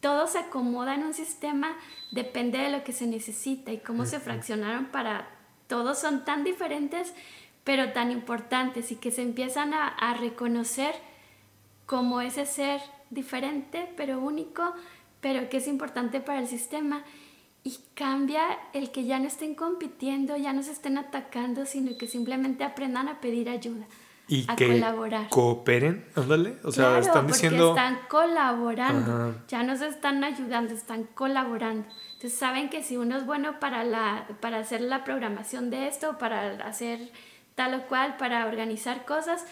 todo 0.00 0.26
se 0.26 0.38
acomoda 0.38 0.94
en 0.94 1.04
un 1.04 1.14
sistema, 1.14 1.76
depende 2.10 2.58
de 2.58 2.70
lo 2.70 2.82
que 2.82 2.92
se 2.92 3.06
necesita 3.06 3.72
y 3.72 3.78
cómo 3.78 4.06
se 4.06 4.20
fraccionaron 4.20 4.86
para 4.86 5.28
todos 5.66 5.98
son 5.98 6.24
tan 6.24 6.44
diferentes, 6.44 7.12
pero 7.68 7.92
tan 7.92 8.10
importantes 8.10 8.90
y 8.92 8.96
que 8.96 9.10
se 9.10 9.20
empiezan 9.20 9.74
a, 9.74 9.88
a 9.88 10.14
reconocer 10.14 10.94
como 11.84 12.22
ese 12.22 12.46
ser 12.46 12.80
diferente 13.10 13.92
pero 13.94 14.20
único, 14.20 14.72
pero 15.20 15.50
que 15.50 15.58
es 15.58 15.68
importante 15.68 16.20
para 16.22 16.40
el 16.40 16.46
sistema. 16.46 17.04
Y 17.64 17.78
cambia 17.92 18.40
el 18.72 18.90
que 18.90 19.04
ya 19.04 19.18
no 19.18 19.26
estén 19.26 19.54
compitiendo, 19.54 20.34
ya 20.38 20.54
no 20.54 20.62
se 20.62 20.72
estén 20.72 20.96
atacando, 20.96 21.66
sino 21.66 21.98
que 21.98 22.06
simplemente 22.06 22.64
aprendan 22.64 23.06
a 23.06 23.20
pedir 23.20 23.50
ayuda. 23.50 23.84
Y 24.28 24.46
a 24.48 24.56
que 24.56 24.68
colaborar. 24.68 25.28
cooperen, 25.28 26.06
ándale. 26.14 26.56
O 26.64 26.72
sea, 26.72 26.98
están 26.98 27.26
diciendo. 27.26 27.70
están 27.70 27.98
colaborando. 28.08 29.42
Ya 29.46 29.62
no 29.62 29.76
se 29.76 29.88
están 29.88 30.24
ayudando, 30.24 30.72
están 30.72 31.04
colaborando. 31.04 31.86
Entonces 32.14 32.38
saben 32.38 32.70
que 32.70 32.82
si 32.82 32.96
uno 32.96 33.18
es 33.18 33.26
bueno 33.26 33.60
para, 33.60 33.84
la, 33.84 34.26
para 34.40 34.58
hacer 34.58 34.80
la 34.80 35.04
programación 35.04 35.68
de 35.68 35.86
esto, 35.86 36.16
para 36.16 36.66
hacer 36.66 37.12
tal 37.58 37.74
o 37.74 37.88
cual, 37.88 38.16
para 38.18 38.46
organizar 38.46 39.04
cosas, 39.04 39.44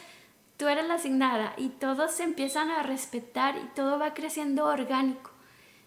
tú 0.56 0.68
eres 0.68 0.86
la 0.86 0.94
asignada 0.94 1.54
y 1.56 1.70
todos 1.70 2.12
se 2.12 2.22
empiezan 2.22 2.70
a 2.70 2.84
respetar 2.84 3.56
y 3.56 3.74
todo 3.74 3.98
va 3.98 4.14
creciendo 4.14 4.66
orgánico. 4.66 5.32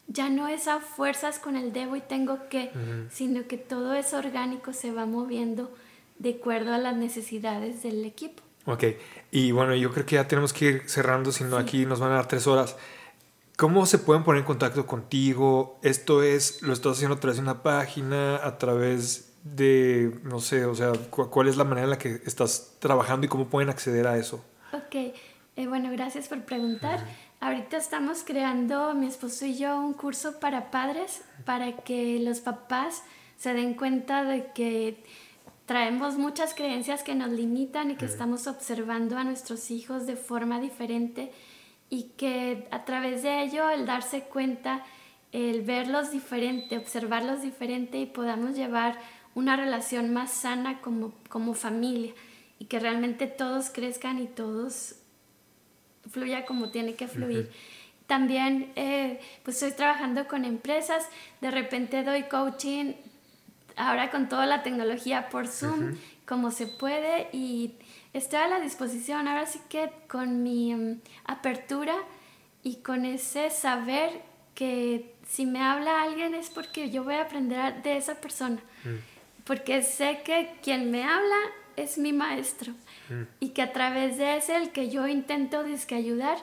Ya 0.08 0.30
no 0.30 0.50
es 0.50 0.68
a 0.68 0.82
fuerzas 0.82 1.40
con 1.40 1.56
el 1.56 1.72
debo 1.72 1.96
y 1.96 2.02
tengo 2.02 2.50
que, 2.50 2.72
sino 3.10 3.48
que 3.48 3.58
todo 3.58 3.94
es 3.94 4.14
orgánico, 4.14 4.74
se 4.74 4.92
va 4.92 5.06
moviendo 5.06 5.74
de 6.18 6.32
acuerdo 6.32 6.74
a 6.74 6.78
las 6.78 6.98
necesidades 6.98 7.84
del 7.84 8.04
equipo. 8.04 8.44
Ok, 8.66 8.84
y 9.32 9.54
bueno, 9.54 9.74
yo 9.76 9.90
creo 9.94 10.06
que 10.06 10.16
ya 10.16 10.28
tenemos 10.28 10.52
que 10.52 10.66
ir 10.66 10.90
cerrando, 10.90 11.32
si 11.32 11.46
no 11.46 11.56
aquí 11.56 11.86
nos 11.86 12.02
van 12.02 12.12
a 12.12 12.16
dar 12.16 12.28
tres 12.28 12.48
horas. 12.48 12.76
¿Cómo 13.56 13.86
se 13.86 13.98
pueden 13.98 14.26
poner 14.26 14.42
en 14.42 14.46
contacto 14.46 14.86
contigo? 14.86 15.80
Esto 15.84 16.22
es, 16.22 16.62
lo 16.64 16.74
estás 16.74 16.98
haciendo 16.98 17.16
a 17.16 17.20
través 17.22 17.38
de 17.38 17.44
una 17.44 17.64
página, 17.64 18.36
a 18.46 18.58
través 18.58 19.29
de, 19.56 20.20
no 20.24 20.39
sé, 20.39 20.66
o 20.66 20.76
sea, 20.76 20.91
¿cuál 21.10 21.47
es 21.47 21.58
la 21.58 21.64
manera 21.64 21.86
en 21.86 21.89
la 21.91 21.97
que 21.97 22.22
estás 22.26 22.76
trabajando 22.80 23.26
y 23.26 23.30
cómo 23.30 23.47
pueden 23.47 23.70
acceder 23.70 24.08
a 24.08 24.18
eso? 24.18 24.43
Ok, 24.74 24.95
Eh, 25.56 25.68
bueno, 25.68 25.91
gracias 25.91 26.30
por 26.30 26.45
preguntar. 26.45 27.06
Ahorita 27.41 27.76
estamos 27.76 28.24
creando, 28.24 28.93
mi 28.93 29.08
esposo 29.08 29.45
y 29.45 29.58
yo, 29.58 29.78
un 29.78 29.93
curso 29.93 30.39
para 30.39 30.72
padres, 30.72 31.22
para 31.43 31.74
que 31.74 32.18
los 32.20 32.39
papás 32.39 33.04
se 33.38 33.54
den 33.54 33.74
cuenta 33.74 34.24
de 34.24 34.54
que 34.54 35.04
traemos 35.66 36.18
muchas 36.18 36.54
creencias 36.54 37.04
que 37.04 37.14
nos 37.14 37.30
limitan 37.30 37.91
y 37.91 37.95
que 37.95 38.06
estamos 38.06 38.47
observando 38.47 39.18
a 39.18 39.26
nuestros 39.26 39.70
hijos 39.70 40.08
de 40.08 40.16
forma 40.16 40.62
diferente 40.62 41.32
y 41.89 42.04
que 42.16 42.68
a 42.72 42.86
través 42.86 43.22
de 43.24 43.43
ello 43.43 43.70
el 43.70 43.86
darse 43.86 44.22
cuenta, 44.24 44.86
el 45.34 45.62
verlos 45.62 46.12
diferente, 46.12 46.78
observarlos 46.78 47.41
diferente 47.41 48.00
y 48.00 48.06
podamos 48.06 48.56
llevar 48.56 48.97
una 49.36 49.56
relación 49.56 50.14
más 50.14 50.32
sana 50.32 50.82
como, 50.82 51.14
como 51.30 51.54
familia 51.54 52.14
y 52.58 52.66
que 52.66 52.80
realmente 52.80 53.28
todos 53.28 53.70
crezcan 53.70 54.20
y 54.20 54.28
todos 54.28 54.96
fluya 56.10 56.46
como 56.46 56.72
tiene 56.72 56.96
que 56.96 57.08
fluir. 57.08 57.52
También 58.08 58.72
eh, 58.76 59.20
pues 59.44 59.58
estoy 59.58 59.78
trabajando 59.78 60.28
con 60.28 60.44
empresas, 60.44 61.08
de 61.42 61.52
repente 61.52 62.04
doy 62.04 62.24
coaching 62.24 62.94
ahora 63.76 64.12
con 64.12 64.28
toda 64.28 64.46
la 64.46 64.64
tecnología 64.64 65.30
por 65.30 65.48
Zoom, 65.48 65.96
como 66.26 66.52
se 66.52 66.68
puede 66.68 67.30
y 67.32 67.76
estoy 68.14 68.40
a 68.40 68.48
la 68.48 68.60
disposición, 68.60 69.28
ahora 69.28 69.46
sí 69.46 69.60
que 69.70 69.92
con 70.08 70.44
mi 70.44 70.72
em, 70.72 71.00
apertura 71.24 71.96
y 72.62 72.78
con 72.78 73.06
ese 73.06 73.50
saber 73.50 74.22
que 74.54 75.16
si 75.28 75.46
me 75.46 75.62
habla 75.62 76.02
alguien 76.02 76.36
es 76.36 76.50
porque 76.50 76.90
yo 76.90 77.04
voy 77.04 77.14
a 77.14 77.22
aprender 77.22 77.82
de 77.82 77.98
esa 77.98 78.16
persona, 78.20 78.58
mm. 78.84 79.19
Porque 79.50 79.82
sé 79.82 80.22
que 80.24 80.52
quien 80.62 80.91
me 80.91 81.04
habla 81.04 81.36
es 81.76 81.97
mi 81.97 82.14
maestro 82.14 82.74
mm. 83.10 83.24
y 83.39 83.50
que 83.50 83.64
a 83.64 83.74
través 83.74 84.20
de 84.20 84.38
ese 84.38 84.56
el 84.56 84.70
que 84.70 84.91
yo 84.91 85.08
intento 85.08 85.64
disque 85.64 85.95
ayudar 85.95 86.38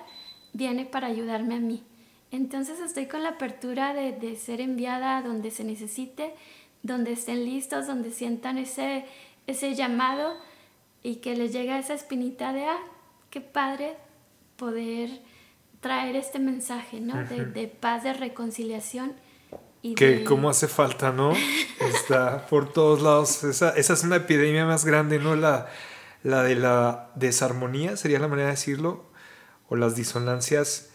viene 0.53 0.87
para 0.87 1.07
ayudarme 1.07 1.55
a 1.55 1.61
mí. 1.61 1.85
Entonces 2.33 2.81
estoy 2.81 3.07
con 3.07 3.23
la 3.23 3.29
apertura 3.29 3.95
de, 3.95 4.11
de 4.11 4.35
ser 4.35 4.61
enviada 4.61 5.19
a 5.19 5.23
donde 5.23 5.53
se 5.53 5.63
necesite, 5.63 6.35
donde 6.83 7.13
estén 7.13 7.45
listos, 7.45 7.87
donde 7.87 8.11
sientan 8.11 8.59
ese, 8.59 9.05
ese 9.47 9.77
llamado 9.77 10.37
y 11.05 11.17
que 11.17 11.37
les 11.37 11.53
llegue 11.53 11.79
esa 11.79 11.95
espinita 11.95 12.53
de, 12.53 12.65
ah, 12.65 12.81
qué 13.31 13.41
padre 13.41 13.95
poder 14.57 15.11
traer 15.79 16.17
este 16.17 16.41
mensaje, 16.41 16.99
¿no? 16.99 17.23
de, 17.23 17.45
de, 17.45 17.69
paz, 17.69 18.03
de 18.03 18.15
reconciliación. 18.15 19.13
Y 19.81 19.95
que 19.95 20.25
cómo 20.25 20.51
hace 20.51 20.67
falta, 20.67 21.13
¿no? 21.13 21.33
Está 22.07 22.47
por 22.47 22.73
todos 22.73 23.03
lados. 23.03 23.43
Esa, 23.43 23.71
esa, 23.71 23.95
es 23.95 24.05
una 24.05 24.17
epidemia 24.17 24.65
más 24.65 24.85
grande, 24.85 25.19
¿no? 25.19 25.35
La, 25.35 25.67
la 26.23 26.45
de 26.45 26.55
la 26.55 27.11
desarmonía, 27.17 27.97
sería 27.97 28.21
la 28.21 28.29
manera 28.29 28.47
de 28.47 28.55
decirlo, 28.55 29.05
o 29.69 29.75
las 29.75 29.97
disonancias 29.97 30.91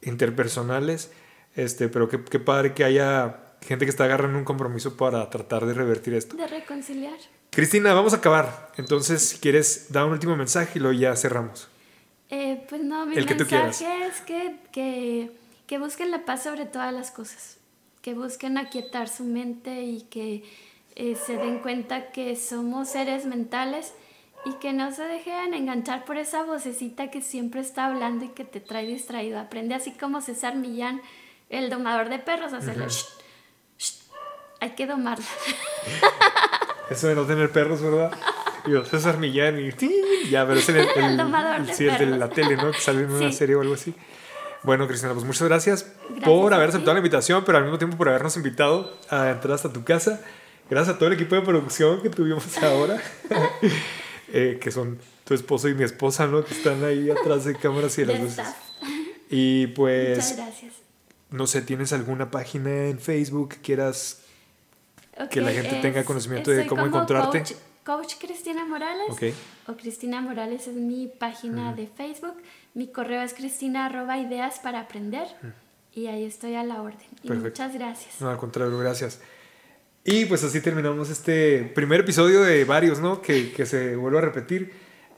interpersonales. 0.00 1.12
Este, 1.54 1.88
pero 1.88 2.08
qué, 2.08 2.24
qué 2.24 2.40
padre 2.40 2.72
que 2.72 2.82
haya 2.82 3.40
gente 3.60 3.84
que 3.84 3.90
está 3.90 4.04
agarrando 4.04 4.38
un 4.38 4.44
compromiso 4.44 4.96
para 4.96 5.28
tratar 5.28 5.66
de 5.66 5.74
revertir 5.74 6.14
esto. 6.14 6.34
De 6.34 6.46
reconciliar. 6.46 7.18
Cristina, 7.50 7.92
vamos 7.92 8.14
a 8.14 8.16
acabar. 8.16 8.72
Entonces, 8.78 9.22
si 9.22 9.38
quieres, 9.38 9.92
da 9.92 10.04
un 10.04 10.12
último 10.12 10.34
mensaje 10.34 10.72
y 10.78 10.80
luego 10.80 10.98
ya 10.98 11.14
cerramos. 11.14 11.68
Eh, 12.30 12.64
pues 12.68 12.82
no, 12.82 13.06
mi 13.06 13.14
mensaje 13.14 14.06
es 14.06 14.20
que, 14.22 14.56
que, 14.72 15.30
que, 15.66 15.78
busquen 15.78 16.10
la 16.10 16.24
paz 16.24 16.42
sobre 16.44 16.64
todas 16.64 16.92
las 16.92 17.10
cosas, 17.10 17.58
que 18.04 18.12
busquen 18.12 18.58
aquietar 18.58 19.08
su 19.08 19.24
mente 19.24 19.82
y 19.82 20.02
que 20.02 20.44
eh, 20.94 21.16
se 21.16 21.38
den 21.38 21.60
cuenta 21.60 22.12
que 22.12 22.36
somos 22.36 22.90
seres 22.90 23.24
mentales 23.24 23.94
y 24.44 24.52
que 24.56 24.74
no 24.74 24.92
se 24.92 25.04
dejen 25.04 25.54
enganchar 25.54 26.04
por 26.04 26.18
esa 26.18 26.44
vocecita 26.44 27.10
que 27.10 27.22
siempre 27.22 27.62
está 27.62 27.86
hablando 27.86 28.26
y 28.26 28.28
que 28.28 28.44
te 28.44 28.60
trae 28.60 28.86
distraído. 28.86 29.38
Aprende 29.38 29.74
así 29.74 29.92
como 29.92 30.20
César 30.20 30.54
Millán, 30.54 31.00
el 31.48 31.70
domador 31.70 32.10
de 32.10 32.18
perros, 32.18 32.52
a 32.52 32.58
hacerle... 32.58 32.88
hay 34.60 34.70
que 34.72 34.86
domarla. 34.86 35.24
Eso 36.90 37.08
de 37.08 37.14
no 37.14 37.24
tener 37.24 37.50
perros, 37.52 37.80
¿verdad? 37.80 38.12
Yo, 38.66 38.84
César 38.84 39.16
Millán 39.16 39.58
y 39.58 39.70
ya, 40.28 40.46
pero 40.46 40.60
es 40.60 40.68
el, 40.68 40.76
el, 40.76 40.86
sí, 41.74 41.86
el 41.86 41.98
de 42.10 42.18
la 42.18 42.28
tele, 42.28 42.56
¿no? 42.56 42.70
Que 42.70 42.80
sale 42.80 43.04
en 43.04 43.12
una 43.12 43.32
serie 43.32 43.54
o 43.54 43.62
algo 43.62 43.72
así. 43.72 43.94
Bueno, 44.64 44.88
Cristina, 44.88 45.12
pues 45.12 45.24
muchas 45.24 45.46
gracias, 45.46 45.86
por 46.24 46.52
haber 46.54 46.70
aceptado 46.70 46.94
la 46.94 47.00
invitación, 47.00 47.44
pero 47.44 47.58
al 47.58 47.64
mismo 47.64 47.78
tiempo 47.78 47.96
por 47.96 48.08
habernos 48.08 48.36
invitado 48.36 48.98
a 49.10 49.30
entrar 49.30 49.52
hasta 49.52 49.72
tu 49.72 49.84
casa. 49.84 50.22
Gracias 50.70 50.96
a 50.96 50.98
todo 50.98 51.08
el 51.08 51.14
equipo 51.14 51.34
de 51.34 51.42
producción 51.42 52.00
que 52.02 52.08
tuvimos 52.08 52.44
ahora, 52.62 53.00
eh, 54.32 54.58
que 54.60 54.70
son 54.70 54.98
tu 55.24 55.34
esposo 55.34 55.68
y 55.68 55.74
mi 55.74 55.84
esposa, 55.84 56.26
¿no? 56.26 56.44
Que 56.44 56.54
están 56.54 56.82
ahí 56.82 57.10
atrás 57.10 57.44
de 57.44 57.54
cámaras 57.54 57.96
y 57.98 58.04
de 58.04 58.12
las 58.12 58.22
luces. 58.22 58.46
Y 59.30 59.66
pues... 59.68 60.16
Muchas 60.16 60.36
gracias. 60.36 60.72
No 61.30 61.46
sé, 61.46 61.62
¿tienes 61.62 61.92
alguna 61.92 62.30
página 62.30 62.86
en 62.86 62.98
Facebook 62.98 63.50
que 63.50 63.60
quieras 63.60 64.24
que 65.30 65.40
la 65.40 65.52
gente 65.52 65.80
tenga 65.80 66.04
conocimiento 66.04 66.50
de 66.50 66.66
cómo 66.66 66.86
encontrarte. 66.86 67.44
Coach, 67.84 68.14
Cristina 68.18 68.64
Morales. 68.64 69.06
O 69.66 69.76
Cristina 69.76 70.20
Morales 70.20 70.66
es 70.66 70.74
mi 70.74 71.06
página 71.06 71.72
de 71.74 71.86
Facebook. 71.86 72.34
Mi 72.74 72.88
correo 72.88 73.22
es 73.22 73.34
cristina 73.34 73.86
arroba 73.86 74.18
ideas 74.18 74.58
para 74.58 74.80
aprender. 74.80 75.26
Y 75.92 76.08
ahí 76.08 76.24
estoy 76.24 76.56
a 76.56 76.64
la 76.64 76.82
orden. 76.82 77.06
Y 77.22 77.30
muchas 77.30 77.72
gracias. 77.72 78.20
No, 78.20 78.28
al 78.28 78.36
contrario, 78.36 78.76
gracias. 78.78 79.20
Y 80.04 80.26
pues 80.26 80.42
así 80.44 80.60
terminamos 80.60 81.08
este 81.08 81.62
primer 81.74 82.00
episodio 82.00 82.42
de 82.42 82.64
varios, 82.64 82.98
¿no? 82.98 83.22
Que, 83.22 83.52
que 83.52 83.64
se 83.64 83.94
vuelva 83.96 84.18
a 84.18 84.22
repetir. 84.22 84.72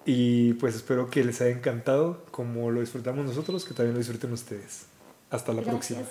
Y 0.04 0.52
pues 0.54 0.76
espero 0.76 1.10
que 1.10 1.24
les 1.24 1.40
haya 1.40 1.50
encantado 1.50 2.24
como 2.30 2.70
lo 2.70 2.80
disfrutamos 2.80 3.24
nosotros, 3.24 3.64
que 3.64 3.74
también 3.74 3.94
lo 3.94 3.98
disfruten 3.98 4.32
ustedes. 4.32 4.86
Hasta 5.30 5.52
la 5.52 5.62
próxima. 5.62 6.02